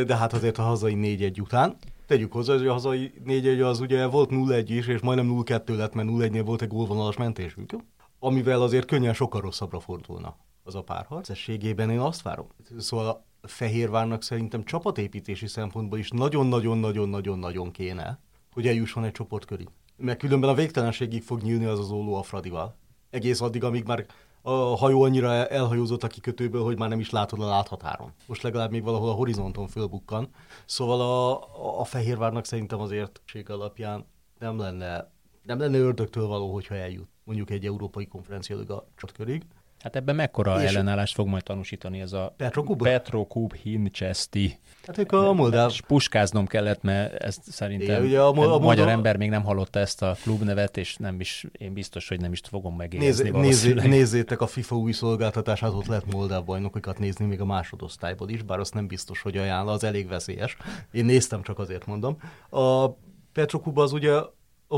De 0.06 0.16
hát 0.16 0.32
azért 0.32 0.58
a 0.58 0.62
hazai 0.62 0.94
4-1 0.96 1.40
után. 1.40 1.76
Tegyük 2.06 2.32
hozzá, 2.32 2.56
hogy 2.56 2.66
a 2.66 2.72
hazai 2.72 3.12
4-1 3.26 3.64
az 3.64 3.80
ugye 3.80 4.06
volt 4.06 4.30
0-1 4.32 4.64
is, 4.68 4.86
és 4.86 5.00
majdnem 5.00 5.42
0-2 5.44 5.76
lett, 5.76 5.94
mert 5.94 6.08
0-1-nél 6.10 6.42
volt 6.44 6.62
egy 6.62 6.68
gólvonalas 6.68 7.16
mentésük. 7.16 7.76
amivel 8.18 8.62
azért 8.62 8.86
könnyen 8.86 9.14
sokkal 9.14 9.40
rosszabbra 9.40 9.80
fordulna 9.80 10.36
az 10.62 10.74
a 10.74 10.82
párharc. 10.82 11.28
Összességében 11.28 11.90
én 11.90 11.98
azt 11.98 12.22
várom. 12.22 12.46
Szóval 12.78 13.06
a 13.06 13.46
Fehérvárnak 13.46 14.22
szerintem 14.22 14.64
csapatépítési 14.64 15.46
szempontból 15.46 15.98
is 15.98 16.10
nagyon-nagyon-nagyon-nagyon-nagyon 16.10 17.70
kéne, 17.70 18.18
hogy 18.52 18.66
eljusson 18.66 19.04
egy 19.04 19.12
csoportkörig. 19.12 19.68
Mert 19.96 20.18
különben 20.18 20.50
a 20.50 20.54
végtelenségig 20.54 21.22
fog 21.22 21.42
nyílni 21.42 21.64
az 21.64 21.78
az 21.78 21.90
óló 21.90 22.14
a 22.14 22.22
Fradival. 22.22 22.76
Egész 23.10 23.40
addig, 23.40 23.64
amíg 23.64 23.84
már 23.86 24.06
a 24.46 24.76
hajó 24.76 25.02
annyira 25.02 25.46
elhajózott 25.46 26.02
a 26.02 26.06
kikötőből, 26.06 26.62
hogy 26.62 26.78
már 26.78 26.88
nem 26.88 27.00
is 27.00 27.10
látod 27.10 27.40
a 27.40 27.46
láthatáron. 27.46 28.12
Most 28.26 28.42
legalább 28.42 28.70
még 28.70 28.82
valahol 28.82 29.08
a 29.08 29.12
horizonton 29.12 29.66
fölbukkan. 29.66 30.28
Szóval 30.66 31.00
a, 31.00 31.80
a 31.80 31.84
Fehérvárnak 31.84 32.44
szerintem 32.44 32.80
az 32.80 32.90
értség 32.90 33.50
alapján 33.50 34.06
nem 34.38 34.58
lenne, 34.58 35.12
nem 35.42 35.58
lenne 35.58 35.78
ördögtől 35.78 36.26
való, 36.26 36.52
hogyha 36.52 36.74
eljut 36.74 37.08
mondjuk 37.24 37.50
egy 37.50 37.66
európai 37.66 38.06
konferencia 38.06 38.58
a 38.58 38.86
csatkörig. 38.96 39.46
Hát 39.84 39.96
ebben 39.96 40.14
mekkora 40.14 40.62
és 40.62 40.68
ellenállást 40.68 41.14
fog 41.14 41.26
majd 41.26 41.42
tanúsítani 41.42 42.00
ez 42.00 42.12
a 42.12 42.34
Petrokub? 42.36 42.82
Petrokub 42.82 43.54
Hinchesti. 43.54 44.58
Hát 44.86 44.98
ők 44.98 45.12
a 45.12 45.32
moldáv... 45.32 45.70
És 45.70 45.80
puskáznom 45.80 46.46
kellett, 46.46 46.82
mert 46.82 47.14
ezt 47.14 47.40
szerintem 47.42 48.02
é, 48.02 48.06
ugye 48.06 48.20
a, 48.20 48.32
a, 48.32 48.54
a 48.54 48.58
magyar 48.58 48.88
ember 48.88 49.16
még 49.16 49.30
nem 49.30 49.42
hallotta 49.42 49.78
ezt 49.78 50.02
a 50.02 50.16
klubnevet, 50.22 50.76
és 50.76 50.96
nem 50.96 51.20
is, 51.20 51.46
én 51.58 51.72
biztos, 51.72 52.08
hogy 52.08 52.20
nem 52.20 52.32
is 52.32 52.40
fogom 52.48 52.76
megérzni 52.76 53.06
Nézz, 53.06 53.22
nézzé, 53.32 53.72
Nézzétek 53.72 54.40
a 54.40 54.46
FIFA 54.46 54.76
új 54.76 54.92
szolgáltatását, 54.92 55.72
ott 55.72 55.86
lehet 55.86 56.12
moldáv 56.12 56.44
bajnokokat 56.44 56.98
nézni 56.98 57.24
még 57.24 57.40
a 57.40 57.44
másodosztályból 57.44 58.28
is, 58.28 58.42
bár 58.42 58.58
azt 58.58 58.74
nem 58.74 58.86
biztos, 58.86 59.22
hogy 59.22 59.36
ajánl, 59.36 59.68
az 59.68 59.84
elég 59.84 60.08
veszélyes. 60.08 60.56
Én 60.92 61.04
néztem, 61.04 61.42
csak 61.42 61.58
azért 61.58 61.86
mondom. 61.86 62.16
A 62.50 62.88
Petrokub 63.32 63.78
az 63.78 63.92
ugye 63.92 64.12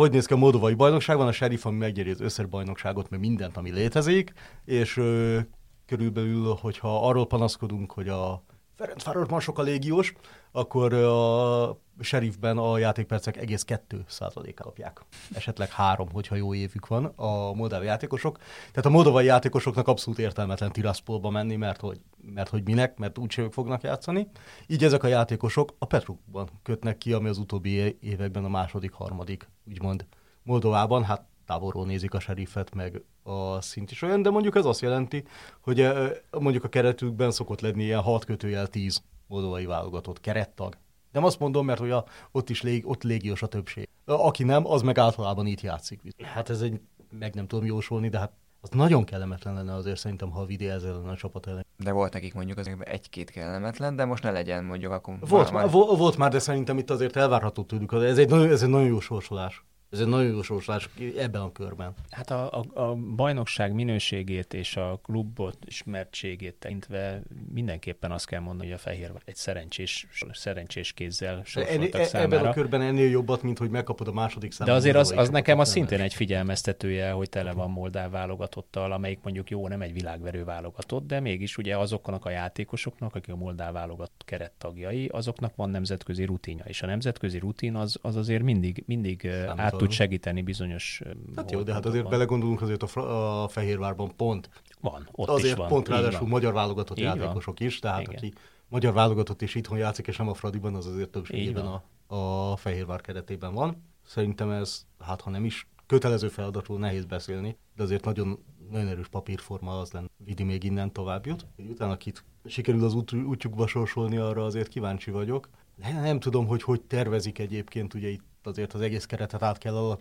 hogy 0.00 0.10
néz 0.10 0.26
ki 0.26 0.32
a 0.32 0.36
moldovai 0.36 0.74
bajnokságban, 0.74 1.26
a 1.26 1.32
Sheriff, 1.32 1.64
ami 1.64 1.76
megnyeri 1.76 2.10
az 2.10 2.20
összes 2.20 2.46
bajnokságot, 2.46 3.10
mert 3.10 3.22
mindent, 3.22 3.56
ami 3.56 3.70
létezik, 3.70 4.32
és 4.64 4.96
ö, 4.96 5.38
körülbelül, 5.86 6.56
hogyha 6.60 7.08
arról 7.08 7.26
panaszkodunk, 7.26 7.92
hogy 7.92 8.08
a 8.08 8.44
Ferencváros 8.76 9.28
már 9.28 9.40
sokkal 9.40 9.64
légiós, 9.64 10.14
akkor 10.52 10.92
a 10.92 11.78
sheriffben 12.00 12.58
a 12.58 12.78
játékpercek 12.78 13.36
egész 13.36 13.62
2 13.62 14.04
százalék 14.08 14.60
alapják. 14.60 15.00
Esetleg 15.34 15.70
három, 15.70 16.08
hogyha 16.12 16.34
jó 16.34 16.54
évük 16.54 16.86
van 16.86 17.04
a 17.04 17.52
moldáv 17.52 17.82
játékosok. 17.82 18.38
Tehát 18.70 18.86
a 18.86 18.90
moldovai 18.90 19.24
játékosoknak 19.24 19.88
abszolút 19.88 20.18
értelmetlen 20.18 20.72
Tiraspolba 20.72 21.30
menni, 21.30 21.56
mert 21.56 21.80
hogy, 21.80 22.00
mert 22.34 22.48
hogy 22.48 22.62
minek, 22.64 22.98
mert 22.98 23.18
úgyse 23.18 23.42
ők 23.42 23.52
fognak 23.52 23.82
játszani. 23.82 24.28
Így 24.66 24.84
ezek 24.84 25.02
a 25.02 25.06
játékosok 25.06 25.74
a 25.78 25.84
Petrukban 25.84 26.48
kötnek 26.62 26.98
ki, 26.98 27.12
ami 27.12 27.28
az 27.28 27.38
utóbbi 27.38 27.96
években 28.00 28.44
a 28.44 28.48
második, 28.48 28.92
harmadik, 28.92 29.48
úgymond 29.68 30.06
Moldovában, 30.42 31.04
hát 31.04 31.26
távolról 31.46 31.86
nézik 31.86 32.14
a 32.14 32.20
seriffet, 32.20 32.74
meg 32.74 33.02
a 33.22 33.60
szint 33.60 33.90
is 33.90 34.02
olyan, 34.02 34.22
de 34.22 34.30
mondjuk 34.30 34.56
ez 34.56 34.64
azt 34.64 34.80
jelenti, 34.80 35.24
hogy 35.60 35.88
mondjuk 36.30 36.64
a 36.64 36.68
keretükben 36.68 37.30
szokott 37.30 37.60
lenni 37.60 37.82
ilyen 37.82 38.00
6 38.00 38.24
kötőjel 38.24 38.66
10 38.66 39.02
moldovai 39.26 39.66
válogatott 39.66 40.20
kerettag. 40.20 40.76
Nem 41.12 41.24
azt 41.24 41.38
mondom, 41.38 41.66
mert 41.66 41.78
hogy 41.78 41.90
a, 41.90 42.04
ott 42.32 42.50
is 42.50 42.62
lég, 42.62 42.88
ott 42.88 43.02
légiós 43.02 43.42
a 43.42 43.46
többség. 43.46 43.88
Aki 44.04 44.44
nem, 44.44 44.66
az 44.66 44.82
meg 44.82 44.98
általában 44.98 45.46
itt 45.46 45.60
játszik. 45.60 46.00
Hát 46.22 46.50
ez 46.50 46.60
egy, 46.60 46.80
meg 47.10 47.34
nem 47.34 47.46
tudom 47.46 47.64
jósolni, 47.64 48.08
de 48.08 48.18
hát 48.18 48.32
az 48.60 48.68
nagyon 48.70 49.04
kellemetlen 49.04 49.54
lenne 49.54 49.74
azért 49.74 49.98
szerintem, 49.98 50.30
ha 50.30 50.40
a 50.40 50.44
videó 50.44 50.70
ezzel 50.70 50.92
lenne 50.92 51.10
a 51.10 51.16
csapat 51.16 51.46
ellen. 51.46 51.66
De 51.76 51.92
volt 51.92 52.12
nekik 52.12 52.34
mondjuk 52.34 52.58
az 52.58 52.70
egy-két 52.80 53.30
kellemetlen, 53.30 53.96
de 53.96 54.04
most 54.04 54.22
ne 54.22 54.30
legyen 54.30 54.64
mondjuk 54.64 54.92
akkor... 54.92 55.18
Volt, 55.20 55.52
már, 55.52 55.70
volt 55.70 56.16
már, 56.16 56.30
de 56.30 56.38
szerintem 56.38 56.78
itt 56.78 56.90
azért 56.90 57.16
elvárható 57.16 57.64
tőlük. 57.64 57.92
Ez 57.92 58.18
egy, 58.18 58.28
nagyon, 58.28 58.50
ez 58.50 58.62
egy 58.62 58.68
nagyon 58.68 58.86
jó 58.86 59.00
sorsolás. 59.00 59.64
Ez 59.96 60.02
egy 60.02 60.08
nagyon 60.08 60.32
jó 60.32 60.42
sorsolás 60.42 60.88
ebben 61.18 61.40
a 61.40 61.52
körben. 61.52 61.94
Hát 62.10 62.30
a, 62.30 62.58
a, 62.60 62.80
a 62.80 62.94
bajnokság 62.94 63.72
minőségét 63.72 64.54
és 64.54 64.76
a 64.76 65.00
klubot 65.02 65.58
ismertségét 65.66 66.54
tekintve 66.54 67.22
mindenképpen 67.52 68.10
azt 68.10 68.26
kell 68.26 68.40
mondani, 68.40 68.68
hogy 68.68 68.78
a 68.78 68.80
Fehér 68.80 69.10
egy 69.24 69.36
szerencsés, 69.36 70.06
szerencsés 70.32 70.92
kézzel 70.92 71.42
sorsoltak 71.44 72.00
e, 72.00 72.04
számára. 72.04 72.36
Ebben 72.36 72.50
a 72.50 72.52
körben 72.52 72.80
ennél 72.80 73.10
jobbat, 73.10 73.42
mint 73.42 73.58
hogy 73.58 73.70
megkapod 73.70 74.08
a 74.08 74.12
második 74.12 74.52
számot. 74.52 74.72
De 74.72 74.78
azért 74.78 74.96
az, 74.96 75.12
az 75.16 75.30
nekem 75.30 75.58
az 75.58 75.68
szintén 75.68 76.00
egy 76.00 76.14
figyelmeztetője, 76.14 77.10
hogy 77.10 77.28
tele 77.28 77.52
van 77.52 77.70
Moldáv 77.70 78.10
válogatottal, 78.10 78.92
amelyik 78.92 79.18
mondjuk 79.22 79.50
jó, 79.50 79.68
nem 79.68 79.82
egy 79.82 79.92
világverő 79.92 80.44
válogatott, 80.44 81.06
de 81.06 81.20
mégis 81.20 81.56
ugye 81.56 81.76
azoknak 81.76 82.24
a 82.24 82.30
játékosoknak, 82.30 83.14
akik 83.14 83.32
a 83.32 83.36
Moldáv 83.36 83.72
válogatott 83.72 84.22
kerettagjai, 84.24 85.06
azoknak 85.06 85.56
van 85.56 85.70
nemzetközi 85.70 86.24
rutinja, 86.24 86.64
és 86.64 86.82
a 86.82 86.86
nemzetközi 86.86 87.38
rutin 87.38 87.74
az, 87.74 87.98
az 88.02 88.16
azért 88.16 88.42
mindig, 88.42 88.82
mindig 88.86 89.28
át 89.56 89.76
tud 89.86 89.96
segíteni 89.96 90.42
bizonyos... 90.42 91.02
Hát 91.36 91.50
jó, 91.50 91.62
de 91.62 91.72
hát 91.72 91.86
azért 91.86 92.08
belegondolunk 92.08 92.62
azért 92.62 92.82
a, 92.82 93.42
a 93.42 93.48
Fehérvárban 93.48 94.16
pont. 94.16 94.50
Van, 94.80 95.08
ott 95.12 95.28
azért 95.28 95.52
is 95.52 95.58
van. 95.58 95.68
pont 95.68 95.88
ráadásul 95.88 96.28
magyar 96.28 96.52
válogatott 96.52 96.98
Így 96.98 97.04
játékosok 97.04 97.58
van. 97.58 97.68
is, 97.68 97.78
tehát 97.78 98.00
Igen. 98.00 98.14
aki 98.14 98.32
magyar 98.68 98.92
válogatott 98.92 99.42
is 99.42 99.54
itthon 99.54 99.78
játszik, 99.78 100.06
és 100.06 100.16
nem 100.16 100.28
a 100.28 100.34
Fradiban, 100.34 100.74
az 100.74 100.86
azért 100.86 101.10
többségében 101.10 101.66
a, 101.66 101.82
a 102.16 102.56
Fehérvár 102.56 103.00
keretében 103.00 103.54
van. 103.54 103.82
Szerintem 104.06 104.50
ez, 104.50 104.86
hát 104.98 105.20
ha 105.20 105.30
nem 105.30 105.44
is 105.44 105.66
kötelező 105.86 106.28
feladatról 106.28 106.78
nehéz 106.78 107.04
beszélni, 107.04 107.56
de 107.76 107.82
azért 107.82 108.04
nagyon, 108.04 108.38
nagyon 108.70 108.88
erős 108.88 109.08
papírforma 109.08 109.80
az 109.80 109.90
lenne, 109.92 110.06
vidi 110.24 110.42
még 110.42 110.64
innen 110.64 110.92
tovább 110.92 111.26
jut. 111.26 111.46
Utána 111.56 111.92
akit 111.92 112.24
sikerül 112.44 112.84
az 112.84 112.94
út, 112.94 113.12
útjukba 113.12 113.66
sorsolni, 113.66 114.16
arra 114.16 114.44
azért 114.44 114.68
kíváncsi 114.68 115.10
vagyok. 115.10 115.48
Nem, 115.76 116.00
nem 116.02 116.20
tudom, 116.20 116.46
hogy 116.46 116.62
hogy 116.62 116.80
tervezik 116.80 117.38
egyébként 117.38 117.94
ugye 117.94 118.08
itt 118.08 118.24
azért 118.46 118.72
az 118.72 118.80
egész 118.80 119.04
keretet 119.04 119.42
át 119.42 119.58
kell 119.58 119.96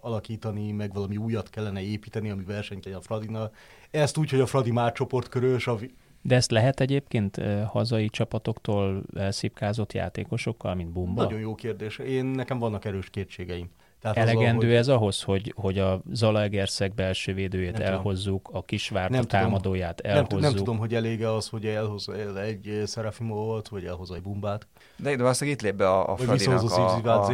alakítani, 0.00 0.72
meg 0.72 0.92
valami 0.92 1.16
újat 1.16 1.50
kellene 1.50 1.80
építeni, 1.80 2.30
ami 2.30 2.44
versenyt 2.44 2.86
a 2.86 3.00
Fradinal. 3.00 3.52
Ezt 3.90 4.16
úgy, 4.16 4.30
hogy 4.30 4.40
a 4.40 4.46
Fradi 4.46 4.70
már 4.70 4.92
csoportkörös, 4.92 5.66
a 5.66 5.78
de 6.22 6.34
ezt 6.34 6.50
lehet 6.50 6.80
egyébként 6.80 7.40
hazai 7.66 8.08
csapatoktól 8.08 9.02
elszipkázott 9.16 9.92
játékosokkal, 9.92 10.74
mint 10.74 10.90
Bumba? 10.90 11.22
Nagyon 11.22 11.40
jó 11.40 11.54
kérdés. 11.54 11.98
Én 11.98 12.24
nekem 12.24 12.58
vannak 12.58 12.84
erős 12.84 13.10
kétségeim. 13.10 13.70
Tehát 14.00 14.16
Elegendő 14.16 14.70
az, 14.70 14.76
ez 14.76 14.88
ahhoz, 14.88 15.22
hogy, 15.22 15.52
hogy 15.56 15.78
a 15.78 16.02
Zalaegerszeg 16.12 16.94
belső 16.94 17.34
védőjét 17.34 17.72
nem 17.72 17.82
elhozzuk, 17.82 18.42
tudom. 18.42 18.60
a 18.60 18.64
Kisvárt 18.64 19.10
nem 19.10 19.20
a 19.20 19.24
támadóját 19.24 19.96
tudom, 19.96 20.12
elhozzuk. 20.12 20.40
Nem, 20.40 20.50
nem 20.50 20.58
tudom, 20.58 20.78
hogy 20.78 20.94
elége 20.94 21.34
az, 21.34 21.48
hogy 21.48 21.66
elhoz 21.66 22.08
egy 22.36 22.82
Serafimot, 22.86 23.68
vagy 23.68 23.84
elhoz 23.84 24.10
egy 24.10 24.22
Bumbát. 24.22 24.66
De, 24.96 25.16
de 25.16 25.24
azt 25.24 25.42
itt 25.42 25.62
lép 25.62 25.74
be 25.74 25.88
a, 25.88 26.12
a 26.12 26.16
Fradinak 26.16 26.70
a, 26.70 27.24
a, 27.24 27.32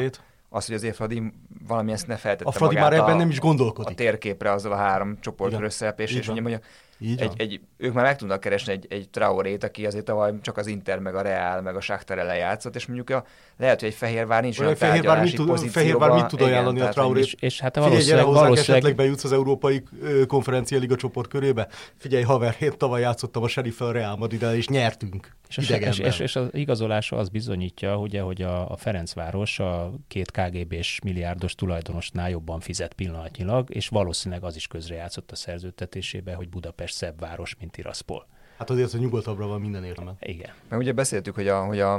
az, 0.55 0.67
hogy 0.67 0.75
azért 0.75 0.95
Fradi 0.95 1.33
valamilyen 1.67 1.99
ne 2.07 2.17
feltette 2.17 2.49
A 2.49 2.53
Fradi 2.53 2.75
már 2.75 2.93
ebben 2.93 3.15
a, 3.15 3.17
nem 3.17 3.29
is 3.29 3.41
gondolkodik. 3.41 3.91
A 3.91 3.95
térképre 3.95 4.53
azzal 4.53 4.73
a 4.73 4.77
három 4.77 5.19
csoport 5.21 5.61
összelepés, 5.61 6.13
és 6.13 6.27
mondja, 6.27 6.61
mondja 6.99 7.25
egy, 7.25 7.41
egy, 7.41 7.61
ők 7.77 7.93
már 7.93 8.05
meg 8.05 8.17
tudnak 8.17 8.41
keresni 8.41 8.73
egy, 8.73 8.87
egy 8.89 9.09
Traorét, 9.09 9.65
aki 9.65 9.87
azért 9.87 10.05
tavaly 10.05 10.33
csak 10.41 10.57
az 10.57 10.67
Inter, 10.67 10.99
meg 10.99 11.15
a 11.15 11.23
Real, 11.23 11.61
meg 11.61 11.77
a 11.77 11.81
Shakhtar 11.81 12.19
ellen 12.19 12.37
játszott, 12.37 12.75
és 12.75 12.87
mondjuk 12.87 13.11
a, 13.11 13.25
lehet, 13.57 13.81
hogy 13.81 13.89
egy 13.89 13.95
Fehérvár 13.95 14.43
nincs 14.43 14.59
olyan 14.59 14.77
Fehérvár 14.77 15.23
mit 15.23 15.35
tud, 15.35 15.59
Fehérvár 15.59 16.11
mit 16.11 16.27
tud 16.27 16.41
ajánlani 16.41 16.77
igen, 16.77 16.89
a 16.89 16.93
Traorét? 16.93 17.25
És, 17.25 17.35
és 17.39 17.61
hát 17.61 17.77
valószínűleg, 17.77 18.05
Figyelj, 18.05 18.25
valószínűleg... 18.25 18.59
esetleg 18.59 18.95
bejutsz 18.95 19.25
az 19.25 19.33
Európai 19.33 19.83
Konferencia 20.27 20.79
Liga 20.79 20.97
csoport 20.97 21.29
körébe. 21.29 21.69
Figyelj, 21.97 22.23
haver, 22.23 22.57
én 22.61 22.73
tavaly 22.77 23.01
játszottam 23.01 23.43
a 23.43 23.49
Sheriff 23.49 23.81
a 23.81 23.93
Real 23.93 24.17
madrid 24.17 24.43
és 24.43 24.69
nyertünk. 24.69 25.37
És, 25.49 25.71
és, 25.71 25.99
és, 25.99 26.19
és 26.19 26.37
az 26.37 26.47
igazolása 26.53 27.17
az 27.17 27.29
bizonyítja, 27.29 27.99
ugye, 27.99 28.21
hogy 28.21 28.43
a, 28.43 28.71
a 28.71 28.77
Ferencváros 28.77 29.59
a 29.59 29.93
két 30.09 30.31
KGB-s 30.31 31.01
milliárdos 31.01 31.55
tulajdonosnál 31.55 32.31
jobban 32.31 32.61
fizet 32.61 32.93
pillanatnyilag, 32.93 33.75
és 33.75 33.89
valószínűleg 33.89 34.45
az 34.45 34.57
is 34.57 34.67
közrejátszott 34.67 35.31
a 35.31 35.37
szerződtetésébe, 35.37 36.35
hogy 36.35 36.49
Budapest 36.49 36.84
szebb 36.91 37.21
város, 37.21 37.57
mint 37.59 37.73
Tiraspol. 37.73 38.27
Hát 38.59 38.71
azért, 38.71 38.91
hogy 38.91 39.01
nyugodtabbra 39.01 39.47
van 39.47 39.61
minden 39.61 39.85
értelme. 39.85 40.13
Igen. 40.21 40.51
Mert 40.69 40.83
ugye 40.83 40.93
beszéltük, 40.93 41.35
hogy 41.35 41.49
a, 41.49 41.65
hogy 41.65 41.81
a, 41.81 41.95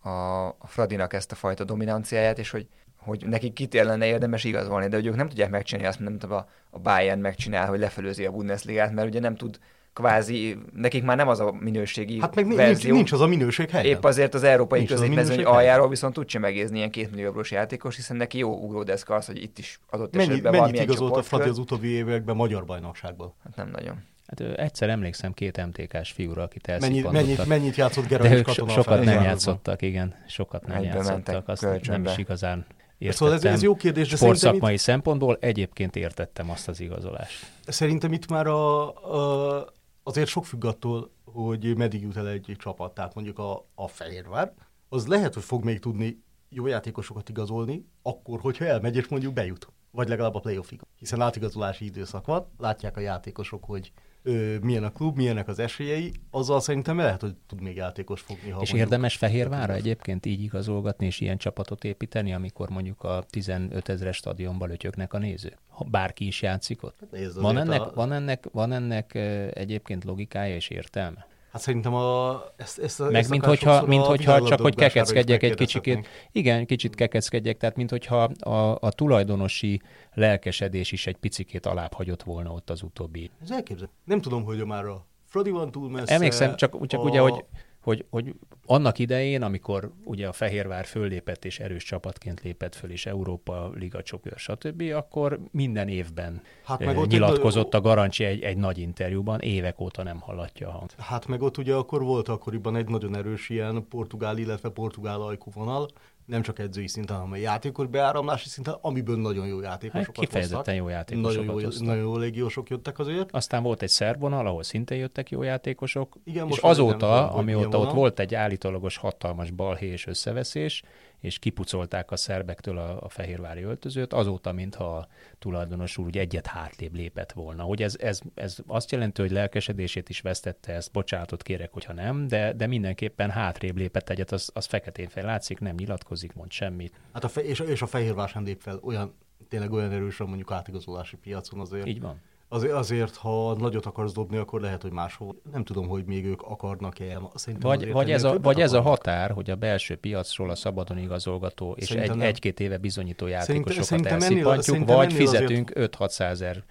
a, 0.00 0.46
a 0.48 0.66
Fradinak 0.66 1.12
ezt 1.12 1.32
a 1.32 1.34
fajta 1.34 1.64
dominanciáját, 1.64 2.38
és 2.38 2.50
hogy 2.50 2.66
hogy 3.08 3.26
nekik 3.26 3.52
kit 3.52 3.74
lenne 3.74 4.06
érdemes 4.06 4.44
igazolni, 4.44 4.88
de 4.88 4.96
hogy 4.96 5.06
ők 5.06 5.16
nem 5.16 5.28
tudják 5.28 5.50
megcsinálni 5.50 5.88
azt, 5.88 6.00
mint 6.00 6.24
a, 6.24 6.48
a 6.70 6.78
Bayern 6.78 7.20
megcsinál, 7.20 7.66
hogy 7.66 7.78
lefelőzi 7.78 8.26
a 8.26 8.30
Bundesligát, 8.30 8.92
mert 8.92 9.08
ugye 9.08 9.20
nem 9.20 9.36
tud 9.36 9.58
kvázi, 9.98 10.58
nekik 10.74 11.04
már 11.04 11.16
nem 11.16 11.28
az 11.28 11.40
a 11.40 11.54
minőségi 11.60 12.20
Hát 12.20 12.34
meg 12.34 12.46
verzió. 12.46 12.64
nincs, 12.64 12.84
nincs 12.84 13.12
az 13.12 13.20
a 13.20 13.26
minőség 13.26 13.70
helyen. 13.70 13.96
Épp 13.96 14.04
azért 14.04 14.34
az 14.34 14.42
európai 14.42 14.84
középmezőny 14.84 15.44
aljáról 15.44 15.88
viszont 15.88 16.14
tudja 16.14 16.40
megézni 16.40 16.76
ilyen 16.76 16.90
két 16.90 17.10
millió 17.10 17.26
eurós 17.26 17.50
játékos, 17.50 17.96
hiszen 17.96 18.16
neki 18.16 18.38
jó 18.38 18.52
ugródeszka 18.52 19.14
az, 19.14 19.26
hogy 19.26 19.42
itt 19.42 19.58
is 19.58 19.80
adott 19.90 20.16
Mennyi, 20.16 20.28
esetben 20.28 20.52
mennyit 20.52 20.80
igazolt 20.80 21.16
a 21.16 21.22
Fradi 21.22 21.48
az 21.48 21.58
utóbbi 21.58 21.88
években 21.88 22.36
magyar 22.36 22.64
bajnokságban? 22.64 23.34
Hát 23.44 23.56
nem 23.56 23.70
nagyon. 23.70 24.02
Hát 24.26 24.40
egyszer 24.40 24.88
emlékszem 24.88 25.32
két 25.32 25.66
MTK-s 25.66 26.10
fiúra, 26.10 26.42
akit 26.42 26.66
mennyit, 26.80 27.10
mennyit, 27.10 27.46
mennyit 27.46 27.76
játszott 27.76 28.06
Gerard 28.06 28.32
és 28.32 28.42
Katona 28.42 28.72
sokat 28.72 29.04
nem 29.04 29.22
játszottak, 29.22 29.82
igen. 29.82 30.14
Sokat 30.28 30.66
nem 30.66 30.76
Egybe 30.76 30.94
játszottak. 30.94 31.48
Azt 31.48 31.62
kölcsönbe. 31.62 32.02
nem 32.02 32.12
is 32.12 32.18
igazán 32.18 32.66
értettem. 32.98 33.28
Szóval 33.28 33.34
ez, 33.34 33.54
ez 33.54 33.62
jó 33.62 33.76
kérdés, 33.76 34.08
de 34.08 34.16
sportszakmai 34.16 34.72
itt... 34.72 34.78
szempontból 34.78 35.36
egyébként 35.40 35.96
értettem 35.96 36.50
azt 36.50 36.68
az 36.68 36.80
igazolást. 36.80 37.46
Szerintem 37.66 38.12
itt 38.12 38.28
már 38.28 38.46
a, 38.46 38.88
a, 39.14 39.66
azért 40.08 40.28
sok 40.28 40.44
függ 40.44 40.64
attól, 40.64 41.10
hogy 41.24 41.76
meddig 41.76 42.02
jut 42.02 42.16
el 42.16 42.28
egy, 42.28 42.56
csapat. 42.58 42.94
Tehát 42.94 43.14
mondjuk 43.14 43.38
a, 43.38 43.66
a 43.74 43.88
Fehérvár, 43.88 44.52
az 44.88 45.06
lehet, 45.06 45.34
hogy 45.34 45.42
fog 45.42 45.64
még 45.64 45.78
tudni 45.78 46.22
jó 46.48 46.66
játékosokat 46.66 47.28
igazolni, 47.28 47.86
akkor, 48.02 48.40
hogyha 48.40 48.64
elmegy 48.64 48.96
és 48.96 49.08
mondjuk 49.08 49.32
bejut. 49.32 49.68
Vagy 49.90 50.08
legalább 50.08 50.34
a 50.34 50.40
playoffig. 50.40 50.80
Hiszen 50.96 51.20
átigazolási 51.20 51.84
időszak 51.84 52.26
van, 52.26 52.50
látják 52.58 52.96
a 52.96 53.00
játékosok, 53.00 53.64
hogy 53.64 53.92
ö, 54.22 54.56
milyen 54.58 54.84
a 54.84 54.90
klub, 54.92 55.16
milyenek 55.16 55.48
az 55.48 55.58
esélyei, 55.58 56.12
azzal 56.30 56.60
szerintem 56.60 56.96
lehet, 56.98 57.20
hogy 57.20 57.34
tud 57.46 57.60
még 57.60 57.76
játékos 57.76 58.20
fogni. 58.20 58.50
Ha 58.50 58.60
és 58.60 58.72
érdemes 58.72 59.16
Fehérvára 59.16 59.72
egyébként 59.74 60.26
így 60.26 60.42
igazolgatni 60.42 61.06
és 61.06 61.20
ilyen 61.20 61.38
csapatot 61.38 61.84
építeni, 61.84 62.32
amikor 62.32 62.68
mondjuk 62.68 63.02
a 63.02 63.24
15 63.30 63.88
ezeres 63.88 64.16
stadionban 64.16 64.68
lötyögnek 64.68 65.12
a 65.12 65.18
néző? 65.18 65.52
Ha 65.68 65.84
bárki 65.84 66.26
is 66.26 66.42
játszik 66.42 66.82
ott? 66.82 66.96
Hát 67.00 67.32
Van 67.34 67.58
ennek, 67.58 67.80
a- 67.80 67.92
van, 67.94 68.12
ennek, 68.12 68.44
van 68.52 68.72
ennek 68.72 69.14
egyébként 69.54 70.04
logikája 70.04 70.54
és 70.54 70.68
értelme? 70.68 71.26
Hát 71.58 71.66
szerintem 71.66 71.94
a, 71.94 72.42
ezt, 72.56 72.78
ezt, 72.78 73.00
a- 73.00 73.04
Meg 73.04 73.14
ezt 73.14 73.30
mint 73.30 73.44
hogyha, 73.44 73.86
mint 73.86 74.02
a 74.02 74.06
hogyha 74.06 74.46
csak 74.46 74.60
hogy 74.60 74.74
kekeckedjek 74.74 75.42
egy 75.42 75.54
kicsikét. 75.54 76.08
Igen, 76.32 76.66
kicsit 76.66 76.94
kekeckedjek, 76.94 77.56
tehát 77.56 77.76
mint 77.76 77.90
hogyha 77.90 78.22
a, 78.40 78.76
a 78.80 78.92
tulajdonosi 78.92 79.80
lelkesedés 80.14 80.92
is 80.92 81.06
egy 81.06 81.16
picikét 81.16 81.66
alább 81.66 81.92
hagyott 81.92 82.22
volna 82.22 82.50
ott 82.50 82.70
az 82.70 82.82
utóbbi. 82.82 83.30
Ez 83.42 83.50
elképzel. 83.50 83.90
Nem 84.04 84.20
tudom, 84.20 84.44
hogy 84.44 84.64
már 84.64 84.84
a 84.84 85.06
Fradi 85.26 85.50
van 85.50 85.70
túl 85.70 85.90
messze. 85.90 86.14
Emlékszem, 86.14 86.56
csak, 86.56 86.86
csak 86.86 87.00
a... 87.00 87.02
ugye, 87.02 87.20
hogy, 87.20 87.44
hogy, 87.88 88.04
hogy 88.10 88.34
annak 88.66 88.98
idején, 88.98 89.42
amikor 89.42 89.92
ugye 90.04 90.28
a 90.28 90.32
Fehérvár 90.32 90.84
föllépett 90.84 91.44
és 91.44 91.58
erős 91.60 91.84
csapatként 91.84 92.42
lépett 92.42 92.74
föl, 92.74 92.90
és 92.90 93.06
Európa 93.06 93.70
Liga 93.74 94.02
csokör, 94.02 94.32
stb., 94.36 94.82
akkor 94.94 95.40
minden 95.50 95.88
évben 95.88 96.42
Hát 96.64 96.78
hát 96.78 96.86
meg 96.86 96.96
ott 96.96 97.10
nyilatkozott 97.10 97.74
a 97.74 97.80
Garancsi 97.80 98.24
egy, 98.24 98.42
egy 98.42 98.56
nagy 98.56 98.78
interjúban, 98.78 99.40
évek 99.40 99.80
óta 99.80 100.02
nem 100.02 100.20
hallatja 100.20 100.68
a 100.68 100.70
hang. 100.70 100.90
Hát 100.98 101.26
meg 101.26 101.42
ott 101.42 101.58
ugye 101.58 101.74
akkor 101.74 102.02
volt 102.02 102.28
akkoriban 102.28 102.76
egy 102.76 102.88
nagyon 102.88 103.16
erős 103.16 103.48
ilyen 103.48 103.88
portugál, 103.88 104.38
illetve 104.38 104.68
portugál 104.68 105.20
ajkúvonal, 105.20 105.88
nem 106.28 106.42
csak 106.42 106.58
edzői 106.58 106.88
szinten, 106.88 107.16
hanem 107.16 107.32
a 107.32 107.36
játékos 107.36 107.86
beáramlási 107.86 108.48
szinten, 108.48 108.74
amiből 108.80 109.16
nagyon 109.16 109.46
jó 109.46 109.60
játékosokat 109.60 110.16
Hát 110.16 110.24
kifejezetten 110.24 110.58
hoztak. 110.58 110.76
jó 110.76 110.88
játékosokat 110.88 111.46
Nagyon 111.46 111.72
jó, 111.78 111.86
nagyon 111.86 112.02
jó 112.02 112.16
légiósok 112.16 112.68
jöttek 112.68 112.98
azért. 112.98 113.32
Aztán 113.32 113.62
volt 113.62 113.82
egy 113.82 113.88
szerb 113.88 114.20
vonal, 114.20 114.46
ahol 114.46 114.62
szintén 114.62 114.98
jöttek 114.98 115.30
jó 115.30 115.42
játékosok, 115.42 116.16
Igen, 116.24 116.48
és 116.48 116.60
nem 116.60 116.70
azóta, 116.70 117.06
milyen 117.06 117.24
amióta 117.24 117.78
ott 117.78 117.92
volt 117.92 118.18
egy 118.18 118.34
állítólagos 118.34 118.96
hatalmas 118.96 119.50
balhé 119.50 119.86
és 119.86 120.06
összeveszés, 120.06 120.82
és 121.20 121.38
kipucolták 121.38 122.10
a 122.10 122.16
szerbektől 122.16 122.78
a, 122.78 123.02
a 123.02 123.08
fehérvári 123.08 123.62
öltözőt, 123.62 124.12
azóta, 124.12 124.52
mintha 124.52 124.96
a 124.96 125.08
tulajdonos 125.38 125.98
úr 125.98 126.06
úgy 126.06 126.18
egyet 126.18 126.46
hátrébb 126.46 126.94
lépett 126.94 127.32
volna. 127.32 127.62
Hogy 127.62 127.82
ez, 127.82 127.96
ez, 128.00 128.20
ez 128.34 128.56
azt 128.66 128.90
jelenti, 128.90 129.20
hogy 129.20 129.30
lelkesedését 129.30 130.08
is 130.08 130.20
vesztette, 130.20 130.72
ezt 130.72 130.92
bocsánatot 130.92 131.42
kérek, 131.42 131.72
hogyha 131.72 131.92
nem, 131.92 132.26
de, 132.26 132.52
de 132.52 132.66
mindenképpen 132.66 133.30
hátrébb 133.30 133.76
lépett 133.76 134.08
egyet, 134.08 134.32
az, 134.32 134.50
az 134.54 134.66
feketén 134.66 135.08
fel 135.08 135.24
látszik, 135.24 135.58
nem 135.58 135.74
nyilatkozik, 135.74 136.32
mond 136.32 136.50
semmit. 136.50 137.00
Hát 137.12 137.24
a 137.24 137.28
fe- 137.28 137.44
és, 137.44 137.60
és 137.60 137.82
a 137.82 137.86
Fehérvár 137.86 138.28
sem 138.28 138.44
lép 138.44 138.60
fel 138.60 138.78
olyan, 138.82 139.14
tényleg 139.48 139.72
olyan 139.72 139.92
erősen 139.92 140.26
mondjuk 140.26 140.50
átigazolási 140.50 141.16
piacon 141.16 141.60
azért. 141.60 141.86
Így 141.86 142.00
van. 142.00 142.20
Azért, 142.50 142.72
azért, 142.72 143.16
ha 143.16 143.54
nagyot 143.54 143.86
akarsz 143.86 144.12
dobni, 144.12 144.36
akkor 144.36 144.60
lehet, 144.60 144.82
hogy 144.82 144.92
máshol. 144.92 145.40
Nem 145.52 145.64
tudom, 145.64 145.88
hogy 145.88 146.04
még 146.04 146.24
ők 146.24 146.42
akarnak-e. 146.42 147.20
Szerintem 147.34 147.70
Vagy, 147.70 147.92
vagy, 147.92 148.10
ez 148.10 148.24
a, 148.24 148.38
vagy 148.40 148.60
ez 148.60 148.72
a 148.72 148.80
határ, 148.80 149.30
hogy 149.30 149.50
a 149.50 149.56
belső 149.56 149.96
piacról 149.96 150.50
a 150.50 150.54
szabadon 150.54 150.98
igazolgató 150.98 151.72
és 151.76 151.86
Szerintem 151.86 152.20
egy, 152.20 152.26
egy-két 152.26 152.60
éve 152.60 152.78
bizonyító 152.78 153.26
játékosokat 153.26 153.84
szerintem 153.84 154.12
elszipantjuk, 154.12 154.62
szerintem 154.62 154.96
vagy 154.96 155.12
ennél 155.12 155.26
azért- 155.26 155.40
fizetünk 155.40 155.72
5-600 155.74 156.20
ezer 156.20 156.64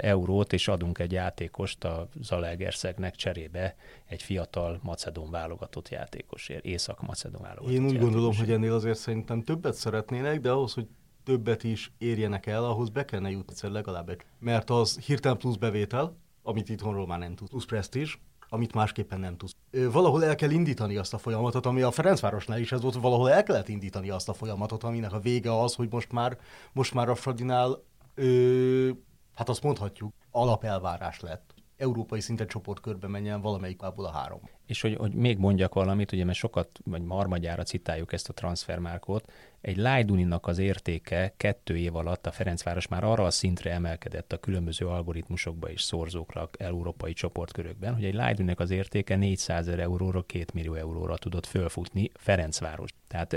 eurót, 0.00 0.52
és 0.52 0.68
adunk 0.68 0.98
egy 0.98 1.12
játékost 1.12 1.84
a 1.84 2.08
Zalaegerszegnek 2.20 3.14
cserébe 3.14 3.76
egy 4.06 4.22
fiatal 4.22 4.78
macedón 4.82 5.30
válogatott 5.30 5.88
játékosért, 5.88 6.64
észak-macedón 6.64 7.42
válogatott 7.42 7.72
Én 7.72 7.84
úgy 7.84 7.98
gondolom, 7.98 8.36
hogy 8.36 8.50
ennél 8.50 8.72
azért 8.72 8.98
szerintem 8.98 9.42
többet 9.42 9.74
szeretnének, 9.74 10.40
de 10.40 10.50
ahhoz, 10.50 10.74
hogy 10.74 10.86
többet 11.24 11.64
is 11.64 11.92
érjenek 11.98 12.46
el, 12.46 12.64
ahhoz 12.64 12.88
be 12.88 13.04
kellene 13.04 13.30
jutni 13.30 13.52
egyszer 13.52 13.70
legalább 13.70 14.08
egy. 14.08 14.20
Mert 14.38 14.70
az 14.70 14.98
hirtelen 14.98 15.38
plusz 15.38 15.56
bevétel, 15.56 16.16
amit 16.42 16.68
itthonról 16.68 17.06
már 17.06 17.18
nem 17.18 17.34
tud, 17.34 17.48
plusz 17.48 17.64
presztízs, 17.64 18.18
amit 18.48 18.74
másképpen 18.74 19.20
nem 19.20 19.36
tudsz. 19.36 19.56
Valahol 19.92 20.24
el 20.24 20.34
kell 20.34 20.50
indítani 20.50 20.96
azt 20.96 21.14
a 21.14 21.18
folyamatot, 21.18 21.66
ami 21.66 21.82
a 21.82 21.90
Ferencvárosnál 21.90 22.58
is 22.58 22.72
ez 22.72 22.82
volt, 22.82 22.94
valahol 22.94 23.30
el 23.30 23.42
kellett 23.42 23.68
indítani 23.68 24.10
azt 24.10 24.28
a 24.28 24.32
folyamatot, 24.32 24.82
aminek 24.82 25.12
a 25.12 25.20
vége 25.20 25.60
az, 25.60 25.74
hogy 25.74 25.88
most 25.90 26.12
már, 26.12 26.38
most 26.72 26.94
már 26.94 27.08
a 27.08 27.14
Fradinál, 27.14 27.82
ö, 28.14 28.90
hát 29.34 29.48
azt 29.48 29.62
mondhatjuk, 29.62 30.12
alapelvárás 30.30 31.20
lett. 31.20 31.54
Európai 31.76 32.20
szinten 32.20 32.46
csoportkörbe 32.46 33.08
menjen 33.08 33.40
valamelyik 33.40 33.82
a 33.82 34.10
három. 34.12 34.40
És 34.66 34.80
hogy, 34.80 34.96
hogy 34.96 35.14
még 35.14 35.38
mondjak 35.38 35.74
valamit, 35.74 36.12
ugye 36.12 36.24
mert 36.24 36.38
sokat, 36.38 36.68
vagy 36.84 37.02
marmagyára 37.02 37.62
citáljuk 37.62 38.12
ezt 38.12 38.28
a 38.28 38.32
transfermárkot, 38.32 39.32
egy 39.64 39.76
Lajduninak 39.76 40.46
az 40.46 40.58
értéke 40.58 41.34
kettő 41.36 41.76
év 41.76 41.96
alatt 41.96 42.26
a 42.26 42.32
Ferencváros 42.32 42.88
már 42.88 43.04
arra 43.04 43.24
a 43.24 43.30
szintre 43.30 43.72
emelkedett 43.72 44.32
a 44.32 44.38
különböző 44.38 44.86
algoritmusokba 44.86 45.70
és 45.70 45.82
szorzókra 45.82 46.48
európai 46.58 47.12
csoportkörökben, 47.12 47.94
hogy 47.94 48.04
egy 48.04 48.14
Lajduninak 48.14 48.60
az 48.60 48.70
értéke 48.70 49.16
400 49.16 49.64
ezer 49.66 49.78
euróra, 49.78 50.22
2 50.22 50.44
millió 50.54 50.74
euróra 50.74 51.16
tudott 51.16 51.46
fölfutni 51.46 52.10
Ferencváros. 52.14 52.90
Tehát 53.08 53.32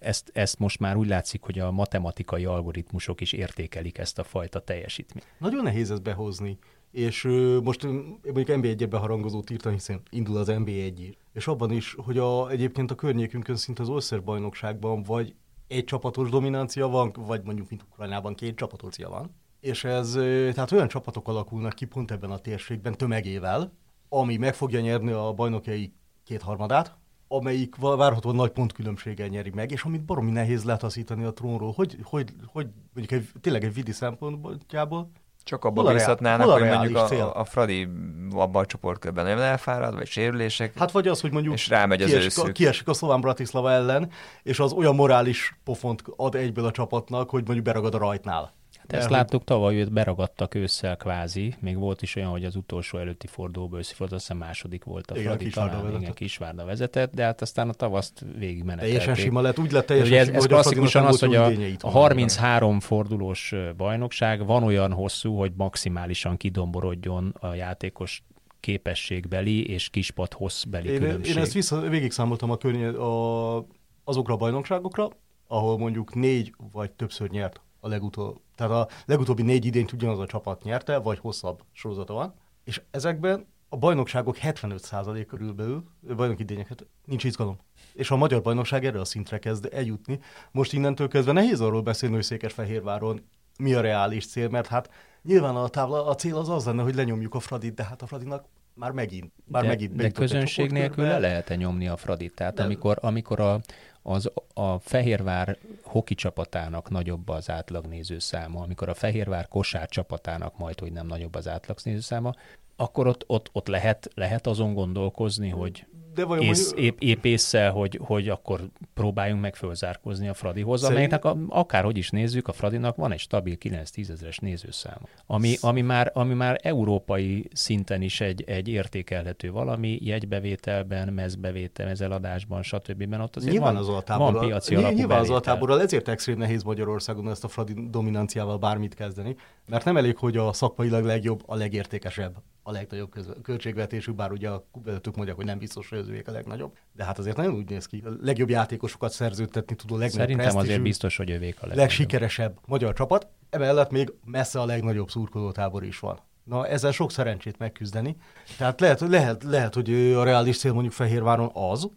ezt, 0.00 0.30
ezt 0.32 0.58
most 0.58 0.80
már 0.80 0.96
úgy 0.96 1.08
látszik, 1.08 1.42
hogy 1.42 1.58
a 1.58 1.70
matematikai 1.70 2.44
algoritmusok 2.44 3.20
is 3.20 3.32
értékelik 3.32 3.98
ezt 3.98 4.18
a 4.18 4.24
fajta 4.24 4.60
teljesítményt. 4.60 5.26
Nagyon 5.38 5.62
nehéz 5.62 5.90
ezt 5.90 6.02
behozni. 6.02 6.58
És 6.90 7.22
most 7.62 7.82
mondjuk 7.82 8.46
NB1-be 8.48 8.86
beharangozót 8.86 9.50
írtam, 9.50 9.72
hiszen 9.72 10.00
indul 10.10 10.36
az 10.36 10.48
NB1 10.50 10.92
is. 10.98 11.16
És 11.32 11.46
abban 11.46 11.70
is, 11.70 11.94
hogy 11.98 12.18
a, 12.18 12.50
egyébként 12.50 12.90
a 12.90 12.94
környékünkön 12.94 13.56
szinte 13.56 13.82
az 13.82 13.88
országbajnokságban 13.88 15.02
vagy 15.02 15.34
egy 15.68 15.84
csapatos 15.84 16.30
dominancia 16.30 16.88
van, 16.88 17.12
vagy 17.16 17.42
mondjuk 17.44 17.68
mint 17.68 17.82
Ukrajnában 17.82 18.34
két 18.34 18.56
csapatocia 18.56 19.08
van. 19.08 19.34
És 19.60 19.84
ez, 19.84 20.12
tehát 20.54 20.72
olyan 20.72 20.88
csapatok 20.88 21.28
alakulnak 21.28 21.72
ki 21.72 21.84
pont 21.84 22.10
ebben 22.10 22.30
a 22.30 22.38
térségben 22.38 22.96
tömegével, 22.96 23.72
ami 24.08 24.36
meg 24.36 24.54
fogja 24.54 24.80
nyerni 24.80 25.10
a 25.10 25.32
bajnokjai 25.32 25.92
kétharmadát, 26.24 26.96
amelyik 27.28 27.76
várhatóan 27.76 28.34
nagy 28.34 28.50
pontkülönbséggel 28.50 29.28
nyeri 29.28 29.50
meg, 29.50 29.70
és 29.70 29.82
amit 29.82 30.04
baromi 30.04 30.30
nehéz 30.30 30.64
letaszítani 30.64 31.24
a 31.24 31.32
trónról, 31.32 31.72
hogy, 31.72 31.98
hogy, 32.02 32.34
hogy 32.46 32.68
mondjuk 32.94 33.20
egy, 33.20 33.30
tényleg 33.40 33.64
egy 33.64 33.74
vidi 33.74 33.92
szempontjából, 33.92 35.10
Csak 35.46 35.64
abban 35.64 35.84
Hol 35.84 35.92
bízhatnának, 35.92 36.48
hogy 36.50 36.62
mondjuk 36.62 36.96
a, 36.96 37.04
cél? 37.04 37.32
a, 37.34 37.44
Fradi 37.44 37.88
abban 38.30 38.62
a 38.62 38.66
csoportkörben 38.66 39.24
nem 39.24 39.38
elfárad, 39.38 39.94
vagy 39.94 40.06
sérülések. 40.06 40.78
Hát 40.78 40.90
vagy 40.90 41.08
az, 41.08 41.20
hogy 41.20 41.32
mondjuk 41.32 41.54
És 41.54 41.68
rámegy 41.68 42.02
az 42.02 42.08
kiesik, 42.08 42.38
a, 42.38 42.52
kiesik 42.52 42.88
a 42.88 42.94
Szlován 42.94 43.20
Bratislava 43.20 43.70
ellen, 43.70 44.10
és 44.42 44.60
az 44.60 44.72
olyan 44.72 44.94
morális 44.94 45.58
pofont 45.64 46.02
ad 46.16 46.34
egyből 46.34 46.64
a 46.64 46.70
csapatnak, 46.70 47.30
hogy 47.30 47.42
mondjuk 47.44 47.64
beragad 47.64 47.94
a 47.94 47.98
rajtnál. 47.98 48.54
Hát 48.92 49.00
ezt 49.00 49.10
láttuk 49.10 49.44
tavaly, 49.44 49.76
őt 49.76 49.92
beragadtak 49.92 50.54
ősszel 50.54 50.96
kvázi. 50.96 51.54
Még 51.60 51.78
volt 51.78 52.02
is 52.02 52.16
olyan, 52.16 52.30
hogy 52.30 52.44
az 52.44 52.56
utolsó 52.56 52.98
előtti 52.98 53.26
fordulóból 53.26 53.78
összefordult, 53.78 54.20
azt 54.20 54.26
hiszem 54.26 54.46
második 54.46 54.84
volt 54.84 55.10
a 55.10 55.14
Igen, 55.14 55.26
Fradi, 55.26 55.44
Kisvárda 55.44 55.70
talán, 55.70 55.86
igen, 55.86 56.00
vezetett. 56.00 56.16
Kisvárda 56.16 56.64
vezetett, 56.64 57.14
de 57.14 57.24
hát 57.24 57.40
aztán 57.40 57.68
a 57.68 57.72
tavaszt 57.72 58.24
végig 58.38 58.64
Teljesen 58.64 59.14
sima 59.14 59.40
lett, 59.40 59.58
úgy 59.58 59.72
lett 59.72 59.90
Ugye 59.90 59.94
teljesen 59.94 60.18
ez, 60.18 60.24
sima, 60.24 60.36
ez 60.36 60.44
klasszikusan 60.44 61.04
az, 61.04 61.20
hogy 61.20 61.34
a, 61.34 61.44
a 61.44 61.50
itthon. 61.50 61.90
33 61.90 62.80
fordulós 62.80 63.54
bajnokság 63.76 64.46
van 64.46 64.62
olyan 64.62 64.92
hosszú, 64.92 65.36
hogy 65.36 65.52
maximálisan 65.56 66.36
kidomborodjon 66.36 67.34
a 67.40 67.54
játékos 67.54 68.22
képességbeli 68.60 69.68
és 69.68 69.88
kispat 69.88 70.32
hosszbeli 70.32 70.88
Én, 70.88 70.98
különbség. 70.98 71.36
én 71.36 71.42
ezt 71.42 71.52
vissza, 71.52 71.80
végig 71.80 72.12
számoltam 72.12 72.50
a 72.50 72.56
környe, 72.56 72.88
a, 72.88 73.56
azokra 74.04 74.34
a 74.34 74.36
bajnokságokra, 74.36 75.08
ahol 75.46 75.78
mondjuk 75.78 76.14
négy 76.14 76.54
vagy 76.72 76.90
többször 76.90 77.30
nyert 77.30 77.60
a 77.86 77.88
legutóbb. 77.88 78.40
Tehát 78.54 78.72
a 78.72 78.88
legutóbbi 79.06 79.42
négy 79.42 79.64
idényt 79.64 79.92
ugyanaz 79.92 80.18
a 80.18 80.26
csapat 80.26 80.62
nyerte, 80.62 80.98
vagy 80.98 81.18
hosszabb 81.18 81.62
sorozata 81.72 82.12
van. 82.12 82.34
És 82.64 82.82
ezekben 82.90 83.46
a 83.68 83.76
bajnokságok 83.76 84.36
75% 84.42 85.24
körülbelül, 85.28 85.84
bajnoki 86.16 86.42
idényeket, 86.42 86.86
nincs 87.04 87.24
izgalom. 87.24 87.58
És 87.94 88.10
a 88.10 88.16
magyar 88.16 88.42
bajnokság 88.42 88.84
erre 88.84 89.00
a 89.00 89.04
szintre 89.04 89.38
kezd 89.38 89.68
eljutni. 89.72 90.20
Most 90.50 90.72
innentől 90.72 91.08
kezdve 91.08 91.32
nehéz 91.32 91.60
arról 91.60 91.82
beszélni, 91.82 92.14
hogy 92.14 92.24
Székesfehérváron 92.24 93.20
mi 93.58 93.74
a 93.74 93.80
reális 93.80 94.26
cél, 94.26 94.48
mert 94.48 94.66
hát 94.66 94.90
nyilván 95.22 95.56
a, 95.56 95.68
távla, 95.68 96.06
a 96.06 96.14
cél 96.14 96.36
az 96.36 96.48
az 96.48 96.64
lenne, 96.64 96.82
hogy 96.82 96.94
lenyomjuk 96.94 97.34
a 97.34 97.40
Fradit, 97.40 97.74
de 97.74 97.84
hát 97.84 98.02
a 98.02 98.06
Fradinak 98.06 98.44
már 98.74 98.90
megint, 98.90 99.32
már 99.44 99.62
de, 99.62 99.68
megint 99.68 99.94
de 99.94 100.10
közönség 100.10 100.70
nélkül 100.70 101.04
le 101.04 101.18
lehet-e 101.18 101.54
nyomni 101.54 101.88
a 101.88 101.96
Fradit? 101.96 102.34
Tehát 102.34 102.56
Nem. 102.56 102.66
amikor, 102.66 102.98
amikor 103.00 103.40
a, 103.40 103.60
az, 104.08 104.30
a 104.54 104.78
Fehérvár 104.78 105.58
hoki 105.82 106.14
csapatának 106.14 106.90
nagyobb 106.90 107.28
az 107.28 107.50
átlagnéző 107.50 108.18
száma, 108.18 108.60
amikor 108.60 108.88
a 108.88 108.94
Fehérvár 108.94 109.48
kosár 109.48 109.88
csapatának 109.88 110.58
majd, 110.58 110.80
hogy 110.80 110.92
nem 110.92 111.06
nagyobb 111.06 111.34
az 111.34 111.48
átlagnéző 111.48 112.00
száma, 112.00 112.32
akkor 112.76 113.06
ott, 113.06 113.24
ott, 113.26 113.48
ott 113.52 113.66
lehet, 113.66 114.10
lehet 114.14 114.46
azon 114.46 114.74
gondolkozni, 114.74 115.48
hogy 115.48 115.86
de 116.16 116.24
vajon 116.24 116.44
ész, 116.44 116.72
mondjuk... 116.72 117.00
épp, 117.00 117.00
épp 117.00 117.24
észre, 117.24 117.68
hogy, 117.68 118.00
hogy 118.02 118.28
akkor 118.28 118.60
próbáljunk 118.94 119.40
meg 119.40 119.56
fölzárkozni 119.56 120.28
a 120.28 120.34
Fradihoz, 120.34 120.80
Szerint... 120.80 120.96
amelynek 120.96 121.24
a, 121.24 121.58
akárhogy 121.58 121.96
is 121.96 122.10
nézzük, 122.10 122.48
a 122.48 122.52
Fradinak 122.52 122.96
van 122.96 123.12
egy 123.12 123.18
stabil 123.18 123.56
9-10 123.60 124.10
ezeres 124.10 124.38
nézőszám, 124.38 124.98
ami, 125.26 125.56
ami, 125.60 125.80
már, 125.80 126.10
ami 126.14 126.34
már 126.34 126.60
európai 126.62 127.48
szinten 127.52 128.02
is 128.02 128.20
egy, 128.20 128.44
egy 128.46 128.68
értékelhető 128.68 129.50
valami, 129.50 129.98
jegybevételben, 130.00 131.12
mezbevétel, 131.12 131.86
mezeladásban, 131.86 132.62
stb. 132.62 133.16
ott 133.20 133.36
azért 133.36 133.52
nyilván 133.52 133.72
van, 133.72 133.82
az 133.82 133.88
altáborral, 133.88 134.32
van 134.32 134.46
piaci 134.46 134.74
Nyilván 134.74 135.20
az 135.20 135.30
altáborral 135.30 135.80
ezért 135.80 136.08
extrém 136.08 136.38
nehéz 136.38 136.62
Magyarországon 136.62 137.28
ezt 137.28 137.44
a 137.44 137.48
Fradi 137.48 137.88
dominanciával 137.90 138.58
bármit 138.58 138.94
kezdeni, 138.94 139.36
mert 139.66 139.84
nem 139.84 139.96
elég, 139.96 140.16
hogy 140.16 140.36
a 140.36 140.52
szakmailag 140.52 141.04
legjobb, 141.04 141.42
a 141.46 141.54
legértékesebb, 141.54 142.36
a 142.68 142.72
legnagyobb 142.72 143.14
költségvetésű, 143.42 144.12
bár 144.12 144.32
ugye 144.32 144.48
a 144.48 144.64
vezetők 144.84 145.16
mondják, 145.16 145.36
hogy 145.36 145.44
nem 145.44 145.58
biztos, 145.58 145.88
hogy 145.88 145.98
az 145.98 146.08
a 146.26 146.30
legnagyobb, 146.30 146.76
de 146.92 147.04
hát 147.04 147.18
azért 147.18 147.36
nagyon 147.36 147.54
úgy 147.54 147.68
néz 147.68 147.86
ki. 147.86 148.02
A 148.04 148.10
legjobb 148.20 148.48
játékosokat 148.48 149.12
szerződtetni 149.12 149.76
tudó 149.76 149.96
legnagyobb 149.96 150.28
Szerintem 150.28 150.56
azért 150.56 150.82
biztos, 150.82 151.16
hogy 151.16 151.30
övék 151.30 151.54
a 151.54 151.66
legnagyobb. 151.66 151.78
Legsikeresebb 151.78 152.58
magyar 152.66 152.92
csapat, 152.92 153.28
emellett 153.50 153.90
még 153.90 154.12
messze 154.24 154.60
a 154.60 154.64
legnagyobb 154.64 155.10
szurkolótábor 155.10 155.84
is 155.84 155.98
van. 155.98 156.18
Na, 156.44 156.66
ezzel 156.66 156.92
sok 156.92 157.10
szerencsét 157.10 157.58
megküzdeni. 157.58 158.16
Tehát 158.56 158.80
lehet, 158.80 159.00
lehet, 159.00 159.42
lehet, 159.42 159.74
hogy 159.74 159.90
a 159.92 160.24
reális 160.24 160.58
cél 160.58 160.72
mondjuk 160.72 160.92
Fehérváron 160.92 161.50
az, 161.52 161.88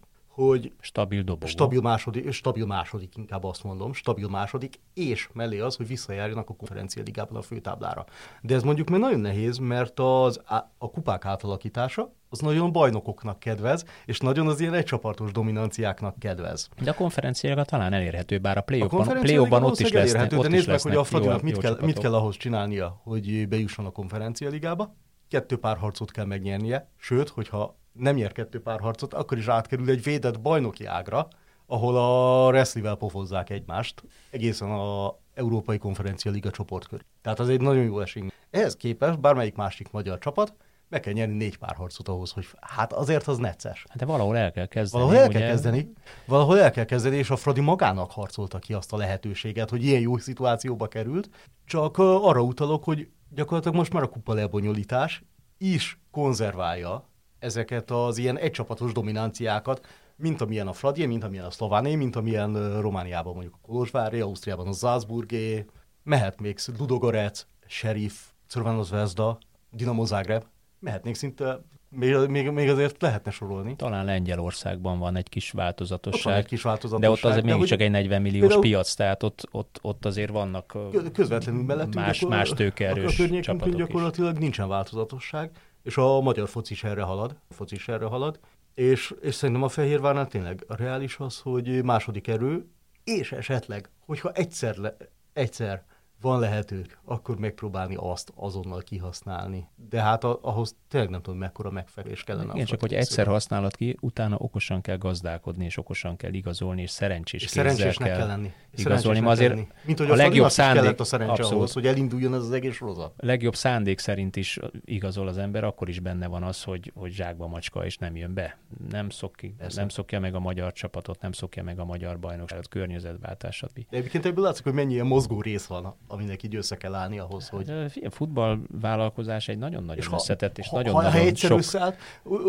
hogy 0.46 0.72
stabil 0.80 1.24
dobogó. 1.24 1.48
Stabil 1.48 1.82
második, 1.82 2.32
stabil 2.32 2.66
második, 2.66 3.18
inkább 3.18 3.44
azt 3.44 3.64
mondom, 3.64 3.94
stabil 3.94 4.28
második, 4.28 4.80
és 4.94 5.30
mellé 5.34 5.60
az, 5.60 5.76
hogy 5.76 5.88
visszajárjanak 5.88 6.50
a 6.50 6.54
konferencia 6.54 7.04
ligában 7.04 7.36
a 7.36 7.42
főtáblára. 7.42 8.06
De 8.42 8.56
ez 8.56 8.64
mondjuk 8.64 8.90
még 8.90 9.00
nagyon 9.00 9.20
nehéz, 9.20 9.58
mert 9.58 10.00
az, 10.00 10.42
a 10.78 10.90
kupák 10.92 11.26
átalakítása 11.26 12.14
az 12.30 12.40
nagyon 12.40 12.72
bajnokoknak 12.72 13.40
kedvez, 13.40 13.86
és 14.06 14.20
nagyon 14.20 14.48
az 14.48 14.60
ilyen 14.60 14.74
egycsapartos 14.74 15.32
dominanciáknak 15.32 16.20
kedvez. 16.20 16.70
De 16.82 16.90
a 16.90 16.94
konferenciára 16.94 17.66
talán 17.66 17.94
elérhető, 17.94 18.38
bár 18.38 18.58
a 18.58 18.62
play 18.62 18.82
ott 18.82 19.80
is. 19.80 19.90
Elérhető, 19.90 20.38
de 20.38 20.48
nézd 20.48 20.68
meg, 20.68 20.82
hogy 20.82 20.96
a 20.96 21.04
Fradinak 21.04 21.42
mit 21.42 21.58
kell, 21.58 21.78
mit 21.82 22.00
kell 22.00 22.14
ahhoz 22.14 22.38
csinálnia, 22.38 23.00
hogy 23.04 23.48
bejusson 23.48 23.86
a 23.86 23.90
konferencia 23.90 24.50
ligába. 24.50 24.96
Kettő 25.28 25.58
párharcot 25.58 26.12
kell 26.12 26.26
megnyernie, 26.26 26.90
sőt, 26.98 27.30
hogyha 27.30 27.79
nem 28.00 28.16
nyer 28.16 28.32
kettő 28.32 28.62
párharcot, 28.62 29.14
akkor 29.14 29.38
is 29.38 29.48
átkerül 29.48 29.90
egy 29.90 30.04
védett 30.04 30.42
bajnoki 30.42 30.86
ágra, 30.86 31.28
ahol 31.66 31.98
a 31.98 32.48
wrestlivel 32.48 32.96
pofozzák 32.96 33.50
egymást, 33.50 34.04
egészen 34.30 34.72
a 34.72 35.16
Európai 35.34 35.78
Konferencia 35.78 36.32
Liga 36.32 36.52
csoportkör. 36.52 37.02
Tehát 37.22 37.40
az 37.40 37.50
egy 37.50 37.62
nagyon 37.62 37.84
jó 37.84 38.00
esély. 38.00 38.24
Ehhez 38.50 38.76
képest 38.76 39.20
bármelyik 39.20 39.56
másik 39.56 39.92
magyar 39.92 40.18
csapat 40.18 40.54
meg 40.90 41.00
kell 41.00 41.14
nyerni 41.14 41.36
négy 41.36 41.58
párharcot 41.58 42.08
ahhoz, 42.08 42.32
hogy 42.32 42.48
hát 42.60 42.94
azért 42.94 43.28
az 43.28 43.38
necces. 43.38 43.86
Hát 43.90 43.98
de 43.98 44.06
valahol 44.06 44.38
el 44.38 44.52
kell 44.52 44.66
kezdeni. 44.66 45.04
Valahol 45.04 45.24
el 45.24 45.30
kell 45.30 45.42
ugye? 45.42 45.50
kezdeni, 45.50 45.94
valahol 46.26 46.60
el 46.60 46.72
kell 46.72 46.86
kezdeni, 46.86 47.18
és 47.18 47.30
a 47.30 47.36
Fradi 47.36 47.62
magának 47.62 48.12
harcolta 48.12 48.60
ki 48.60 48.74
azt 48.74 48.94
a 48.94 48.98
lehetőséget, 48.98 49.70
hogy 49.70 49.84
ilyen 49.84 50.02
jó 50.02 50.18
szituációba 50.18 50.88
került, 50.88 51.30
csak 51.66 51.98
arra 51.98 52.42
utalok, 52.42 52.84
hogy 52.84 53.10
gyakorlatilag 53.30 53.78
most 53.78 53.94
már 53.94 54.04
a 54.04 54.10
kupa 54.10 54.34
lebonyolítás 54.34 55.24
is 55.58 56.00
konzerválja 56.12 57.09
ezeket 57.40 57.92
az 57.92 58.18
ilyen 58.18 58.38
egycsapatos 58.38 58.92
dominanciákat, 58.92 59.86
mint 60.16 60.42
amilyen 60.42 60.68
a 60.68 60.74
Fradi, 60.74 61.06
mint 61.06 61.24
amilyen 61.24 61.46
a 61.46 61.52
Szlováné, 61.52 61.96
mint 61.96 62.16
amilyen 62.16 62.82
Romániában 62.82 63.34
mondjuk 63.34 63.56
a 63.62 63.66
Kolozsvári, 63.68 64.20
Ausztriában 64.20 64.68
a 64.68 64.74
Salzburgé, 64.74 65.66
mehet 66.04 66.42
még 66.42 66.58
Ludogorec, 66.78 67.46
Sheriff, 67.68 68.14
Crveno 68.48 68.84
Zvezda, 68.84 69.38
Dinamo 69.72 70.06
Zagreb, 70.06 70.44
mehetnék 70.80 71.16
szinte 71.16 71.62
még, 71.90 72.16
még, 72.28 72.50
még 72.50 72.70
azért 72.70 73.02
lehetne 73.02 73.32
sorolni. 73.32 73.76
Talán 73.76 74.06
Lengyelországban 74.06 75.00
van 75.00 75.16
egy 75.16 75.30
kis 75.30 75.52
változatosság. 75.52 76.34
Ott 76.34 76.40
egy 76.40 76.46
kis 76.46 76.62
változatosság. 76.62 77.16
De 77.16 77.28
ott 77.28 77.32
azért 77.32 77.46
még 77.46 77.68
csak 77.68 77.82
egy 77.82 77.92
40 77.92 78.22
milliós 78.22 78.40
például, 78.40 78.62
piac, 78.62 78.94
tehát 78.94 79.24
ott, 79.24 79.48
ott, 79.52 79.80
ott 79.82 80.06
azért 80.06 80.32
vannak 80.32 80.78
közvetlenül 81.14 81.64
mellettünk 81.64 81.96
más, 81.96 82.20
gyakor, 82.20 82.36
más 82.36 82.50
tőkeerős 82.50 83.20
a, 83.20 83.24
a 83.24 83.42
csapatok 83.42 83.76
gyakorlatilag 83.76 84.34
is. 84.34 84.40
nincsen 84.40 84.68
változatosság 84.68 85.52
és 85.84 85.98
a 85.98 86.22
magyar 86.22 86.50
foci 86.50 86.74
is 86.74 86.84
erre 86.84 87.02
halad, 87.02 87.36
foci 87.50 87.76
is 87.76 87.88
erre 87.88 88.06
halad, 88.06 88.40
és, 88.74 89.14
és 89.22 89.36
szerintem 89.36 89.64
a 89.64 89.70
Fehérvárnál 89.70 90.28
tényleg 90.28 90.64
a 90.68 90.76
reális 90.76 91.18
az, 91.20 91.40
hogy 91.40 91.84
második 91.84 92.28
erő, 92.28 92.66
és 93.04 93.32
esetleg, 93.32 93.90
hogyha 94.06 94.32
egyszer, 94.32 94.78
le, 94.78 94.98
egyszer 95.34 95.86
van 96.22 96.40
lehetők, 96.40 97.00
akkor 97.06 97.38
megpróbálni 97.38 97.96
azt 97.98 98.32
azonnal 98.36 98.82
kihasználni. 98.82 99.68
De 99.90 100.02
hát 100.02 100.24
ahhoz 100.24 100.76
tényleg 100.88 101.10
nem 101.10 101.22
tudom, 101.22 101.40
mekkora 101.40 101.72
megfelelés 101.72 102.24
kellene. 102.24 102.54
Igen, 102.54 102.66
csak 102.66 102.80
hogy 102.80 102.94
egyszer 102.94 103.28
használat 103.28 103.76
ki, 103.76 103.98
utána 104.02 104.36
okosan 104.38 104.82
kell 104.82 104.98
gazdálkodni, 104.98 105.66
és 105.66 105.78
okosan 105.78 106.16
kell 106.16 106.34
igazolni, 106.34 106.82
és 106.82 106.90
szerencsés 106.90 107.44
és 107.44 107.50
szerencsésnek 107.50 108.08
kell, 108.08 108.18
kell 108.18 108.28
lenni. 108.28 108.52
Igazolni, 108.76 109.20
ma 109.20 109.30
azért 109.30 109.50
lenni. 109.50 109.68
Mint 109.86 109.98
hogy 109.98 110.10
a, 110.10 110.14
a 110.14 110.16
legjobb 110.16 110.50
szándék, 110.50 111.00
a 111.00 111.04
szerencse 111.04 111.32
abszolút, 111.32 111.58
ahhoz, 111.58 111.74
hogy 111.74 111.88
elinduljon 111.88 112.34
ez 112.34 112.42
az 112.42 112.52
egész 112.52 112.74
sorozat. 112.74 113.14
A 113.18 113.26
legjobb 113.26 113.56
szándék 113.56 114.00
szerint 114.00 114.36
is 114.36 114.60
igazol 114.86 115.28
az 115.28 115.38
ember, 115.38 115.64
akkor 115.64 115.90
is 115.90 116.00
benne 116.00 116.28
van 116.28 116.44
az, 116.44 116.64
hogy, 116.64 116.92
hogy 116.96 117.12
zsákba 117.12 117.48
macska, 117.48 117.86
és 117.86 117.98
nem 117.98 118.16
jön 118.16 118.34
be. 118.34 118.58
Nem, 118.90 119.10
szokki, 119.10 119.56
nem 119.76 119.90
szokja 119.90 120.20
meg 120.20 120.36
a 120.36 120.40
magyar 120.40 120.74
csapatot, 120.74 121.22
nem 121.22 121.32
szokja 121.32 121.64
meg 121.64 121.80
a 121.80 121.86
magyar 121.86 122.20
bajnokságot, 122.20 122.68
környezetváltás, 122.68 123.56
stb. 123.56 123.86
De 123.90 123.98
egyébként 123.98 124.26
ebből 124.26 124.44
látszik, 124.44 124.64
hogy 124.64 124.74
mennyi 124.74 125.02
mozgó 125.02 125.42
rész 125.42 125.66
van 125.66 125.96
aminek 126.12 126.44
így 126.44 126.56
össze 126.56 126.76
kell 126.78 126.94
állni 126.94 127.20
ahhoz, 127.20 127.50
hogy... 127.50 127.70
A 128.04 128.10
futballvállalkozás 128.10 129.48
egy 129.48 129.58
nagyon-nagyon 129.58 129.98
és 130.04 130.10
összetett 130.12 130.58
és 130.58 130.68
ha, 130.68 130.76
nagyon, 130.76 130.94
ha, 130.94 131.02
nagyon 131.02 131.20
ha 131.20 131.26
egyszer 131.26 131.50
sok 131.50 131.58
összeállt, 131.58 131.98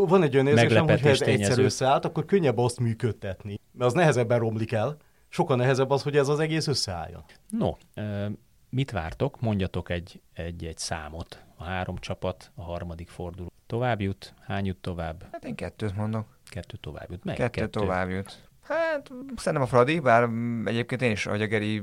van 0.06 0.22
egy 0.22 0.34
olyan 0.34 0.46
érzésem, 0.46 0.86
hogy 0.86 1.00
ha 1.00 1.08
ez 1.08 1.20
egyszer 1.20 1.58
összeállt, 1.58 2.04
akkor 2.04 2.24
könnyebb 2.24 2.58
azt 2.58 2.80
működtetni, 2.80 3.60
mert 3.72 3.90
az 3.90 3.92
nehezebben 3.92 4.38
romlik 4.38 4.72
el, 4.72 4.96
sokkal 5.28 5.56
nehezebb 5.56 5.90
az, 5.90 6.02
hogy 6.02 6.16
ez 6.16 6.28
az 6.28 6.38
egész 6.38 6.66
összeálljon. 6.66 7.24
No, 7.48 7.70
mit 8.70 8.90
vártok? 8.90 9.40
Mondjatok 9.40 9.90
egy, 9.90 10.20
egy, 10.32 10.64
egy 10.64 10.78
számot. 10.78 11.44
A 11.56 11.64
három 11.64 11.96
csapat 11.98 12.50
a 12.54 12.62
harmadik 12.62 13.08
forduló 13.08 13.52
tovább 13.66 14.00
jut. 14.00 14.34
Hány 14.40 14.66
jut 14.66 14.76
tovább? 14.76 15.28
Hát 15.32 15.44
én 15.44 15.54
kettőt 15.54 15.96
mondok. 15.96 16.26
Kettő 16.48 16.76
tovább 16.76 17.10
jut. 17.10 17.24
Melyik 17.24 17.40
kettő, 17.40 17.60
kettő 17.60 17.80
tovább 17.80 18.08
jut. 18.08 18.48
Hát 18.70 19.10
szerintem 19.36 19.62
a 19.62 19.66
Fradi, 19.66 20.00
bár 20.00 20.28
egyébként 20.64 21.02
én 21.02 21.10
is, 21.10 21.26
ahogy 21.26 21.42
a 21.42 21.46
Geri 21.46 21.82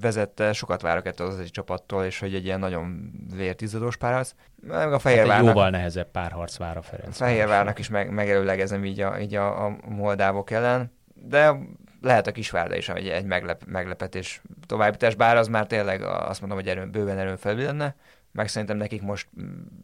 vezette, 0.00 0.52
sokat 0.52 0.82
várok 0.82 1.06
ettől 1.06 1.26
az 1.26 1.38
egy 1.38 1.50
csapattól, 1.50 2.04
és 2.04 2.18
hogy 2.18 2.34
egy 2.34 2.44
ilyen 2.44 2.58
nagyon 2.58 3.12
vértizadós 3.36 3.96
párharc. 3.96 4.34
Meg 4.62 4.92
a 4.92 4.98
Fehérvárnak... 4.98 5.46
Hát 5.46 5.54
jóval 5.54 5.70
nehezebb 5.70 6.10
párharc 6.10 6.56
vár 6.56 6.76
a 6.76 6.82
Ferenc. 6.82 7.16
Fehérvárnak 7.16 7.78
is 7.78 7.88
meg, 7.88 8.10
megelőlegezem 8.10 8.84
így 8.84 9.00
a, 9.00 9.18
így 9.20 9.34
a, 9.34 9.64
a 9.64 9.76
moldávok 9.88 10.50
ellen, 10.50 10.92
de 11.14 11.54
lehet 12.00 12.26
a 12.26 12.32
Kisvárda 12.32 12.76
is 12.76 12.88
egy, 12.88 13.08
egy 13.08 13.24
meglep, 13.24 13.64
meglepetés 13.66 14.42
továbbítás, 14.66 15.14
bár 15.14 15.36
az 15.36 15.48
már 15.48 15.66
tényleg 15.66 16.02
azt 16.02 16.40
mondom, 16.40 16.58
hogy 16.58 16.68
erőn, 16.68 16.90
bőven 16.90 17.18
erőn 17.18 17.36
felül 17.36 17.64
lenne, 17.64 17.94
meg 18.32 18.48
szerintem 18.48 18.76
nekik 18.76 19.02
most 19.02 19.28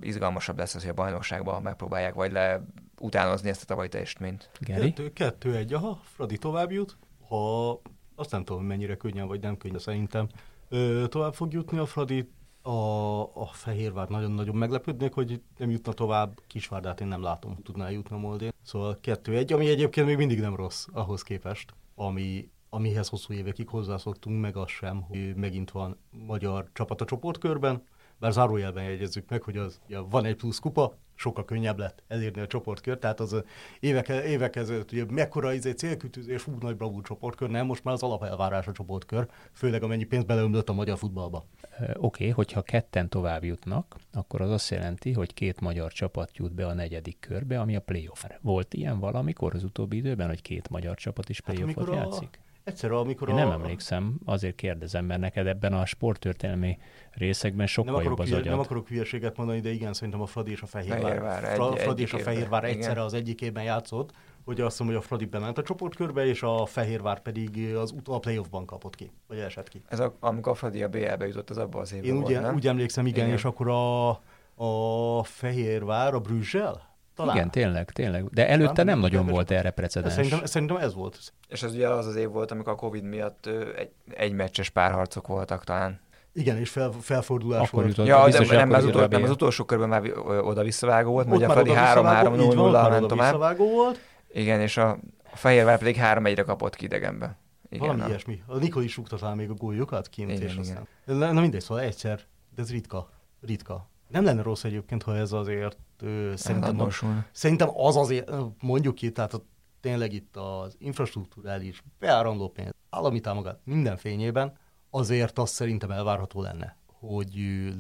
izgalmasabb 0.01 0.59
lesz 0.59 0.75
az, 0.75 0.81
hogy 0.81 0.91
a 0.91 0.95
bajnokságban 0.95 1.63
megpróbálják 1.63 2.15
vagy 2.15 2.33
le 2.33 2.61
utánozni 3.01 3.49
ezt 3.49 3.63
a 3.63 3.67
tavalyi 3.67 3.89
teljesítményt. 3.89 4.51
Geri? 4.61 4.93
Kettő, 4.93 5.13
kettő, 5.13 5.55
egy, 5.55 5.73
aha, 5.73 6.01
Fradi 6.03 6.39
tovább 6.39 6.71
jut. 6.71 6.97
Ha 7.29 7.71
azt 8.15 8.31
nem 8.31 8.45
tudom, 8.45 8.65
mennyire 8.65 8.97
könnyen 8.97 9.27
vagy 9.27 9.41
nem 9.41 9.57
könnyű, 9.57 9.79
szerintem 9.79 10.29
ö, 10.69 11.05
tovább 11.09 11.35
fog 11.35 11.53
jutni 11.53 11.79
a 11.79 11.87
Fradi. 11.87 12.31
A, 12.63 13.21
a 13.21 13.47
Fehérvár 13.53 14.09
nagyon-nagyon 14.09 14.57
meglepődnék, 14.57 15.13
hogy 15.13 15.43
nem 15.59 15.71
jutna 15.71 15.93
tovább. 15.93 16.41
Kisvárdát 16.47 17.01
én 17.01 17.07
nem 17.07 17.23
látom, 17.23 17.55
hogy 17.55 17.63
tudná 17.63 17.91
jutni 17.91 18.17
a 18.17 18.19
Moldén. 18.19 18.53
Szóval 18.63 18.99
kettő 19.01 19.37
egy, 19.37 19.53
ami 19.53 19.69
egyébként 19.69 20.07
még 20.07 20.17
mindig 20.17 20.41
nem 20.41 20.57
rossz 20.57 20.87
ahhoz 20.93 21.23
képest, 21.23 21.75
ami, 21.95 22.51
amihez 22.69 23.09
hosszú 23.09 23.33
évekig 23.33 23.69
hozzászoktunk, 23.69 24.41
meg 24.41 24.57
az 24.57 24.69
sem, 24.69 25.01
hogy 25.01 25.35
megint 25.35 25.71
van 25.71 25.97
magyar 26.11 26.71
csapat 26.73 27.01
a 27.01 27.05
csoportkörben, 27.05 27.83
bár 28.19 28.33
zárójelben 28.33 28.85
jegyezzük 28.85 29.29
meg, 29.29 29.43
hogy 29.43 29.57
az 29.57 29.81
ja, 29.87 30.07
van 30.11 30.25
egy 30.25 30.37
plusz 30.37 30.59
kupa, 30.59 30.97
sokkal 31.21 31.45
könnyebb 31.45 31.79
lett 31.79 32.03
elérni 32.09 32.41
a 32.41 32.47
csoportkör, 32.47 32.99
tehát 32.99 33.21
az 33.21 33.43
évek, 33.81 34.09
évek 34.09 34.57
ezelőtt, 34.57 34.93
ugye 34.93 35.05
mekkora 35.09 35.53
izé 35.53 35.71
célkütőzés, 35.71 36.43
fú, 36.43 36.57
nagy 36.61 36.77
bravúr 36.77 37.03
csoportkör, 37.03 37.51
nem, 37.51 37.67
most 37.67 37.85
már 37.85 37.95
az 37.95 38.03
alapelvárás 38.03 38.67
a 38.67 38.73
csoportkör, 38.73 39.29
főleg 39.53 39.83
amennyi 39.83 40.05
pénzt 40.05 40.27
beleömlött 40.27 40.69
a 40.69 40.73
magyar 40.73 40.99
futballba. 40.99 41.45
Oké, 41.79 41.95
okay, 41.97 42.29
hogyha 42.29 42.63
ketten 42.63 43.09
tovább 43.09 43.45
jutnak, 43.45 43.97
akkor 44.13 44.41
az 44.41 44.51
azt 44.51 44.71
jelenti, 44.71 45.13
hogy 45.13 45.35
két 45.35 45.61
magyar 45.61 45.93
csapat 45.93 46.37
jut 46.37 46.53
be 46.53 46.67
a 46.67 46.75
negyedik 46.75 47.17
körbe, 47.21 47.61
ami 47.61 47.77
a 47.77 47.81
playoff. 47.81 48.25
Volt 48.41 48.75
ilyen 48.75 48.99
valamikor 48.99 49.55
az 49.55 49.65
utóbbi 49.65 49.97
időben, 49.97 50.29
hogy 50.29 50.43
két 50.43 50.69
magyar 50.69 50.97
csapat 50.97 51.29
is 51.29 51.41
hát 51.45 51.55
playoffot 51.55 51.89
hát, 51.89 51.95
játszik? 51.95 52.39
Egyszer, 52.65 52.91
amikor 52.93 53.29
Én 53.29 53.35
a... 53.35 53.39
nem 53.39 53.51
emlékszem, 53.51 54.19
azért 54.25 54.55
kérdezem, 54.55 55.05
mert 55.05 55.21
neked 55.21 55.47
ebben 55.47 55.73
a 55.73 55.87
sporttörténelmi 55.87 56.79
részekben 57.11 57.67
sokkal 57.67 57.95
nem 57.95 58.03
jobb 58.03 58.19
az 58.19 58.33
agyad. 58.33 58.45
Nem 58.45 58.59
akarok 58.59 58.89
hülyeséget 58.89 59.37
mondani, 59.37 59.61
de 59.61 59.71
igen, 59.71 59.93
szerintem 59.93 60.21
a 60.21 60.27
Fradi 60.27 60.51
és 60.51 60.63
a 60.63 60.67
Fehérvár, 60.67 61.01
Fehérvár 61.01 61.45
egy, 61.45 61.81
Fradi 61.81 62.03
és 62.03 62.13
a 62.13 62.19
Fehérvár 62.19 62.63
évben. 62.63 62.77
egyszerre 62.77 62.93
igen. 62.93 63.05
az 63.05 63.15
egyik 63.15 63.41
évben 63.41 63.65
játszott, 63.65 64.13
hogy 64.45 64.61
azt 64.61 64.79
mondom, 64.79 64.97
hogy 64.97 65.05
a 65.05 65.09
Fradi 65.09 65.25
bement 65.25 65.59
a 65.59 65.63
csoportkörbe, 65.63 66.27
és 66.27 66.43
a 66.43 66.67
Fehérvár 66.67 67.21
pedig 67.21 67.75
az 67.75 67.93
ut- 67.93 68.09
a 68.09 68.19
playoffban 68.19 68.67
kapott 68.67 68.95
ki, 68.95 69.11
vagy 69.27 69.39
esett 69.39 69.69
ki. 69.69 69.83
Ez 69.89 70.01
a, 70.01 70.17
amikor 70.21 70.53
a 70.53 70.55
Fradi 70.55 70.83
a 70.83 70.89
BL-be 70.89 71.27
jutott, 71.27 71.51
az 71.51 71.59
abban 71.59 71.81
az 71.81 71.93
évben 71.93 72.11
Én 72.11 72.21
volt, 72.21 72.41
nem? 72.41 72.55
úgy 72.55 72.67
emlékszem, 72.67 73.07
igen, 73.07 73.25
igen, 73.25 73.37
és 73.37 73.45
akkor 73.45 73.69
a, 73.69 74.09
a 74.55 75.23
Fehérvár 75.23 76.15
a 76.15 76.21
Brüsszel 76.21 76.90
Talán. 77.21 77.37
Igen, 77.37 77.51
tényleg, 77.51 77.91
tényleg. 77.91 78.25
De 78.29 78.49
előtte 78.49 78.73
Talán 78.73 78.87
nem 78.87 78.99
nagyon 78.99 79.21
belga 79.21 79.33
volt 79.33 79.51
erre 79.51 79.71
precedens. 79.71 80.13
Szerintem, 80.15 80.45
szerintem 80.45 80.77
ez 80.77 80.95
volt. 80.95 81.33
És 81.49 81.63
ez 81.63 81.75
ugye 81.75 81.89
az 81.89 82.07
az 82.07 82.17
év 82.17 82.29
volt, 82.29 82.51
amikor 82.51 82.73
a 82.73 82.77
Covid 82.77 83.05
miatt 83.05 83.47
egy, 83.77 83.91
egy 84.11 84.33
meccses 84.33 84.71
párharcok 84.71 85.27
voltak 85.27 85.65
talán. 85.65 86.01
Igen, 86.33 86.57
és 86.57 86.71
fel, 86.71 86.91
felfordulás 87.01 87.61
Akkor 87.69 87.83
volt. 87.83 87.87
jutott, 87.97 88.07
Ja, 88.07 88.29
de 88.29 88.57
nem, 88.57 88.69
akkor 88.69 88.79
az 88.79 88.85
utol, 88.85 89.07
nem, 89.07 89.23
az 89.23 89.31
utolsó 89.31 89.65
körben 89.65 89.89
már 89.89 90.03
oda-visszavágó 90.43 91.13
volt, 91.13 91.27
mert 91.27 91.43
a 91.43 91.47
már 91.47 91.57
Fradi 91.57 91.71
oda 91.71 91.81
3-3 91.81 91.85
visszavágó- 91.85 92.35
így 92.35 92.39
van, 92.39 92.49
ott 92.49 92.55
0 92.55 92.81
már 92.81 92.91
ment 92.91 93.03
oda 93.05 93.15
tovább. 93.15 93.27
visszavágó 93.33 93.71
volt. 93.71 94.01
Igen, 94.33 94.61
és 94.61 94.77
a, 94.77 94.99
Fehérvár 95.35 95.79
pedig 95.79 95.97
3-1-re 96.01 96.43
kapott 96.43 96.77
ki 96.77 96.85
idegenbe. 96.85 97.37
Igen, 97.69 97.81
Valami 97.87 98.01
na. 98.01 98.09
ilyesmi. 98.09 98.43
A 98.47 98.57
Nikol 98.57 98.83
is 98.83 98.97
rúgta 98.97 99.17
talán 99.17 99.37
még 99.37 99.51
a 99.51 99.55
gólyokat 99.55 100.09
kint, 100.09 100.31
Igen, 100.31 100.43
és 100.43 100.53
igen. 100.53 100.87
aztán... 101.07 101.33
Na 101.35 101.41
mindegy, 101.41 101.61
szóval 101.61 101.83
egyszer, 101.83 102.21
de 102.55 102.63
ez 102.63 102.71
ritka. 102.71 103.11
Ritka. 103.47 103.89
Nem 104.09 104.25
lenne 104.25 104.43
rossz 104.43 104.65
egyébként, 104.65 105.03
ha 105.03 105.17
ez 105.17 105.33
azért 105.33 105.77
ö, 106.03 106.33
szerintem, 106.37 106.81
a, 106.81 106.89
szerintem 107.33 107.69
az 107.75 107.97
azért, 107.97 108.31
mondjuk 108.61 108.95
ki, 108.95 109.13
tehát 109.13 109.35
a, 109.35 109.45
tényleg 109.81 110.13
itt 110.13 110.37
az 110.37 110.77
infrastruktúrális, 110.79 111.83
beáramló 111.99 112.49
pénz, 112.49 112.71
állami 112.91 113.21
támogat, 113.21 113.61
minden 113.65 113.97
fényében, 113.97 114.57
azért 114.91 115.39
az 115.39 115.51
szerintem 115.51 115.91
elvárható 115.91 116.43
lenne, 116.43 116.77
hogy 116.87 117.35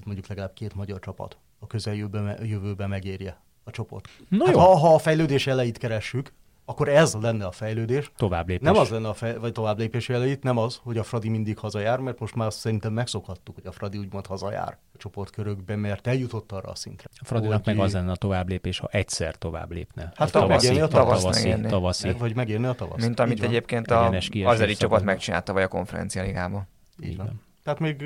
mondjuk 0.04 0.26
legalább 0.26 0.52
két 0.52 0.74
magyar 0.74 0.98
csapat 0.98 1.38
a 1.58 1.66
közeljövőben 1.66 2.44
jövőben 2.46 2.88
megérje 2.88 3.40
a 3.64 3.70
csoport. 3.70 4.08
No 4.28 4.44
hát 4.44 4.54
jó, 4.54 4.60
ha, 4.60 4.76
ha 4.76 4.94
a 4.94 4.98
fejlődés 4.98 5.46
elejét 5.46 5.78
keressük, 5.78 6.32
akkor 6.64 6.88
ez 6.88 7.14
lenne 7.20 7.46
a 7.46 7.50
fejlődés, 7.50 8.10
tovább 8.16 8.48
lépés. 8.48 8.66
nem 8.66 8.76
az 8.76 8.88
lenne 8.88 9.08
a 9.08 9.14
fej, 9.14 9.38
vagy 9.38 9.52
tovább 9.52 9.78
lépési 9.78 10.12
elejét, 10.12 10.42
nem 10.42 10.56
az, 10.56 10.80
hogy 10.82 10.98
a 10.98 11.02
Fradi 11.02 11.28
mindig 11.28 11.58
hazajár, 11.58 11.98
mert 11.98 12.18
most 12.18 12.34
már 12.34 12.52
szerintem 12.52 12.92
megszokhattuk, 12.92 13.54
hogy 13.54 13.66
a 13.66 13.72
Fradi 13.72 13.98
úgymond 13.98 14.26
hazajár 14.26 14.78
a 14.94 14.96
csoportkörökben, 14.96 15.78
mert 15.78 16.06
eljutott 16.06 16.52
arra 16.52 16.68
a 16.68 16.74
szintre. 16.74 17.08
A 17.20 17.24
Fradinak 17.24 17.64
hogy- 17.64 17.74
meg 17.74 17.84
az 17.84 17.92
lenne 17.92 18.10
a 18.10 18.16
tovább 18.16 18.48
lépés, 18.48 18.78
ha 18.78 18.88
egyszer 18.90 19.36
tovább 19.36 19.72
lépne. 19.72 20.12
Hát 20.16 20.34
Egy 20.34 20.40
vagy 20.40 20.48
megérni 20.48 20.80
a 20.80 20.88
tavasz, 20.88 21.20
tavaszi, 21.20 21.48
megérni. 21.48 21.68
tavaszi. 21.70 22.06
Meg, 22.06 22.18
vagy 22.18 22.34
megérni 22.34 22.66
a 22.66 22.72
tavasz. 22.72 23.02
Mint 23.04 23.20
amit 23.20 23.42
egyébként 23.42 23.90
a, 23.90 24.06
az 24.06 24.12
elit 24.12 24.30
csapat 24.50 24.76
szabadban. 24.76 25.04
megcsinálta 25.04 25.52
vagy 25.52 25.62
a 25.62 25.68
konferencia 25.68 26.22
ligában. 26.22 26.68
Így 27.02 27.16
van. 27.16 27.42
Tehát 27.64 27.78
még... 27.78 28.02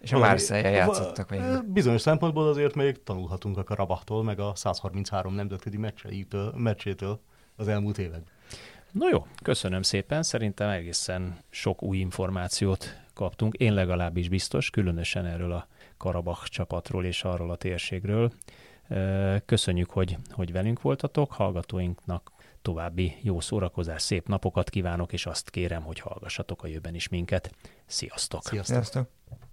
És 0.00 0.12
a 0.12 0.18
Marseille 0.18 0.70
játszottak 0.70 1.30
ö, 1.30 1.58
Bizonyos 1.66 2.00
szempontból 2.00 2.48
azért 2.48 2.74
még 2.74 3.02
tanulhatunk 3.02 3.58
a 3.58 3.62
Karabahtól, 3.62 4.22
meg 4.24 4.40
a 4.40 4.52
133 4.54 5.34
nemzetközi 5.34 5.76
meccseitől, 5.76 6.52
meccsétől 6.56 7.20
az 7.60 7.68
elmúlt 7.68 7.98
években. 7.98 8.32
No 8.92 9.08
jó, 9.08 9.26
köszönöm 9.42 9.82
szépen. 9.82 10.22
Szerintem 10.22 10.68
egészen 10.68 11.38
sok 11.50 11.82
új 11.82 11.98
információt 11.98 12.96
kaptunk. 13.14 13.54
Én 13.54 13.74
legalábbis 13.74 14.28
biztos, 14.28 14.70
különösen 14.70 15.26
erről 15.26 15.52
a 15.52 15.66
Karabach 15.96 16.48
csapatról 16.48 17.04
és 17.04 17.24
arról 17.24 17.50
a 17.50 17.56
térségről. 17.56 18.32
Köszönjük, 19.46 19.90
hogy, 19.90 20.16
hogy 20.30 20.52
velünk 20.52 20.80
voltatok. 20.80 21.32
Hallgatóinknak 21.32 22.32
további 22.62 23.16
jó 23.22 23.40
szórakozás, 23.40 24.02
szép 24.02 24.28
napokat 24.28 24.70
kívánok, 24.70 25.12
és 25.12 25.26
azt 25.26 25.50
kérem, 25.50 25.82
hogy 25.82 26.00
hallgassatok 26.00 26.62
a 26.62 26.66
jövőben 26.66 26.94
is 26.94 27.08
minket. 27.08 27.54
Sziasztok! 27.86 28.42
Sziasztok! 28.44 28.76
Sziasztok! 28.76 29.08